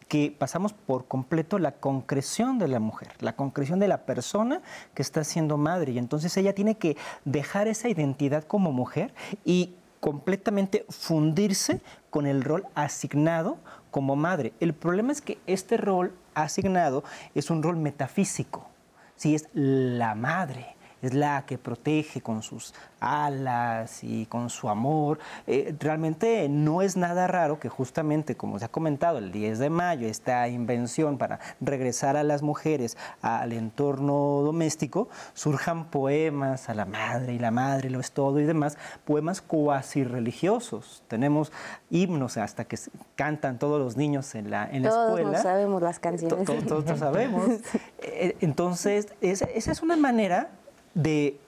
que 0.07 0.35
pasamos 0.37 0.73
por 0.73 1.07
completo 1.07 1.59
la 1.59 1.73
concreción 1.73 2.59
de 2.59 2.67
la 2.67 2.79
mujer, 2.79 3.09
la 3.19 3.35
concreción 3.35 3.79
de 3.79 3.87
la 3.87 4.05
persona 4.05 4.61
que 4.93 5.01
está 5.01 5.23
siendo 5.23 5.57
madre. 5.57 5.91
Y 5.91 5.97
entonces 5.97 6.35
ella 6.37 6.55
tiene 6.55 6.75
que 6.75 6.97
dejar 7.25 7.67
esa 7.67 7.89
identidad 7.89 8.43
como 8.43 8.71
mujer 8.71 9.13
y 9.43 9.75
completamente 9.99 10.85
fundirse 10.89 11.81
con 12.09 12.25
el 12.27 12.43
rol 12.43 12.65
asignado 12.75 13.57
como 13.91 14.15
madre. 14.15 14.53
El 14.59 14.73
problema 14.73 15.11
es 15.11 15.21
que 15.21 15.39
este 15.47 15.75
rol 15.75 16.13
asignado 16.33 17.03
es 17.35 17.49
un 17.49 17.63
rol 17.63 17.77
metafísico, 17.77 18.67
si 19.15 19.35
es 19.35 19.49
la 19.53 20.15
madre 20.15 20.76
es 21.01 21.13
la 21.13 21.45
que 21.45 21.57
protege 21.57 22.21
con 22.21 22.41
sus 22.41 22.73
alas 22.99 24.03
y 24.03 24.25
con 24.25 24.49
su 24.49 24.69
amor. 24.69 25.19
Eh, 25.45 25.75
realmente 25.79 26.47
no 26.49 26.81
es 26.81 26.97
nada 26.97 27.27
raro 27.27 27.59
que 27.59 27.69
justamente, 27.69 28.35
como 28.35 28.59
se 28.59 28.65
ha 28.65 28.69
comentado, 28.69 29.17
el 29.19 29.31
10 29.31 29.59
de 29.59 29.69
mayo, 29.69 30.07
esta 30.07 30.47
invención 30.47 31.17
para 31.17 31.39
regresar 31.61 32.17
a 32.17 32.23
las 32.23 32.41
mujeres 32.41 32.97
al 33.21 33.53
entorno 33.53 34.41
doméstico, 34.43 35.09
surjan 35.33 35.85
poemas 35.85 36.69
a 36.69 36.73
la 36.73 36.85
madre 36.85 37.33
y 37.33 37.39
la 37.39 37.51
madre 37.51 37.89
lo 37.89 37.99
es 37.99 38.11
todo 38.11 38.39
y 38.39 38.45
demás, 38.45 38.77
poemas 39.05 39.41
cuasi 39.41 40.03
religiosos. 40.03 41.03
Tenemos 41.07 41.51
himnos 41.89 42.37
hasta 42.37 42.65
que 42.65 42.77
cantan 43.15 43.59
todos 43.59 43.79
los 43.79 43.97
niños 43.97 44.35
en 44.35 44.49
la, 44.49 44.69
en 44.69 44.83
la 44.83 44.89
escuela. 44.89 45.31
Todos 45.31 45.43
sabemos 45.43 45.81
las 45.81 45.99
canciones. 45.99 46.45
Todos, 46.45 46.65
todos 46.65 46.99
sabemos. 46.99 47.47
Eh, 47.99 48.37
entonces, 48.41 49.07
esa 49.21 49.71
es 49.71 49.81
una 49.81 49.97
manera 49.97 50.49
de 50.97 51.39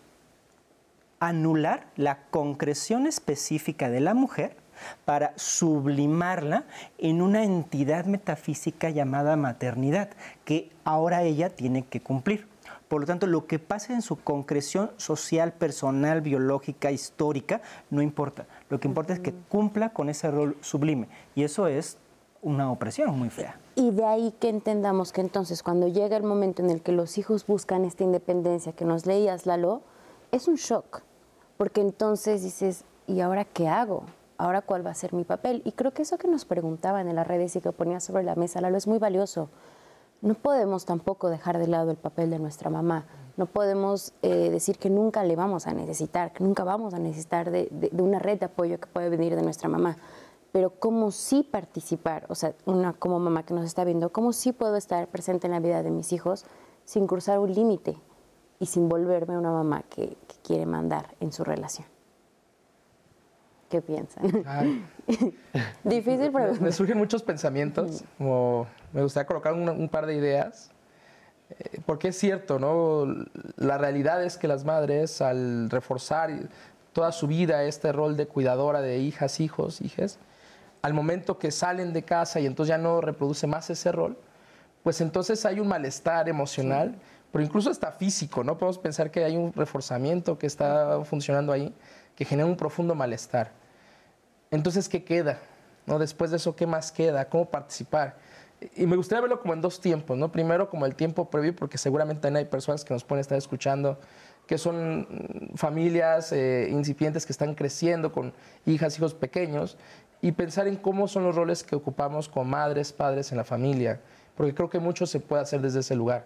anular 1.20 1.88
la 1.96 2.20
concreción 2.30 3.08
específica 3.08 3.90
de 3.90 4.00
la 4.00 4.14
mujer 4.14 4.56
para 5.06 5.34
sublimarla 5.38 6.66
en 7.00 7.22
una 7.22 7.44
entidad 7.44 8.06
metafísica 8.06 8.92
llamada 8.92 9.36
maternidad, 9.36 10.12
que 10.46 10.72
ahora 10.84 11.24
ella 11.24 11.50
tiene 11.50 11.84
que 11.84 12.00
cumplir. 12.00 12.48
Por 12.88 13.02
lo 13.02 13.08
tanto, 13.08 13.26
lo 13.26 13.48
que 13.48 13.58
pase 13.60 13.94
en 13.94 14.04
su 14.04 14.18
concreción 14.18 14.92
social, 14.98 15.52
personal, 15.54 16.22
biológica, 16.22 16.92
histórica, 16.92 17.62
no 17.90 18.04
importa. 18.04 18.46
Lo 18.70 18.80
que 18.80 18.88
importa 18.88 19.14
es 19.14 19.20
que 19.20 19.34
cumpla 19.34 19.90
con 19.90 20.10
ese 20.10 20.30
rol 20.30 20.58
sublime. 20.62 21.08
Y 21.36 21.44
eso 21.44 21.68
es 21.68 21.98
una 22.42 22.72
opresión 22.72 23.18
muy 23.18 23.30
fea. 23.30 23.60
Y 23.76 23.92
de 23.92 24.06
ahí 24.06 24.34
que 24.40 24.50
entendamos 24.50 25.12
que 25.12 25.22
entonces 25.22 25.64
cuando 25.64 25.88
llega 25.88 26.18
el 26.18 26.24
momento 26.24 26.62
en 26.62 26.70
el 26.70 26.82
que 26.82 26.92
los 26.92 27.18
hijos 27.18 27.46
buscan 27.46 27.86
esta 27.86 28.04
independencia 28.04 28.74
que 28.74 28.86
nos 28.86 29.06
leías, 29.06 29.46
Lalo, 29.46 29.82
es 30.32 30.48
un 30.48 30.56
shock, 30.56 31.02
porque 31.58 31.82
entonces 31.82 32.44
dices, 32.44 32.86
¿y 33.08 33.22
ahora 33.22 33.46
qué 33.46 33.68
hago? 33.68 34.04
¿Ahora 34.38 34.62
cuál 34.62 34.86
va 34.86 34.92
a 34.92 34.96
ser 34.96 35.14
mi 35.14 35.24
papel? 35.24 35.62
Y 35.66 35.74
creo 35.74 35.94
que 35.94 36.04
eso 36.04 36.18
que 36.18 36.28
nos 36.28 36.46
preguntaban 36.46 37.10
en 37.10 37.16
las 37.16 37.28
redes 37.28 37.56
y 37.56 37.62
que 37.62 37.72
ponía 37.72 38.00
sobre 38.00 38.24
la 38.24 38.36
mesa, 38.36 38.62
Lalo, 38.62 38.78
es 38.78 38.88
muy 38.88 39.00
valioso. 39.00 39.50
No 40.22 40.34
podemos 40.34 40.86
tampoco 40.86 41.30
dejar 41.30 41.58
de 41.58 41.68
lado 41.68 41.92
el 41.92 41.98
papel 41.98 42.30
de 42.30 42.40
nuestra 42.40 42.70
mamá. 42.70 43.06
No 43.38 43.46
podemos 43.46 44.14
eh, 44.22 44.50
decir 44.50 44.78
que 44.78 44.90
nunca 44.90 45.24
le 45.24 45.38
vamos 45.38 45.66
a 45.68 45.74
necesitar, 45.74 46.34
que 46.34 46.44
nunca 46.44 46.66
vamos 46.66 46.94
a 46.94 47.00
necesitar 47.00 47.52
de, 47.52 47.70
de 47.72 48.02
una 48.02 48.20
red 48.20 48.38
de 48.38 48.48
apoyo 48.48 48.80
que 48.80 48.88
puede 48.88 49.10
venir 49.10 49.36
de 49.36 49.42
nuestra 49.42 49.70
mamá 49.70 49.98
pero 50.52 50.72
cómo 50.72 51.12
sí 51.12 51.44
participar, 51.44 52.26
o 52.30 52.36
sea, 52.36 52.54
una 52.66 52.94
como 52.94 53.20
mamá 53.20 53.44
que 53.44 53.54
nos 53.54 53.66
está 53.66 53.84
viendo, 53.84 54.12
cómo 54.12 54.34
sí 54.34 54.52
puedo 54.52 54.76
estar 54.76 55.08
presente 55.08 55.48
en 55.48 55.52
la 55.52 55.60
vida 55.60 55.84
de 55.84 55.92
mis 55.92 56.12
hijos 56.12 56.46
sin 56.86 57.06
cruzar 57.06 57.40
un 57.40 57.54
límite 57.54 57.98
y 58.60 58.66
sin 58.66 58.90
volverme 58.90 59.38
una 59.38 59.52
mamá 59.52 59.84
que, 59.90 60.18
quiere 60.44 60.66
mandar 60.66 61.14
en 61.20 61.32
su 61.32 61.44
relación. 61.44 61.86
¿Qué 63.70 63.84
piensan? 63.84 64.24
Difícil 65.84 66.32
pregunta. 66.32 66.60
Me, 66.60 66.72
surgen 66.72 66.98
muchos 66.98 67.22
pensamientos, 67.22 68.04
como 68.18 68.66
me 68.92 69.04
gustaría 69.04 69.28
colocar 69.28 69.54
un, 69.54 69.90
par 69.90 70.08
de 70.08 70.16
ideas, 70.16 70.72
eh, 71.52 71.82
porque 71.86 72.08
es 72.08 72.18
cierto, 72.18 72.58
¿no? 72.58 73.06
La 73.58 73.78
realidad 73.78 74.24
es 74.24 74.38
que 74.38 74.48
las 74.48 74.66
madres, 74.66 75.22
al 75.22 75.70
reforzar 75.70 76.32
toda 76.94 77.12
su 77.12 77.28
vida 77.28 77.64
este 77.66 77.92
rol 77.92 78.18
de 78.18 78.26
cuidadora 78.26 78.82
de 78.82 78.98
hijas, 78.98 79.40
hijos, 79.40 79.82
hijas, 79.82 80.18
al 80.82 80.94
momento 80.94 81.38
que 81.38 81.52
salen 81.52 81.94
de 81.94 82.04
casa 82.04 82.40
y 82.40 82.46
entonces 82.46 82.70
ya 82.70 82.78
no 82.78 83.02
reproduce 83.02 83.48
más 83.48 83.70
ese 83.70 83.92
rol, 83.92 84.18
pues 84.84 85.02
entonces 85.02 85.46
hay 85.46 85.60
un 85.60 85.68
malestar 85.68 86.30
emocional, 86.30 86.96
pero 87.32 87.44
incluso 87.44 87.70
hasta 87.70 87.92
físico, 87.92 88.44
¿no? 88.44 88.58
Podemos 88.58 88.80
pensar 88.80 89.12
que 89.12 89.24
hay 89.24 89.36
un 89.36 89.54
reforzamiento 89.54 90.38
que 90.38 90.48
está 90.48 91.04
funcionando 91.04 91.52
ahí, 91.52 91.74
que 92.16 92.26
genera 92.26 92.48
un 92.48 92.56
profundo 92.56 92.96
malestar. 92.96 93.52
Entonces, 94.52 94.90
¿qué 94.90 95.04
queda? 95.04 95.40
¿No? 95.86 96.00
Después 96.00 96.32
de 96.32 96.38
eso, 96.38 96.56
¿qué 96.56 96.66
más 96.66 96.92
queda? 96.92 97.30
¿Cómo 97.30 97.46
participar? 97.50 98.18
Y 98.76 98.86
me 98.88 98.96
gustaría 98.96 99.22
verlo 99.22 99.40
como 99.40 99.54
en 99.54 99.62
dos 99.62 99.80
tiempos, 99.80 100.18
¿no? 100.18 100.32
Primero 100.32 100.70
como 100.70 100.86
el 100.86 100.96
tiempo 100.96 101.30
previo, 101.30 101.56
porque 101.56 101.78
seguramente 101.78 102.28
hay 102.28 102.46
personas 102.46 102.84
que 102.84 102.94
nos 102.94 103.04
pueden 103.04 103.22
estar 103.22 103.38
escuchando 103.38 104.00
que 104.50 104.58
son 104.58 105.52
familias 105.54 106.32
eh, 106.32 106.70
incipientes 106.72 107.24
que 107.28 107.32
están 107.32 107.54
creciendo 107.54 108.12
con 108.12 108.34
hijas, 108.66 108.98
hijos 108.98 109.14
pequeños, 109.14 109.78
y 110.22 110.32
pensar 110.34 110.68
en 110.68 110.76
cómo 110.76 111.08
son 111.08 111.24
los 111.24 111.36
roles 111.36 111.64
que 111.64 111.76
ocupamos 111.76 112.28
como 112.28 112.46
madres, 112.46 112.92
padres 112.92 113.32
en 113.32 113.38
la 113.38 113.44
familia, 113.44 114.02
porque 114.36 114.54
creo 114.54 114.70
que 114.70 114.80
mucho 114.80 115.06
se 115.06 115.20
puede 115.20 115.42
hacer 115.42 115.62
desde 115.62 115.80
ese 115.80 115.96
lugar. 115.96 116.26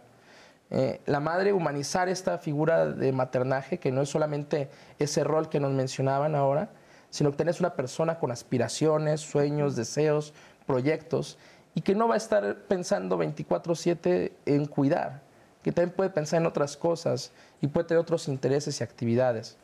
Eh, 0.69 1.01
la 1.05 1.19
madre, 1.19 1.53
humanizar 1.53 2.09
esta 2.09 2.37
figura 2.39 2.87
de 2.87 3.11
maternaje, 3.11 3.77
que 3.77 3.91
no 3.91 4.01
es 4.01 4.09
solamente 4.09 4.69
ese 4.97 5.23
rol 5.23 5.49
que 5.49 5.59
nos 5.59 5.71
mencionaban 5.71 6.33
ahora, 6.33 6.69
sino 7.11 7.29
que 7.29 7.37
tenés 7.37 7.59
una 7.59 7.75
persona 7.75 8.17
con 8.17 8.31
aspiraciones, 8.31 9.21
sueños, 9.21 9.75
deseos, 9.75 10.33
proyectos, 10.65 11.37
y 11.75 11.81
que 11.81 11.93
no 11.93 12.07
va 12.07 12.15
a 12.15 12.17
estar 12.17 12.63
pensando 12.67 13.17
24/7 13.17 14.33
en 14.47 14.65
cuidar, 14.65 15.21
que 15.61 15.71
también 15.71 15.95
puede 15.95 16.09
pensar 16.09 16.41
en 16.41 16.47
otras 16.47 16.75
cosas 16.75 17.31
y 17.61 17.67
puede 17.67 17.87
tener 17.87 18.01
otros 18.01 18.27
intereses 18.27 18.79
y 18.79 18.83
actividades. 18.83 19.57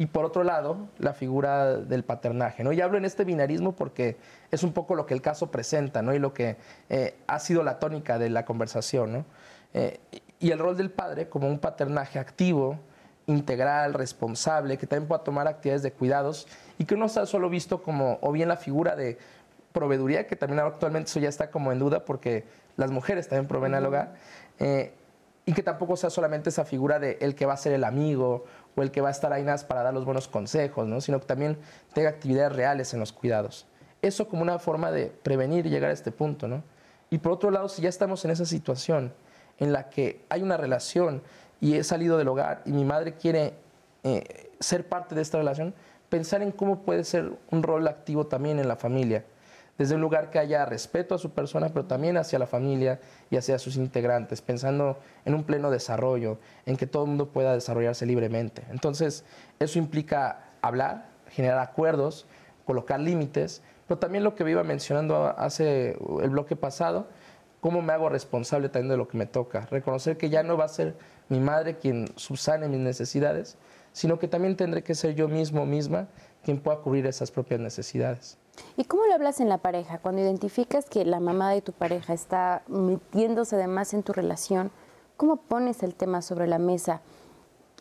Y 0.00 0.06
por 0.06 0.24
otro 0.24 0.44
lado, 0.44 0.88
la 0.98 1.12
figura 1.12 1.76
del 1.76 2.04
paternaje. 2.04 2.62
¿no? 2.62 2.72
Y 2.72 2.80
hablo 2.80 2.98
en 2.98 3.04
este 3.04 3.24
binarismo 3.24 3.74
porque 3.74 4.16
es 4.52 4.62
un 4.62 4.72
poco 4.72 4.94
lo 4.94 5.06
que 5.06 5.14
el 5.14 5.20
caso 5.20 5.50
presenta 5.50 6.02
¿no? 6.02 6.14
y 6.14 6.20
lo 6.20 6.32
que 6.32 6.56
eh, 6.88 7.16
ha 7.26 7.40
sido 7.40 7.64
la 7.64 7.80
tónica 7.80 8.16
de 8.16 8.30
la 8.30 8.44
conversación. 8.44 9.12
¿no? 9.12 9.24
Eh, 9.74 9.98
y 10.38 10.52
el 10.52 10.60
rol 10.60 10.76
del 10.76 10.92
padre 10.92 11.28
como 11.28 11.48
un 11.48 11.58
paternaje 11.58 12.20
activo, 12.20 12.78
integral, 13.26 13.92
responsable, 13.92 14.78
que 14.78 14.86
también 14.86 15.08
pueda 15.08 15.24
tomar 15.24 15.48
actividades 15.48 15.82
de 15.82 15.92
cuidados 15.92 16.46
y 16.78 16.84
que 16.84 16.96
no 16.96 17.06
está 17.06 17.26
solo 17.26 17.50
visto 17.50 17.82
como 17.82 18.18
o 18.22 18.30
bien 18.30 18.48
la 18.48 18.56
figura 18.56 18.94
de 18.94 19.18
proveeduría, 19.72 20.28
que 20.28 20.36
también 20.36 20.60
actualmente 20.60 21.10
eso 21.10 21.18
ya 21.18 21.28
está 21.28 21.50
como 21.50 21.72
en 21.72 21.80
duda 21.80 22.04
porque 22.04 22.44
las 22.76 22.92
mujeres 22.92 23.28
también 23.28 23.48
proveen 23.48 23.74
al 23.74 23.84
hogar, 23.84 24.14
eh, 24.60 24.94
y 25.48 25.54
que 25.54 25.62
tampoco 25.62 25.96
sea 25.96 26.10
solamente 26.10 26.50
esa 26.50 26.66
figura 26.66 26.98
de 26.98 27.16
el 27.22 27.34
que 27.34 27.46
va 27.46 27.54
a 27.54 27.56
ser 27.56 27.72
el 27.72 27.84
amigo 27.84 28.44
o 28.76 28.82
el 28.82 28.90
que 28.90 29.00
va 29.00 29.08
a 29.08 29.10
estar 29.10 29.32
ahí 29.32 29.42
nada 29.42 29.66
para 29.66 29.82
dar 29.82 29.94
los 29.94 30.04
buenos 30.04 30.28
consejos, 30.28 30.86
¿no? 30.86 31.00
sino 31.00 31.20
que 31.20 31.24
también 31.24 31.56
tenga 31.94 32.10
actividades 32.10 32.52
reales 32.52 32.92
en 32.92 33.00
los 33.00 33.14
cuidados. 33.14 33.66
Eso 34.02 34.28
como 34.28 34.42
una 34.42 34.58
forma 34.58 34.90
de 34.90 35.06
prevenir 35.06 35.64
y 35.64 35.70
llegar 35.70 35.88
a 35.88 35.94
este 35.94 36.12
punto. 36.12 36.48
¿no? 36.48 36.62
Y 37.08 37.16
por 37.16 37.32
otro 37.32 37.50
lado, 37.50 37.70
si 37.70 37.80
ya 37.80 37.88
estamos 37.88 38.22
en 38.26 38.32
esa 38.32 38.44
situación 38.44 39.10
en 39.56 39.72
la 39.72 39.88
que 39.88 40.22
hay 40.28 40.42
una 40.42 40.58
relación 40.58 41.22
y 41.62 41.76
he 41.76 41.82
salido 41.82 42.18
del 42.18 42.28
hogar 42.28 42.60
y 42.66 42.72
mi 42.72 42.84
madre 42.84 43.14
quiere 43.14 43.54
eh, 44.02 44.50
ser 44.60 44.86
parte 44.86 45.14
de 45.14 45.22
esta 45.22 45.38
relación, 45.38 45.72
pensar 46.10 46.42
en 46.42 46.52
cómo 46.52 46.82
puede 46.82 47.04
ser 47.04 47.32
un 47.50 47.62
rol 47.62 47.88
activo 47.88 48.26
también 48.26 48.58
en 48.58 48.68
la 48.68 48.76
familia 48.76 49.24
desde 49.78 49.94
un 49.94 50.00
lugar 50.00 50.30
que 50.30 50.40
haya 50.40 50.66
respeto 50.66 51.14
a 51.14 51.18
su 51.18 51.30
persona, 51.30 51.68
pero 51.68 51.86
también 51.86 52.16
hacia 52.16 52.38
la 52.38 52.46
familia 52.46 53.00
y 53.30 53.36
hacia 53.36 53.58
sus 53.58 53.76
integrantes, 53.76 54.42
pensando 54.42 54.98
en 55.24 55.34
un 55.34 55.44
pleno 55.44 55.70
desarrollo, 55.70 56.38
en 56.66 56.76
que 56.76 56.86
todo 56.86 57.04
el 57.04 57.10
mundo 57.10 57.28
pueda 57.28 57.54
desarrollarse 57.54 58.04
libremente. 58.04 58.64
Entonces, 58.70 59.24
eso 59.60 59.78
implica 59.78 60.50
hablar, 60.60 61.08
generar 61.30 61.60
acuerdos, 61.60 62.26
colocar 62.66 62.98
límites, 62.98 63.62
pero 63.86 63.98
también 63.98 64.24
lo 64.24 64.34
que 64.34 64.48
iba 64.50 64.64
mencionando 64.64 65.34
hace 65.38 65.96
el 66.22 66.30
bloque 66.30 66.56
pasado, 66.56 67.06
cómo 67.60 67.80
me 67.80 67.92
hago 67.92 68.08
responsable 68.08 68.68
también 68.68 68.90
de 68.90 68.96
lo 68.96 69.08
que 69.08 69.16
me 69.16 69.26
toca, 69.26 69.66
reconocer 69.70 70.16
que 70.16 70.28
ya 70.28 70.42
no 70.42 70.56
va 70.56 70.64
a 70.64 70.68
ser 70.68 70.96
mi 71.28 71.40
madre 71.40 71.78
quien 71.78 72.06
subsane 72.16 72.68
mis 72.68 72.80
necesidades, 72.80 73.56
sino 73.92 74.18
que 74.18 74.28
también 74.28 74.56
tendré 74.56 74.82
que 74.82 74.94
ser 74.94 75.14
yo 75.14 75.28
mismo 75.28 75.66
misma 75.66 76.08
quien 76.44 76.60
pueda 76.60 76.78
cubrir 76.78 77.06
esas 77.06 77.30
propias 77.30 77.60
necesidades. 77.60 78.38
¿Y 78.76 78.84
cómo 78.84 79.06
lo 79.06 79.14
hablas 79.14 79.40
en 79.40 79.48
la 79.48 79.58
pareja? 79.58 79.98
Cuando 79.98 80.22
identificas 80.22 80.88
que 80.88 81.04
la 81.04 81.20
mamá 81.20 81.50
de 81.50 81.62
tu 81.62 81.72
pareja 81.72 82.12
está 82.12 82.62
metiéndose 82.68 83.56
además 83.56 83.94
en 83.94 84.02
tu 84.02 84.12
relación, 84.12 84.70
¿cómo 85.16 85.36
pones 85.36 85.82
el 85.82 85.94
tema 85.94 86.22
sobre 86.22 86.46
la 86.46 86.58
mesa? 86.58 87.00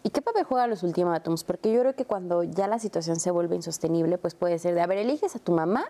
¿Y 0.04 0.10
qué 0.10 0.22
papel 0.22 0.44
juegan 0.44 0.70
los 0.70 0.84
ultimátums? 0.84 1.44
Porque 1.44 1.72
yo 1.72 1.82
creo 1.82 1.96
que 1.96 2.06
cuando 2.06 2.44
ya 2.44 2.68
la 2.68 2.80
situación 2.80 3.18
se 3.18 3.32
vuelve 3.32 3.56
insostenible, 3.56 4.18
pues 4.18 4.36
puede 4.36 4.60
ser 4.60 4.74
de, 4.76 4.82
a 4.82 4.88
ver, 4.88 5.00
eliges 5.00 5.36
a 5.36 5.40
tu 5.40 5.52
mamá 5.52 5.86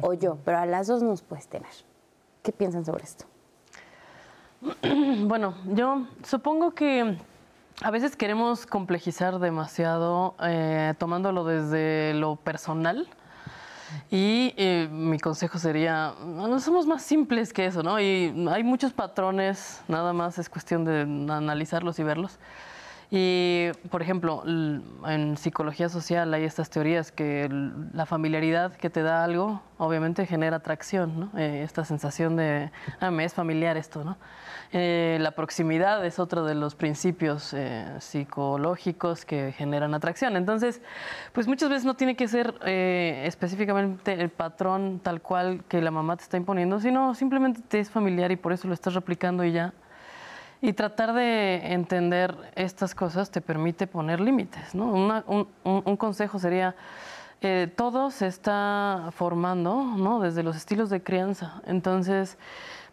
o 0.00 0.14
yo, 0.14 0.38
pero 0.44 0.58
a 0.58 0.66
las 0.66 0.86
dos 0.86 1.02
nos 1.02 1.22
puedes 1.22 1.48
tener. 1.48 1.70
¿Qué 2.42 2.52
piensan 2.52 2.84
sobre 2.84 3.04
esto? 3.04 3.24
Bueno, 5.24 5.54
yo 5.66 6.06
supongo 6.24 6.72
que 6.72 7.16
a 7.82 7.90
veces 7.90 8.16
queremos 8.16 8.66
complejizar 8.66 9.38
demasiado, 9.38 10.34
eh, 10.42 10.94
tomándolo 10.98 11.44
desde 11.44 12.14
lo 12.14 12.36
personal 12.36 13.08
y 14.10 14.54
eh, 14.56 14.88
mi 14.90 15.18
consejo 15.18 15.58
sería, 15.58 16.14
no 16.24 16.60
somos 16.60 16.86
más 16.86 17.02
simples 17.02 17.52
que 17.52 17.66
eso, 17.66 17.82
¿no? 17.82 17.98
Y 18.00 18.34
hay 18.50 18.62
muchos 18.62 18.92
patrones, 18.92 19.80
nada 19.88 20.12
más 20.12 20.38
es 20.38 20.48
cuestión 20.48 20.84
de 20.84 21.00
analizarlos 21.32 21.98
y 21.98 22.02
verlos. 22.02 22.38
Y, 23.14 23.68
por 23.90 24.00
ejemplo, 24.00 24.42
en 24.46 25.36
psicología 25.36 25.90
social 25.90 26.32
hay 26.32 26.44
estas 26.44 26.70
teorías 26.70 27.12
que 27.12 27.46
la 27.92 28.06
familiaridad 28.06 28.72
que 28.72 28.88
te 28.88 29.02
da 29.02 29.22
algo, 29.22 29.60
obviamente 29.76 30.24
genera 30.24 30.56
atracción, 30.56 31.20
¿no? 31.20 31.38
Eh, 31.38 31.62
esta 31.62 31.84
sensación 31.84 32.36
de, 32.36 32.70
ah, 33.00 33.10
me 33.10 33.26
es 33.26 33.34
familiar 33.34 33.76
esto, 33.76 34.02
¿no? 34.02 34.16
Eh, 34.74 35.18
la 35.20 35.32
proximidad 35.32 36.02
es 36.06 36.18
otro 36.18 36.44
de 36.46 36.54
los 36.54 36.74
principios 36.74 37.52
eh, 37.52 37.84
psicológicos 37.98 39.26
que 39.26 39.52
generan 39.52 39.92
atracción. 39.92 40.34
Entonces, 40.34 40.80
pues 41.34 41.46
muchas 41.46 41.68
veces 41.68 41.84
no 41.84 41.92
tiene 41.92 42.16
que 42.16 42.26
ser 42.26 42.54
eh, 42.64 43.24
específicamente 43.26 44.14
el 44.14 44.30
patrón 44.30 44.98
tal 45.02 45.20
cual 45.20 45.62
que 45.68 45.82
la 45.82 45.90
mamá 45.90 46.16
te 46.16 46.22
está 46.22 46.38
imponiendo, 46.38 46.80
sino 46.80 47.14
simplemente 47.14 47.60
te 47.60 47.80
es 47.80 47.90
familiar 47.90 48.32
y 48.32 48.36
por 48.36 48.54
eso 48.54 48.66
lo 48.66 48.72
estás 48.72 48.94
replicando 48.94 49.44
y 49.44 49.52
ya. 49.52 49.74
Y 50.62 50.72
tratar 50.72 51.12
de 51.12 51.74
entender 51.74 52.34
estas 52.54 52.94
cosas 52.94 53.30
te 53.30 53.42
permite 53.42 53.86
poner 53.86 54.20
límites. 54.20 54.74
¿no? 54.74 54.86
un, 54.86 55.48
un, 55.64 55.96
consejo 55.96 56.38
sería, 56.38 56.76
todo 57.74 58.12
se 58.12 58.28
está 58.28 59.10
formando 59.10 59.82
¿no? 59.82 60.20
desde 60.20 60.44
los 60.44 60.56
estilos 60.56 60.88
de 60.88 61.02
crianza. 61.02 61.60
Entonces, 61.66 62.38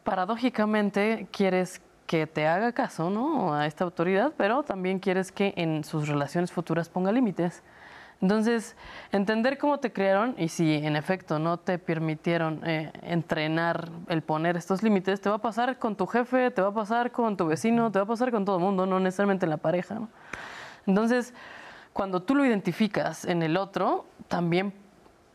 paradójicamente 0.10 1.28
quieres 1.32 1.82
que 2.08 2.26
te 2.26 2.48
haga 2.48 2.72
caso 2.72 3.12
¿no? 3.12 3.54
a 3.54 3.68
esta 3.68 3.84
autoridad, 3.84 4.34
pero 4.36 4.64
también 4.64 4.98
quieres 4.98 5.32
que 5.32 5.54
en 5.56 5.84
sus 5.84 6.08
relaciones 6.08 6.52
futuras 6.52 6.90
ponga 6.90 7.12
límites. 7.12 7.62
Entonces, 8.20 8.76
entender 9.12 9.60
cómo 9.60 9.80
te 9.80 9.94
crearon 9.94 10.34
y 10.40 10.48
si 10.48 10.74
en 10.74 10.96
efecto 10.96 11.38
no 11.38 11.58
te 11.58 11.78
permitieron 11.78 12.60
eh, 12.66 12.92
entrenar 13.04 13.88
el 14.08 14.24
poner 14.24 14.58
estos 14.58 14.82
límites, 14.82 15.22
te 15.22 15.30
va 15.30 15.36
a 15.36 15.42
pasar 15.42 15.78
con 15.78 15.96
tu 15.96 16.08
jefe, 16.08 16.50
te 16.50 16.64
va 16.64 16.70
a 16.70 16.74
pasar 16.74 17.12
con 17.12 17.38
tu 17.38 17.46
vecino, 17.46 17.92
te 17.92 18.00
va 18.00 18.06
a 18.06 18.08
pasar 18.08 18.32
con 18.32 18.46
todo 18.46 18.58
el 18.58 18.64
mundo, 18.64 18.88
no 18.88 19.00
necesariamente 19.00 19.46
en 19.46 19.52
la 19.52 19.58
pareja. 19.58 20.02
Entonces, 20.88 21.36
cuando 21.94 22.24
tú 22.24 22.34
lo 22.34 22.44
identificas 22.44 23.26
en 23.26 23.44
el 23.44 23.56
otro, 23.56 24.08
también 24.28 24.74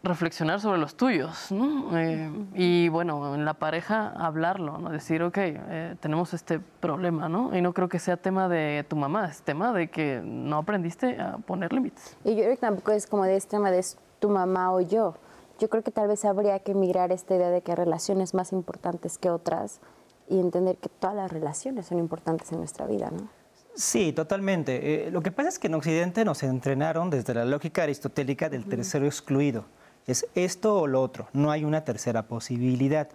reflexionar 0.04 0.60
sobre 0.60 0.78
los 0.78 0.94
tuyos, 0.94 1.50
¿no? 1.50 1.96
Eh, 1.98 2.30
y 2.54 2.88
bueno, 2.88 3.34
en 3.34 3.44
la 3.44 3.54
pareja 3.54 4.12
hablarlo, 4.16 4.78
¿no? 4.78 4.90
Decir, 4.90 5.22
ok, 5.22 5.36
eh, 5.38 5.96
tenemos 6.00 6.34
este 6.34 6.60
problema, 6.60 7.28
¿no? 7.28 7.56
Y 7.56 7.62
no 7.62 7.72
creo 7.72 7.88
que 7.88 7.98
sea 7.98 8.16
tema 8.16 8.48
de 8.48 8.84
tu 8.88 8.96
mamá, 8.96 9.26
es 9.26 9.42
tema 9.42 9.72
de 9.72 9.88
que 9.88 10.20
no 10.22 10.58
aprendiste 10.58 11.20
a 11.20 11.38
poner 11.38 11.72
límites. 11.72 12.16
Y 12.24 12.36
yo 12.36 12.42
creo 12.42 12.50
que 12.50 12.60
tampoco 12.60 12.92
es 12.92 13.06
como 13.06 13.24
de 13.24 13.36
este 13.36 13.50
tema 13.50 13.70
de 13.70 13.84
tu 14.20 14.28
mamá 14.28 14.72
o 14.72 14.80
yo. 14.80 15.14
Yo 15.58 15.70
creo 15.70 15.82
que 15.82 15.90
tal 15.90 16.08
vez 16.08 16.24
habría 16.24 16.58
que 16.58 16.74
migrar 16.74 17.10
esta 17.10 17.34
idea 17.34 17.50
de 17.50 17.62
que 17.62 17.72
hay 17.72 17.76
relaciones 17.76 18.34
más 18.34 18.52
importantes 18.52 19.18
que 19.18 19.30
otras 19.30 19.80
y 20.28 20.38
entender 20.38 20.76
que 20.76 20.88
todas 20.88 21.16
las 21.16 21.32
relaciones 21.32 21.86
son 21.86 21.98
importantes 21.98 22.52
en 22.52 22.58
nuestra 22.58 22.86
vida, 22.86 23.10
¿no? 23.10 23.28
Sí, 23.74 24.12
totalmente. 24.12 25.06
Eh, 25.06 25.10
lo 25.10 25.20
que 25.20 25.32
pasa 25.32 25.48
es 25.48 25.58
que 25.58 25.66
en 25.66 25.74
Occidente 25.74 26.24
nos 26.24 26.42
entrenaron 26.42 27.10
desde 27.10 27.34
la 27.34 27.44
lógica 27.44 27.82
aristotélica 27.82 28.48
del 28.48 28.66
tercero 28.66 29.06
excluido. 29.06 29.64
Es 30.06 30.26
esto 30.34 30.80
o 30.80 30.86
lo 30.86 31.00
otro, 31.00 31.28
no 31.32 31.50
hay 31.50 31.64
una 31.64 31.84
tercera 31.84 32.24
posibilidad. 32.24 33.08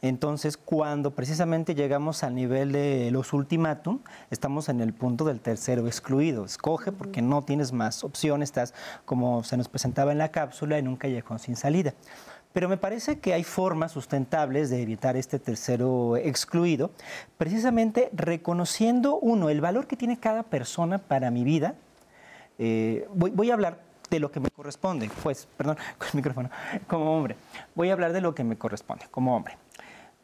Entonces, 0.00 0.56
cuando 0.56 1.10
precisamente 1.10 1.74
llegamos 1.74 2.22
al 2.22 2.34
nivel 2.34 2.70
de 2.70 3.10
los 3.10 3.32
ultimátum, 3.32 3.98
estamos 4.30 4.68
en 4.68 4.80
el 4.80 4.92
punto 4.92 5.24
del 5.24 5.40
tercero 5.40 5.86
excluido. 5.86 6.44
Escoge 6.44 6.92
porque 6.92 7.20
no 7.20 7.42
tienes 7.42 7.72
más 7.72 8.04
opciones, 8.04 8.50
estás 8.50 8.74
como 9.04 9.42
se 9.42 9.56
nos 9.56 9.68
presentaba 9.68 10.12
en 10.12 10.18
la 10.18 10.30
cápsula 10.30 10.78
en 10.78 10.86
un 10.86 10.96
callejón 10.96 11.40
sin 11.40 11.56
salida. 11.56 11.94
Pero 12.52 12.68
me 12.70 12.78
parece 12.78 13.18
que 13.18 13.34
hay 13.34 13.44
formas 13.44 13.92
sustentables 13.92 14.70
de 14.70 14.80
evitar 14.80 15.16
este 15.16 15.38
tercero 15.38 16.16
excluido, 16.16 16.90
precisamente 17.36 18.08
reconociendo, 18.14 19.18
uno, 19.18 19.50
el 19.50 19.60
valor 19.60 19.86
que 19.86 19.96
tiene 19.96 20.18
cada 20.18 20.42
persona 20.42 20.98
para 20.98 21.30
mi 21.30 21.44
vida. 21.44 21.74
Eh, 22.58 23.06
voy, 23.12 23.50
a 23.50 23.52
hablar 23.52 23.80
de 24.10 24.20
lo 24.20 24.30
que 24.30 24.40
me 24.40 24.50
corresponde, 24.50 25.10
pues, 25.22 25.48
perdón, 25.56 25.76
con 25.98 26.08
el 26.08 26.14
micrófono, 26.14 26.50
como 26.86 27.16
hombre. 27.16 27.36
Voy 27.74 27.90
a 27.90 27.92
hablar 27.92 28.12
de 28.12 28.20
lo 28.20 28.34
que 28.34 28.44
me 28.44 28.56
corresponde, 28.56 29.06
como 29.10 29.36
hombre. 29.36 29.56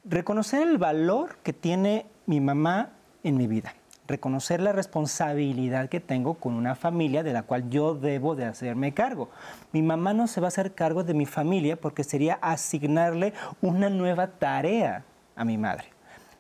Reconocer 0.05 0.67
el 0.67 0.79
valor 0.79 1.37
que 1.43 1.53
tiene 1.53 2.07
mi 2.27 2.41
mamá 2.41 2.91
en 3.23 3.37
mi 3.37 3.47
vida. 3.47 3.75
Reconocer 4.09 4.61
la 4.61 4.73
responsabilidad 4.73 5.89
que 5.89 6.01
tengo 6.01 6.35
con 6.35 6.55
una 6.55 6.75
familia 6.75 7.23
de 7.23 7.33
la 7.33 7.45
cual 7.45 7.71
yo 7.71 7.95
debo 7.95 8.35
de 8.35 8.45
hacerme 8.45 8.93
cargo. 8.93 9.31
Mi 9.73 9.81
mamá 9.81 10.13
no 10.13 10.27
se 10.27 10.41
va 10.41 10.49
a 10.49 10.49
hacer 10.49 10.75
cargo 10.75 11.05
de 11.05 11.15
mi 11.15 11.25
familia 11.25 11.81
porque 11.81 12.03
sería 12.03 12.35
asignarle 12.43 13.33
una 13.61 13.89
nueva 13.91 14.27
tarea 14.27 15.05
a 15.37 15.45
mi 15.45 15.57
madre. 15.57 15.87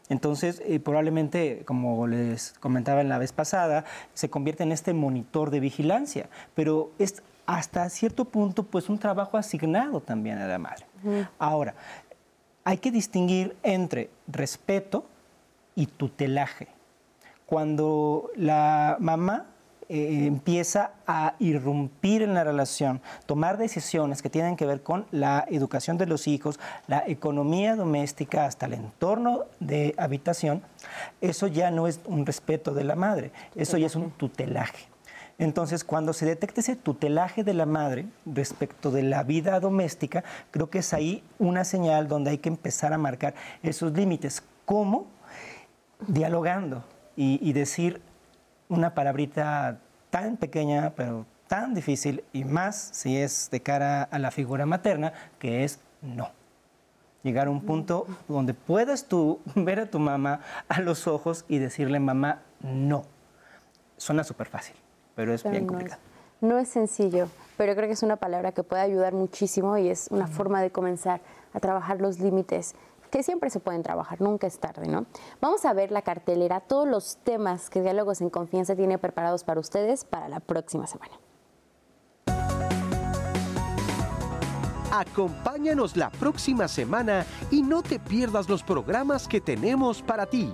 Entonces, 0.08 0.60
eh, 0.66 0.80
probablemente, 0.80 1.62
como 1.64 2.06
les 2.06 2.52
comentaba 2.60 3.00
en 3.00 3.08
la 3.08 3.18
vez 3.18 3.32
pasada, 3.32 3.84
se 4.12 4.28
convierte 4.28 4.62
en 4.62 4.72
este 4.72 4.92
monitor 4.92 5.50
de 5.50 5.60
vigilancia, 5.60 6.28
pero 6.54 6.90
es 6.98 7.22
hasta 7.52 7.88
cierto 7.90 8.24
punto, 8.24 8.62
pues 8.62 8.88
un 8.88 8.98
trabajo 8.98 9.36
asignado 9.36 10.00
también 10.00 10.38
a 10.38 10.46
la 10.46 10.58
madre. 10.58 10.86
Ahora, 11.38 11.74
hay 12.64 12.78
que 12.78 12.90
distinguir 12.90 13.54
entre 13.62 14.08
respeto 14.26 15.04
y 15.74 15.86
tutelaje. 15.86 16.68
Cuando 17.44 18.30
la 18.36 18.96
mamá 19.00 19.46
eh, 19.90 20.24
empieza 20.26 20.92
a 21.06 21.34
irrumpir 21.40 22.22
en 22.22 22.32
la 22.32 22.42
relación, 22.42 23.02
tomar 23.26 23.58
decisiones 23.58 24.22
que 24.22 24.30
tienen 24.30 24.56
que 24.56 24.64
ver 24.64 24.82
con 24.82 25.04
la 25.10 25.44
educación 25.50 25.98
de 25.98 26.06
los 26.06 26.26
hijos, 26.28 26.58
la 26.86 27.04
economía 27.06 27.76
doméstica, 27.76 28.46
hasta 28.46 28.64
el 28.64 28.72
entorno 28.72 29.44
de 29.60 29.94
habitación, 29.98 30.62
eso 31.20 31.48
ya 31.48 31.70
no 31.70 31.86
es 31.86 32.00
un 32.06 32.24
respeto 32.24 32.72
de 32.72 32.84
la 32.84 32.96
madre, 32.96 33.30
eso 33.54 33.76
ya 33.76 33.88
es 33.88 33.96
un 33.96 34.10
tutelaje. 34.10 34.91
Entonces, 35.42 35.82
cuando 35.82 36.12
se 36.12 36.24
detecta 36.24 36.60
ese 36.60 36.76
tutelaje 36.76 37.42
de 37.42 37.52
la 37.52 37.66
madre 37.66 38.06
respecto 38.24 38.92
de 38.92 39.02
la 39.02 39.24
vida 39.24 39.58
doméstica, 39.58 40.22
creo 40.52 40.70
que 40.70 40.78
es 40.78 40.92
ahí 40.92 41.24
una 41.40 41.64
señal 41.64 42.06
donde 42.06 42.30
hay 42.30 42.38
que 42.38 42.48
empezar 42.48 42.92
a 42.92 42.98
marcar 42.98 43.34
esos 43.60 43.92
límites. 43.92 44.44
¿Cómo? 44.64 45.08
Dialogando 46.06 46.84
y, 47.16 47.52
decir 47.52 48.00
una 48.68 48.94
palabrita 48.94 49.80
tan 50.10 50.36
pequeña, 50.36 50.92
pero 50.94 51.26
tan 51.48 51.74
difícil, 51.74 52.22
y 52.32 52.44
más 52.44 52.90
si 52.92 53.16
es 53.16 53.50
de 53.50 53.60
cara 53.60 54.04
a 54.04 54.20
la 54.20 54.30
figura 54.30 54.64
materna, 54.64 55.12
que 55.40 55.64
es 55.64 55.80
no. 56.02 56.30
llegar 57.24 57.48
a 57.48 57.50
un 57.50 57.62
punto 57.62 58.06
donde 58.28 58.54
puedes 58.54 59.06
tú 59.06 59.40
ver 59.56 59.80
a 59.80 59.90
tu 59.90 59.98
mamá 59.98 60.38
a 60.68 60.80
los 60.80 61.08
ojos 61.08 61.44
y 61.48 61.58
decirle, 61.58 61.98
mamá, 61.98 62.42
no. 62.60 63.06
Suena 63.96 64.22
súper 64.22 64.46
fácil, 64.46 64.76
pero 65.14 65.34
es 65.34 65.42
bien 65.44 65.66
complicado. 65.66 66.00
no 66.40 66.58
es 66.58 66.68
sencillo, 66.68 67.28
pero 67.56 67.74
creo 67.74 67.86
que 67.86 67.94
es 67.94 68.02
una 68.02 68.16
palabra 68.16 68.52
que 68.52 68.62
puede 68.62 68.82
ayudar 68.82 69.12
muchísimo 69.12 69.78
y 69.78 69.88
es 69.88 70.08
una 70.10 70.26
forma 70.26 70.60
de 70.62 70.70
comenzar 70.70 71.20
a 71.52 71.60
trabajar 71.60 72.00
los 72.00 72.18
límites 72.18 72.74
que 73.12 73.22
siempre 73.22 73.50
se 73.50 73.60
pueden 73.60 73.82
trabajar, 73.82 74.22
nunca 74.22 74.46
es 74.46 74.58
tarde, 74.58 74.88
¿no? 74.88 75.04
Vamos 75.40 75.66
a 75.66 75.74
ver 75.74 75.92
la 75.92 76.00
cartelera, 76.00 76.60
todos 76.60 76.88
los 76.88 77.18
temas 77.18 77.68
que 77.68 77.82
Diálogos 77.82 78.22
en 78.22 78.30
Confianza 78.30 78.74
tiene 78.74 78.96
preparados 78.96 79.44
para 79.44 79.60
ustedes 79.60 80.04
para 80.04 80.28
la 80.30 80.40
próxima 80.40 80.86
semana. 80.86 81.12
Acompáñanos 84.90 85.96
la 85.96 86.10
próxima 86.10 86.68
semana 86.68 87.24
y 87.50 87.62
no 87.62 87.82
te 87.82 87.98
pierdas 87.98 88.48
los 88.48 88.62
programas 88.62 89.28
que 89.28 89.40
tenemos 89.40 90.02
para 90.02 90.26
ti. 90.26 90.50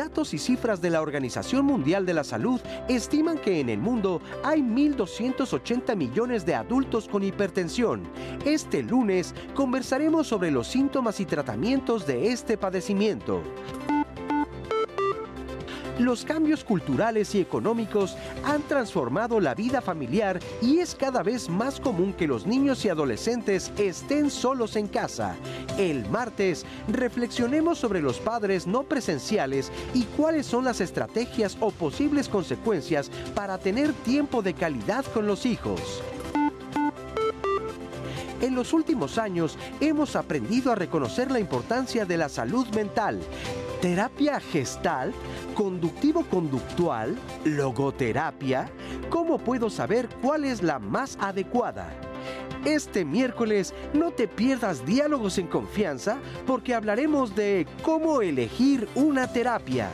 Datos 0.00 0.32
y 0.32 0.38
cifras 0.38 0.80
de 0.80 0.88
la 0.88 1.02
Organización 1.02 1.66
Mundial 1.66 2.06
de 2.06 2.14
la 2.14 2.24
Salud 2.24 2.58
estiman 2.88 3.36
que 3.36 3.60
en 3.60 3.68
el 3.68 3.80
mundo 3.80 4.22
hay 4.42 4.62
1.280 4.62 5.94
millones 5.94 6.46
de 6.46 6.54
adultos 6.54 7.06
con 7.06 7.22
hipertensión. 7.22 8.04
Este 8.46 8.82
lunes 8.82 9.34
conversaremos 9.54 10.26
sobre 10.26 10.50
los 10.50 10.68
síntomas 10.68 11.20
y 11.20 11.26
tratamientos 11.26 12.06
de 12.06 12.32
este 12.32 12.56
padecimiento. 12.56 13.42
Los 16.00 16.24
cambios 16.24 16.64
culturales 16.64 17.34
y 17.34 17.40
económicos 17.42 18.16
han 18.42 18.62
transformado 18.62 19.38
la 19.38 19.54
vida 19.54 19.82
familiar 19.82 20.40
y 20.62 20.78
es 20.78 20.94
cada 20.94 21.22
vez 21.22 21.50
más 21.50 21.78
común 21.78 22.14
que 22.14 22.26
los 22.26 22.46
niños 22.46 22.82
y 22.86 22.88
adolescentes 22.88 23.70
estén 23.76 24.30
solos 24.30 24.76
en 24.76 24.88
casa. 24.88 25.36
El 25.76 26.08
martes 26.08 26.64
reflexionemos 26.88 27.76
sobre 27.76 28.00
los 28.00 28.18
padres 28.18 28.66
no 28.66 28.84
presenciales 28.84 29.70
y 29.92 30.04
cuáles 30.04 30.46
son 30.46 30.64
las 30.64 30.80
estrategias 30.80 31.58
o 31.60 31.70
posibles 31.70 32.30
consecuencias 32.30 33.10
para 33.34 33.58
tener 33.58 33.92
tiempo 33.92 34.40
de 34.40 34.54
calidad 34.54 35.04
con 35.12 35.26
los 35.26 35.44
hijos. 35.44 36.02
En 38.40 38.54
los 38.54 38.72
últimos 38.72 39.18
años 39.18 39.58
hemos 39.82 40.16
aprendido 40.16 40.72
a 40.72 40.76
reconocer 40.76 41.30
la 41.30 41.40
importancia 41.40 42.06
de 42.06 42.16
la 42.16 42.30
salud 42.30 42.66
mental. 42.68 43.20
Terapia 43.80 44.38
gestal, 44.40 45.14
conductivo-conductual, 45.54 47.16
logoterapia. 47.46 48.68
¿Cómo 49.08 49.38
puedo 49.38 49.70
saber 49.70 50.06
cuál 50.20 50.44
es 50.44 50.62
la 50.62 50.78
más 50.78 51.16
adecuada? 51.18 51.88
Este 52.66 53.06
miércoles 53.06 53.72
no 53.94 54.10
te 54.10 54.28
pierdas 54.28 54.84
diálogos 54.84 55.38
en 55.38 55.46
confianza 55.46 56.18
porque 56.46 56.74
hablaremos 56.74 57.34
de 57.34 57.66
cómo 57.82 58.20
elegir 58.20 58.86
una 58.94 59.32
terapia. 59.32 59.88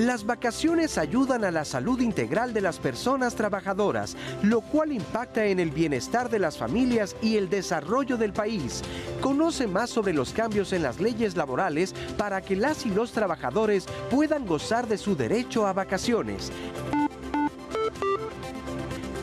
Las 0.00 0.24
vacaciones 0.24 0.96
ayudan 0.96 1.44
a 1.44 1.50
la 1.50 1.66
salud 1.66 2.00
integral 2.00 2.54
de 2.54 2.62
las 2.62 2.78
personas 2.78 3.34
trabajadoras, 3.34 4.16
lo 4.42 4.62
cual 4.62 4.92
impacta 4.92 5.44
en 5.44 5.60
el 5.60 5.70
bienestar 5.70 6.30
de 6.30 6.38
las 6.38 6.56
familias 6.56 7.14
y 7.20 7.36
el 7.36 7.50
desarrollo 7.50 8.16
del 8.16 8.32
país. 8.32 8.80
Conoce 9.20 9.66
más 9.66 9.90
sobre 9.90 10.14
los 10.14 10.32
cambios 10.32 10.72
en 10.72 10.84
las 10.84 11.00
leyes 11.00 11.36
laborales 11.36 11.94
para 12.16 12.40
que 12.40 12.56
las 12.56 12.86
y 12.86 12.88
los 12.88 13.12
trabajadores 13.12 13.84
puedan 14.10 14.46
gozar 14.46 14.88
de 14.88 14.96
su 14.96 15.16
derecho 15.16 15.66
a 15.66 15.74
vacaciones. 15.74 16.50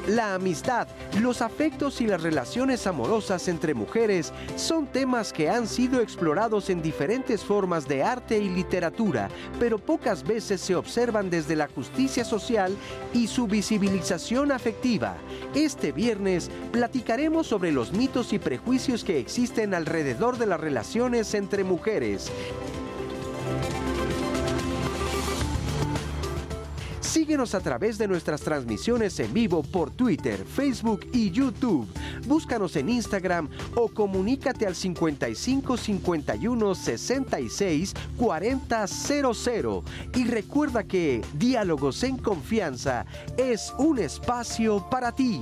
La 0.08 0.36
amistad, 0.36 0.88
los 1.20 1.42
afectos 1.42 2.00
y 2.00 2.08
las 2.08 2.24
relaciones 2.24 2.88
amorosas 2.88 3.50
entre 3.50 3.74
mujeres 3.74 4.32
son 4.56 4.88
temas 4.88 5.34
que 5.34 5.50
han 5.50 5.68
sido 5.68 6.00
explorados 6.00 6.70
en 6.70 6.82
diferentes 6.82 7.44
formas 7.44 7.90
de 7.90 8.04
arte 8.04 8.38
y 8.38 8.48
literatura, 8.48 9.28
pero 9.60 9.80
pocas 9.80 10.24
veces 10.24 10.62
se 10.62 10.78
observan 10.78 11.30
desde 11.30 11.58
la 11.58 11.68
justicia 11.68 12.24
social 12.24 12.74
y 13.14 13.28
su 13.28 13.48
visibilización 13.48 14.54
afectiva. 14.54 15.18
Este 15.54 15.92
viernes 15.92 16.50
platicaremos 16.72 17.46
sobre 17.46 17.74
los 17.74 17.92
mitos 17.92 18.32
y 18.32 18.40
prejuicios 18.40 19.04
que 19.04 19.20
existen 19.20 19.74
alrededor 19.74 20.38
de 20.38 20.46
las 20.46 20.62
relaciones 20.62 21.34
entre 21.34 21.66
mujeres. 21.66 22.32
Síguenos 27.08 27.56
a 27.56 27.62
través 27.62 27.98
de 27.98 28.06
nuestras 28.06 28.42
transmisiones 28.42 29.18
en 29.22 29.34
vivo 29.34 29.64
por 29.64 29.92
Twitter, 29.92 30.44
Facebook 30.46 31.08
y 31.14 31.32
YouTube. 31.32 31.88
Búscanos 32.28 32.76
en 32.76 32.90
Instagram 32.90 33.50
o 33.76 33.88
comunícate 33.88 34.68
al 34.68 34.76
55 34.76 35.78
51 35.78 36.76
66 36.76 37.94
40 38.18 38.88
00. 38.88 39.84
Y 40.16 40.26
recuerda 40.26 40.84
que 40.84 41.22
Diálogos 41.36 42.04
en 42.04 42.18
Confianza 42.18 43.06
es 43.38 43.74
un 43.78 44.00
espacio 44.00 44.86
para 44.90 45.14
ti. 45.14 45.42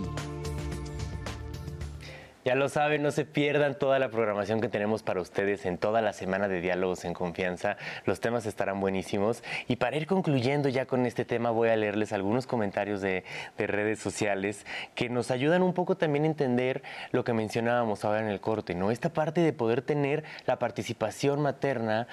Ya 2.45 2.53
lo 2.53 2.69
saben, 2.69 3.01
no 3.01 3.09
se 3.09 3.25
pierdan 3.25 3.73
toda 3.73 3.97
la 3.97 4.09
programación 4.09 4.61
que 4.61 4.69
tenemos 4.69 5.01
para 5.01 5.19
ustedes 5.19 5.65
en 5.65 5.79
toda 5.79 6.03
la 6.03 6.13
semana 6.13 6.47
de 6.47 6.61
Diálogos 6.61 7.03
en 7.03 7.15
Confianza. 7.15 7.75
Los 8.05 8.19
temas 8.19 8.45
estarán 8.45 8.79
buenísimos. 8.79 9.43
Y 9.67 9.77
para 9.77 9.97
ir 9.97 10.05
concluyendo 10.05 10.69
ya 10.69 10.85
con 10.85 11.07
este 11.07 11.25
tema, 11.25 11.49
voy 11.49 11.69
a 11.69 11.75
leerles 11.75 12.13
algunos 12.13 12.45
comentarios 12.45 13.01
de, 13.01 13.23
de 13.57 13.65
redes 13.65 13.97
sociales 13.97 14.67
que 14.93 15.09
nos 15.09 15.31
ayudan 15.31 15.63
un 15.63 15.73
poco 15.73 15.97
también 15.97 16.25
a 16.25 16.27
entender 16.27 16.83
lo 17.11 17.23
que 17.23 17.33
mencionábamos 17.33 18.05
ahora 18.05 18.19
en 18.19 18.27
el 18.27 18.39
corte, 18.39 18.75
¿no? 18.75 18.91
Esta 18.91 19.09
parte 19.09 19.41
de 19.41 19.51
poder 19.51 19.81
tener 19.81 20.23
la 20.45 20.59
participación 20.59 21.41
materna 21.41 22.07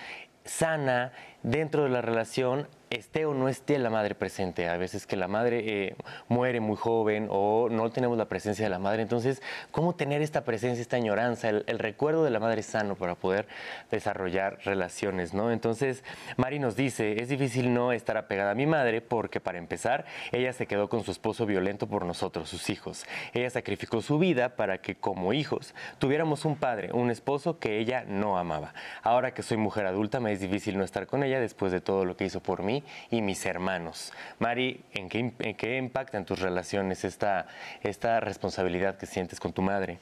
sana 0.46 1.12
dentro 1.42 1.84
de 1.84 1.90
la 1.90 2.00
relación 2.00 2.68
esté 2.96 3.24
o 3.24 3.34
no 3.34 3.48
esté 3.48 3.78
la 3.78 3.90
madre 3.90 4.14
presente. 4.14 4.68
A 4.68 4.76
veces 4.76 5.06
que 5.06 5.16
la 5.16 5.28
madre 5.28 5.62
eh, 5.64 5.96
muere 6.28 6.60
muy 6.60 6.76
joven 6.76 7.28
o 7.30 7.68
no 7.70 7.90
tenemos 7.90 8.18
la 8.18 8.26
presencia 8.26 8.64
de 8.64 8.70
la 8.70 8.78
madre. 8.78 9.02
Entonces, 9.02 9.42
¿cómo 9.70 9.94
tener 9.94 10.22
esta 10.22 10.44
presencia, 10.44 10.82
esta 10.82 10.96
añoranza, 10.96 11.48
el, 11.48 11.78
recuerdo 11.78 12.24
de 12.24 12.30
la 12.30 12.40
madre 12.40 12.62
sano 12.62 12.94
para 12.94 13.14
poder 13.14 13.46
desarrollar 13.90 14.58
relaciones? 14.64 15.34
¿no? 15.34 15.50
Entonces, 15.50 16.04
Mari 16.36 16.58
nos 16.58 16.76
dice, 16.76 17.20
es 17.22 17.28
difícil 17.28 17.72
no 17.72 17.92
estar 17.92 18.16
apegada 18.16 18.52
a 18.52 18.54
mi 18.54 18.66
madre 18.66 19.00
porque 19.00 19.40
para 19.40 19.58
empezar, 19.58 20.04
ella 20.30 20.52
se 20.52 20.66
quedó 20.66 20.88
con 20.88 21.02
su 21.02 21.10
esposo 21.10 21.46
violento 21.46 21.86
por 21.86 22.04
nosotros, 22.04 22.48
sus 22.48 22.68
hijos. 22.70 23.06
Ella 23.32 23.50
sacrificó 23.50 24.02
su 24.02 24.18
vida 24.18 24.56
para 24.56 24.78
que 24.78 24.94
como 24.96 25.32
hijos 25.32 25.74
tuviéramos 25.98 26.44
un 26.44 26.56
padre, 26.56 26.92
un 26.92 27.10
esposo 27.10 27.58
que 27.58 27.78
ella 27.78 28.04
no 28.06 28.38
amaba. 28.38 28.74
Ahora 29.02 29.32
que 29.32 29.42
soy 29.42 29.56
mujer 29.56 29.86
adulta, 29.86 30.20
me 30.20 30.32
es 30.32 30.40
difícil 30.40 30.76
no 30.78 30.84
estar 30.84 31.06
con 31.06 31.22
ella 31.22 31.40
después 31.40 31.72
de 31.72 31.80
todo 31.80 32.04
lo 32.04 32.16
que 32.16 32.24
hizo 32.24 32.40
por 32.40 32.62
mí 32.62 32.81
y 33.10 33.22
mis 33.22 33.44
hermanos. 33.46 34.12
Mari, 34.38 34.84
¿en 34.92 35.08
qué, 35.08 35.32
en 35.38 35.54
qué 35.54 35.76
impacta 35.76 36.18
en 36.18 36.24
tus 36.24 36.40
relaciones 36.40 37.04
esta, 37.04 37.46
esta 37.82 38.20
responsabilidad 38.20 38.96
que 38.96 39.06
sientes 39.06 39.40
con 39.40 39.52
tu 39.52 39.62
madre? 39.62 39.98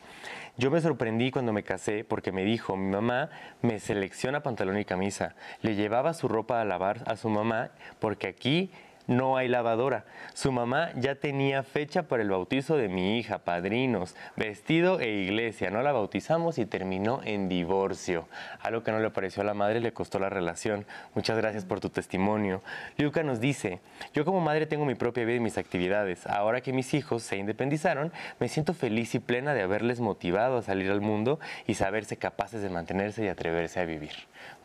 Yo 0.57 0.71
me 0.71 0.81
sorprendí 0.81 1.31
cuando 1.31 1.53
me 1.53 1.63
casé 1.63 2.05
porque 2.05 2.33
me 2.33 2.45
dijo, 2.45 2.77
mi 2.77 2.91
mamá 2.91 3.31
me 3.63 3.79
selecciona 3.79 4.43
pantalón 4.43 4.79
y 4.79 4.85
camisa. 4.85 5.35
Le 5.63 5.75
llevaba 5.75 6.13
su 6.13 6.29
ropa 6.29 6.61
a 6.61 6.65
lavar 6.65 7.03
a 7.07 7.17
su 7.17 7.29
mamá 7.29 7.71
porque 7.99 8.29
aquí 8.29 8.71
no 9.11 9.37
hay 9.37 9.49
lavadora. 9.49 10.05
Su 10.35 10.53
mamá 10.53 10.93
ya 10.95 11.17
tenía 11.17 11.65
fecha 11.65 12.05
para 12.05 12.23
el 12.23 12.31
bautizo 12.31 12.77
de 12.77 12.89
mi 12.89 13.19
hija, 13.19 13.39
padrinos, 13.39 14.15
vestido 14.37 15.01
e 15.01 15.09
iglesia. 15.09 15.69
No 15.71 15.83
la 15.83 15.91
bautizamos 15.91 16.59
y 16.59 16.65
terminó 16.65 17.21
en 17.25 17.49
divorcio. 17.49 18.29
Algo 18.61 18.85
que 18.85 18.93
no 18.93 19.01
le 19.01 19.11
pareció 19.11 19.43
a 19.43 19.47
la 19.47 19.53
madre 19.53 19.81
le 19.81 19.93
costó 19.93 20.21
la 20.21 20.31
relación. 20.31 20.87
Muchas 21.17 21.37
gracias 21.37 21.65
por 21.65 21.81
tu 21.81 21.89
testimonio. 21.89 22.63
Luca 22.99 23.25
nos 23.25 23.41
dice, 23.41 23.81
yo 24.15 24.25
como 24.25 24.41
madre 24.41 24.67
tengo 24.67 24.85
mi 24.85 24.95
propia 24.95 25.25
vida 25.25 25.39
y 25.39 25.41
mis 25.41 25.59
actividades. 25.59 26.29
Ahora 26.29 26.61
que 26.61 26.73
mis 26.73 26.95
hijos 26.95 27.25
se 27.25 27.37
independizaron, 27.37 28.13
me 28.39 28.47
siento 28.47 28.75
feliz 28.75 29.17
y 29.17 29.19
plena 29.19 29.55
de 29.55 29.63
haberles 29.63 29.99
motivado 29.99 30.59
a 30.59 30.63
salir 30.63 30.89
al 30.89 31.01
mundo 31.01 31.41
y 31.67 31.75
saberse 31.75 32.17
capaces 32.17 32.63
de 32.63 32.71
mantenerse 32.71 33.25
y 33.25 33.29
atreverse 33.29 33.81
a 33.81 33.85
vivir. 33.85 34.13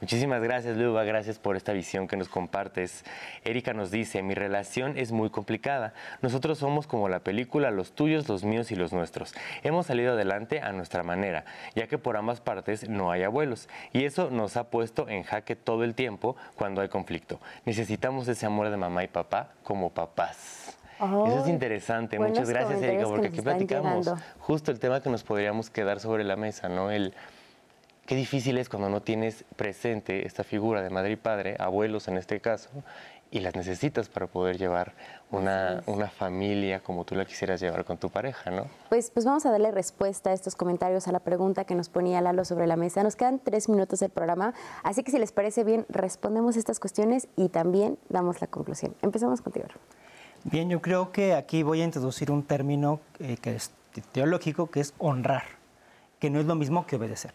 Muchísimas 0.01 0.41
gracias, 0.43 0.77
Luba. 0.77 1.03
Gracias 1.03 1.39
por 1.39 1.55
esta 1.55 1.73
visión 1.73 2.07
que 2.07 2.15
nos 2.15 2.29
compartes. 2.29 3.03
Erika 3.43 3.73
nos 3.73 3.89
dice, 3.89 4.21
mi 4.21 4.34
relación 4.35 4.97
es 4.97 5.11
muy 5.11 5.29
complicada. 5.29 5.93
Nosotros 6.21 6.57
somos 6.57 6.87
como 6.87 7.09
la 7.09 7.19
película, 7.19 7.71
los 7.71 7.93
tuyos, 7.93 8.29
los 8.29 8.43
míos 8.43 8.71
y 8.71 8.75
los 8.75 8.93
nuestros. 8.93 9.33
Hemos 9.63 9.87
salido 9.87 10.13
adelante 10.13 10.61
a 10.61 10.71
nuestra 10.71 11.03
manera, 11.03 11.45
ya 11.75 11.87
que 11.87 11.97
por 11.97 12.17
ambas 12.17 12.41
partes 12.41 12.87
no 12.89 13.11
hay 13.11 13.23
abuelos. 13.23 13.69
Y 13.93 14.05
eso 14.05 14.29
nos 14.29 14.57
ha 14.57 14.65
puesto 14.69 15.09
en 15.09 15.23
jaque 15.23 15.55
todo 15.55 15.83
el 15.83 15.95
tiempo 15.95 16.35
cuando 16.55 16.81
hay 16.81 16.89
conflicto. 16.89 17.39
Necesitamos 17.65 18.27
ese 18.27 18.45
amor 18.45 18.69
de 18.69 18.77
mamá 18.77 19.03
y 19.03 19.07
papá 19.07 19.49
como 19.63 19.89
papás. 19.89 20.77
Eso 20.97 21.41
es 21.43 21.49
interesante. 21.49 22.19
Muchas 22.19 22.49
gracias, 22.49 22.81
Erika, 22.81 23.05
porque 23.05 23.27
aquí 23.27 23.41
platicamos 23.41 24.11
justo 24.39 24.71
el 24.71 24.79
tema 24.79 25.01
que 25.01 25.09
nos 25.09 25.23
podríamos 25.23 25.69
quedar 25.69 25.99
sobre 25.99 26.23
la 26.23 26.37
mesa, 26.37 26.69
¿no? 26.69 26.89
El 26.89 27.13
Qué 28.05 28.15
difícil 28.15 28.59
es 28.59 28.69
cuando 28.69 28.87
no 28.87 29.01
tienes 29.01 29.45
presente 29.55 30.27
esta 30.27 30.43
figura 30.43 30.83
de 30.83 30.91
madre 30.91 31.13
y 31.13 31.15
padre, 31.15 31.55
abuelos 31.57 32.07
en 32.07 32.17
este 32.17 32.39
caso, 32.39 32.69
y 33.35 33.41
las 33.41 33.53
necesitas 33.53 34.07
para 34.07 34.27
poder 34.27 34.57
llevar 34.57 34.93
una, 35.29 35.83
una, 35.87 36.07
familia 36.07 36.79
como 36.79 37.03
tú 37.03 37.15
la 37.15 37.25
quisieras 37.25 37.59
llevar 37.59 37.83
con 37.83 37.97
tu 37.97 38.09
pareja, 38.09 38.49
¿no? 38.49 38.67
Pues, 38.87 39.11
pues 39.11 39.25
vamos 39.25 39.45
a 39.45 39.51
darle 39.51 39.71
respuesta 39.71 40.29
a 40.29 40.33
estos 40.33 40.55
comentarios 40.55 41.09
a 41.09 41.11
la 41.11 41.19
pregunta 41.19 41.65
que 41.65 41.75
nos 41.75 41.89
ponía 41.89 42.21
Lalo 42.21 42.45
sobre 42.45 42.65
la 42.65 42.77
mesa. 42.77 43.03
Nos 43.03 43.17
quedan 43.17 43.39
tres 43.39 43.67
minutos 43.67 43.99
del 43.99 44.09
programa, 44.09 44.53
así 44.83 45.03
que 45.03 45.11
si 45.11 45.19
les 45.19 45.33
parece 45.33 45.65
bien, 45.65 45.85
respondemos 45.89 46.55
estas 46.55 46.79
cuestiones 46.79 47.27
y 47.35 47.49
también 47.49 47.97
damos 48.07 48.39
la 48.39 48.47
conclusión. 48.47 48.95
Empezamos 49.01 49.41
contigo. 49.41 49.67
Bien, 50.45 50.69
yo 50.69 50.81
creo 50.81 51.11
que 51.11 51.33
aquí 51.33 51.61
voy 51.61 51.81
a 51.81 51.83
introducir 51.83 52.31
un 52.31 52.41
término 52.41 53.01
eh, 53.19 53.35
que 53.41 53.55
es 53.55 53.71
teológico, 54.13 54.71
que 54.71 54.79
es 54.79 54.93
honrar, 54.97 55.43
que 56.19 56.29
no 56.29 56.39
es 56.39 56.45
lo 56.45 56.55
mismo 56.55 56.85
que 56.85 56.95
obedecer. 56.95 57.33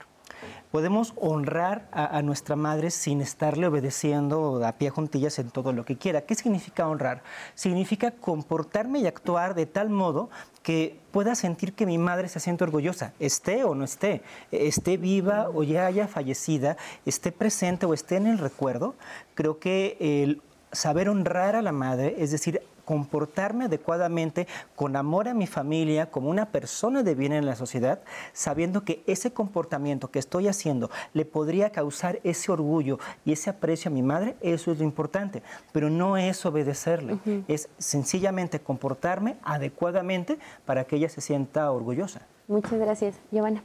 Podemos 0.71 1.15
honrar 1.17 1.89
a, 1.91 2.23
nuestra 2.23 2.55
madre 2.55 2.93
sin 2.93 3.21
estarle 3.21 3.67
obedeciendo 3.67 4.65
a 4.65 4.73
pie 4.73 4.91
juntillas 4.91 5.41
en 5.41 5.51
todo 5.51 5.73
lo 5.73 5.85
que 5.85 5.97
quiera. 5.97 6.21
¿Qué 6.21 6.37
significa 6.37 6.87
honrar? 6.87 7.23
Significa 7.57 8.13
comportarme 8.13 9.01
y 9.01 9.07
actuar 9.09 9.55
de 9.55 9.67
tal 9.67 9.91
modo 9.91 10.31
que 10.63 10.97
pueda 11.11 11.35
sentir 11.35 11.73
que 11.73 11.87
mi 11.87 11.99
madre 11.99 12.29
se 12.29 12.39
siente 12.39 12.63
orgullosa, 12.63 13.15
esté 13.19 13.65
o 13.65 13.75
no 13.75 13.85
esté, 13.85 14.23
esté 14.53 14.97
viva 14.97 15.49
o 15.53 15.65
ya 15.65 15.87
haya 15.87 16.07
fallecida, 16.07 16.77
esté 17.05 17.33
presente 17.33 17.87
o 17.87 17.95
esté 17.95 18.17
en 18.17 18.29
el 18.29 18.39
recuerdo. 18.39 18.95
Creo 19.35 19.59
que 19.59 19.97
el 19.99 20.41
saber 20.73 21.09
honrar 21.09 21.57
a 21.57 21.63
la 21.63 21.73
madre, 21.73 22.17
es 22.19 22.31
decir, 22.31 22.63
comportarme 22.91 23.67
adecuadamente 23.67 24.49
con 24.75 24.97
amor 24.97 25.29
a 25.29 25.33
mi 25.33 25.47
familia, 25.47 26.11
como 26.11 26.29
una 26.29 26.47
persona 26.47 27.05
de 27.05 27.15
bien 27.15 27.33
en 27.33 27.47
la 27.47 27.55
sociedad, 27.55 28.01
sabiendo 28.33 28.83
que 28.83 29.05
ese 29.07 29.33
comportamiento 29.33 30.11
que 30.11 30.19
estoy 30.19 30.49
haciendo 30.49 30.91
le 31.15 31.25
podría 31.25 31.71
causar 31.71 32.19
ese 32.25 32.51
orgullo 32.51 32.99
y 33.25 33.31
ese 33.31 33.49
aprecio 33.49 33.93
a 33.93 33.95
mi 33.95 34.03
madre, 34.03 34.35
eso 34.41 34.73
es 34.73 34.79
lo 34.81 34.85
importante. 34.85 35.45
Pero 35.71 35.89
no 35.89 36.17
es 36.17 36.45
obedecerle, 36.45 37.21
es 37.47 37.69
sencillamente 37.79 38.59
comportarme 38.59 39.37
adecuadamente 39.45 40.41
para 40.67 40.83
que 40.83 40.97
ella 40.97 41.09
se 41.09 41.21
sienta 41.21 41.71
orgullosa. 41.71 42.23
Muchas 42.49 42.81
gracias. 42.81 43.21
Giovanna. 43.31 43.63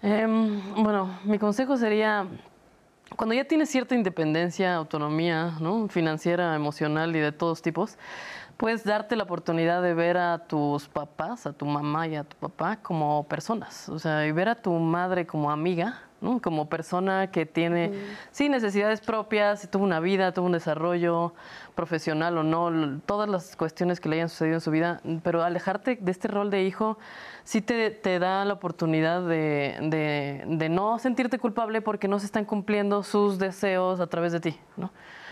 Em, 0.00 0.62
bueno, 0.82 1.10
mi 1.24 1.38
consejo 1.38 1.76
sería 1.76 2.26
cuando 3.16 3.34
ya 3.34 3.44
tienes 3.44 3.70
cierta 3.70 3.94
independencia, 3.94 4.74
autonomía, 4.74 5.56
¿no? 5.60 5.88
financiera, 5.88 6.54
emocional 6.54 7.14
y 7.14 7.20
de 7.20 7.32
todos 7.32 7.62
tipos, 7.62 7.96
puedes 8.56 8.84
darte 8.84 9.16
la 9.16 9.24
oportunidad 9.24 9.82
de 9.82 9.94
ver 9.94 10.16
a 10.16 10.46
tus 10.46 10.88
papás, 10.88 11.46
a 11.46 11.52
tu 11.52 11.66
mamá 11.66 12.06
y 12.06 12.16
a 12.16 12.24
tu 12.24 12.36
papá 12.36 12.76
como 12.76 13.26
personas, 13.26 13.88
o 13.88 13.98
sea, 13.98 14.26
y 14.26 14.32
ver 14.32 14.48
a 14.48 14.54
tu 14.54 14.72
madre 14.72 15.26
como 15.26 15.50
amiga, 15.50 16.02
¿no? 16.24 16.40
como 16.40 16.68
persona 16.68 17.30
que 17.30 17.44
tiene, 17.44 17.92
sí, 18.32 18.48
necesidades 18.48 19.00
propias, 19.00 19.68
tuvo 19.70 19.84
una 19.84 20.00
vida, 20.00 20.32
tuvo 20.32 20.46
un 20.46 20.52
desarrollo 20.52 21.34
profesional 21.74 22.38
o 22.38 22.42
no, 22.42 23.00
todas 23.04 23.28
las 23.28 23.56
cuestiones 23.56 24.00
que 24.00 24.08
le 24.08 24.16
hayan 24.16 24.28
sucedido 24.30 24.54
en 24.56 24.60
su 24.60 24.70
vida, 24.70 25.00
pero 25.22 25.42
alejarte 25.42 25.98
de 26.00 26.10
este 26.10 26.28
rol 26.28 26.50
de 26.50 26.64
hijo 26.64 26.98
sí 27.44 27.60
te, 27.60 27.90
te 27.90 28.18
da 28.18 28.44
la 28.44 28.54
oportunidad 28.54 29.22
de, 29.22 29.76
de, 29.82 30.44
de, 30.46 30.68
no 30.70 30.98
sentirte 30.98 31.38
culpable 31.38 31.82
porque 31.82 32.08
no 32.08 32.18
se 32.18 32.26
están 32.26 32.46
cumpliendo 32.46 33.02
sus 33.02 33.38
deseos 33.38 34.00
a 34.00 34.06
través 34.06 34.32
de 34.32 34.40
ti, 34.40 34.58
¿no? 34.76 34.90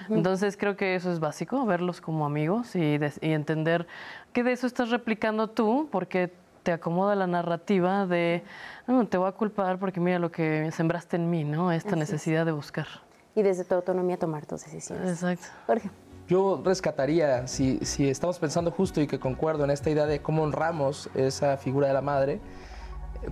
Entonces 0.08 0.56
creo 0.56 0.76
que 0.76 0.96
eso 0.96 1.12
es 1.12 1.20
básico, 1.20 1.64
verlos 1.64 2.00
como 2.00 2.26
amigos 2.26 2.74
y, 2.74 2.98
y 3.20 3.32
entender 3.32 3.86
que 4.32 4.42
de 4.42 4.50
eso 4.52 4.66
estás 4.66 4.90
replicando 4.90 5.48
tú 5.48 5.88
porque 5.92 6.32
te 6.62 6.72
acomoda 6.72 7.14
la 7.14 7.26
narrativa 7.26 8.06
de 8.06 8.42
no, 8.86 9.06
te 9.06 9.16
voy 9.16 9.28
a 9.28 9.32
culpar 9.32 9.78
porque 9.78 10.00
mira 10.00 10.18
lo 10.18 10.30
que 10.30 10.70
sembraste 10.72 11.16
en 11.16 11.30
mí, 11.30 11.44
¿no? 11.44 11.72
Esta 11.72 11.96
necesidad 11.96 12.46
de 12.46 12.52
buscar. 12.52 12.86
Y 13.34 13.42
desde 13.42 13.64
tu 13.64 13.74
autonomía 13.74 14.18
tomar 14.18 14.46
tus 14.46 14.64
decisiones. 14.64 15.10
Exacto. 15.10 15.46
Jorge. 15.66 15.90
Yo 16.28 16.62
rescataría, 16.64 17.46
si, 17.46 17.78
si 17.78 18.08
estamos 18.08 18.38
pensando 18.38 18.70
justo 18.70 19.00
y 19.00 19.06
que 19.06 19.18
concuerdo 19.18 19.64
en 19.64 19.70
esta 19.70 19.90
idea 19.90 20.06
de 20.06 20.20
cómo 20.20 20.42
honramos 20.42 21.10
esa 21.14 21.56
figura 21.56 21.88
de 21.88 21.94
la 21.94 22.02
madre, 22.02 22.40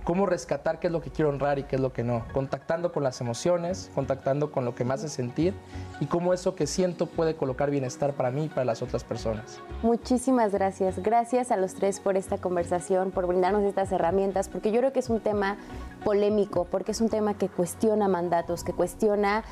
cómo 0.03 0.25
rescatar 0.25 0.79
qué 0.79 0.87
es 0.87 0.93
lo 0.93 1.01
que 1.01 1.11
quiero 1.11 1.29
honrar 1.29 1.59
y 1.59 1.63
qué 1.63 1.75
es 1.75 1.81
lo 1.81 1.93
que 1.93 2.03
no, 2.03 2.25
contactando 2.33 2.91
con 2.91 3.03
las 3.03 3.21
emociones, 3.21 3.91
contactando 3.93 4.51
con 4.51 4.65
lo 4.65 4.75
que 4.75 4.85
me 4.85 4.93
hace 4.93 5.09
sentir 5.09 5.53
y 5.99 6.05
cómo 6.05 6.33
eso 6.33 6.55
que 6.55 6.67
siento 6.67 7.05
puede 7.05 7.35
colocar 7.35 7.69
bienestar 7.69 8.13
para 8.13 8.31
mí 8.31 8.45
y 8.45 8.49
para 8.49 8.65
las 8.65 8.81
otras 8.81 9.03
personas. 9.03 9.59
Muchísimas 9.83 10.51
gracias. 10.51 10.99
Gracias 10.99 11.51
a 11.51 11.57
los 11.57 11.73
tres 11.73 11.99
por 11.99 12.17
esta 12.17 12.37
conversación, 12.37 13.11
por 13.11 13.27
brindarnos 13.27 13.63
estas 13.63 13.91
herramientas, 13.91 14.49
porque 14.49 14.71
yo 14.71 14.79
creo 14.79 14.93
que 14.93 14.99
es 14.99 15.09
un 15.09 15.19
tema 15.19 15.57
polémico, 16.03 16.65
porque 16.65 16.91
es 16.91 17.01
un 17.01 17.09
tema 17.09 17.35
que 17.35 17.49
cuestiona 17.49 18.07
mandatos, 18.07 18.63
que 18.63 18.73
cuestiona 18.73 19.43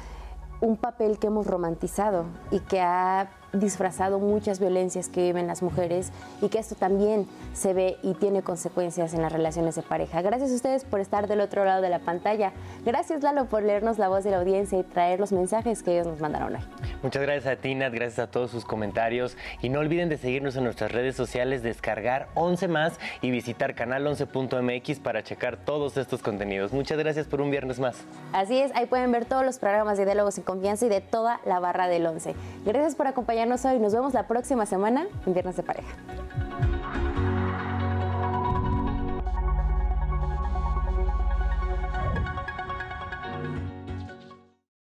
un 0.61 0.75
papel 0.75 1.19
que 1.19 1.27
hemos 1.27 1.47
romantizado 1.47 2.25
y 2.51 2.59
que 2.59 2.81
ha 2.81 3.31
disfrazado 3.53 4.19
muchas 4.19 4.59
violencias 4.59 5.09
que 5.09 5.23
viven 5.23 5.47
las 5.47 5.61
mujeres 5.61 6.11
y 6.41 6.49
que 6.49 6.59
esto 6.59 6.75
también 6.75 7.27
se 7.53 7.73
ve 7.73 7.97
y 8.03 8.13
tiene 8.13 8.41
consecuencias 8.41 9.13
en 9.13 9.21
las 9.21 9.31
relaciones 9.31 9.75
de 9.75 9.81
pareja. 9.81 10.21
Gracias 10.21 10.51
a 10.51 10.55
ustedes 10.55 10.83
por 10.83 10.99
estar 10.99 11.27
del 11.27 11.41
otro 11.41 11.65
lado 11.65 11.81
de 11.81 11.89
la 11.89 11.99
pantalla. 11.99 12.53
Gracias 12.85 13.23
Lalo 13.23 13.45
por 13.45 13.63
leernos 13.63 13.97
la 13.97 14.07
voz 14.07 14.23
de 14.23 14.31
la 14.31 14.37
audiencia 14.37 14.79
y 14.79 14.83
traer 14.83 15.19
los 15.19 15.31
mensajes 15.31 15.83
que 15.83 15.93
ellos 15.93 16.07
nos 16.07 16.19
mandaron 16.19 16.55
hoy. 16.55 16.61
Muchas 17.01 17.21
gracias 17.21 17.47
a 17.47 17.55
Tina, 17.55 17.89
gracias 17.89 18.19
a 18.19 18.31
todos 18.31 18.51
sus 18.51 18.65
comentarios 18.65 19.37
y 19.61 19.69
no 19.69 19.79
olviden 19.79 20.09
de 20.09 20.17
seguirnos 20.17 20.55
en 20.55 20.63
nuestras 20.63 20.91
redes 20.91 21.15
sociales, 21.15 21.63
descargar 21.63 22.27
11 22.35 22.67
más 22.67 22.99
y 23.21 23.31
visitar 23.31 23.75
canal11.mx 23.75 24.99
para 24.99 25.23
checar 25.23 25.57
todos 25.57 25.97
estos 25.97 26.21
contenidos. 26.21 26.73
Muchas 26.73 26.97
gracias 26.97 27.27
por 27.27 27.41
un 27.41 27.51
viernes 27.51 27.79
más. 27.79 27.97
Así 28.33 28.59
es, 28.59 28.73
ahí 28.75 28.85
pueden 28.85 29.11
ver 29.11 29.25
todos 29.25 29.45
los 29.45 29.59
programas 29.59 29.97
de 29.97 30.05
Diálogos 30.05 30.37
en 30.37 30.43
Confianza 30.43 30.85
y 30.85 30.89
de 30.89 31.01
toda 31.01 31.39
la 31.45 31.59
barra 31.59 31.87
del 31.87 32.05
11. 32.05 32.35
Gracias 32.65 32.95
por 32.95 33.07
acompañarnos 33.39 33.65
hoy. 33.65 33.79
Nos 33.79 33.93
vemos 33.93 34.13
la 34.13 34.27
próxima 34.27 34.65
semana 34.65 35.07
en 35.25 35.33
Viernes 35.33 35.55
de 35.55 35.63
Pareja. 35.63 35.95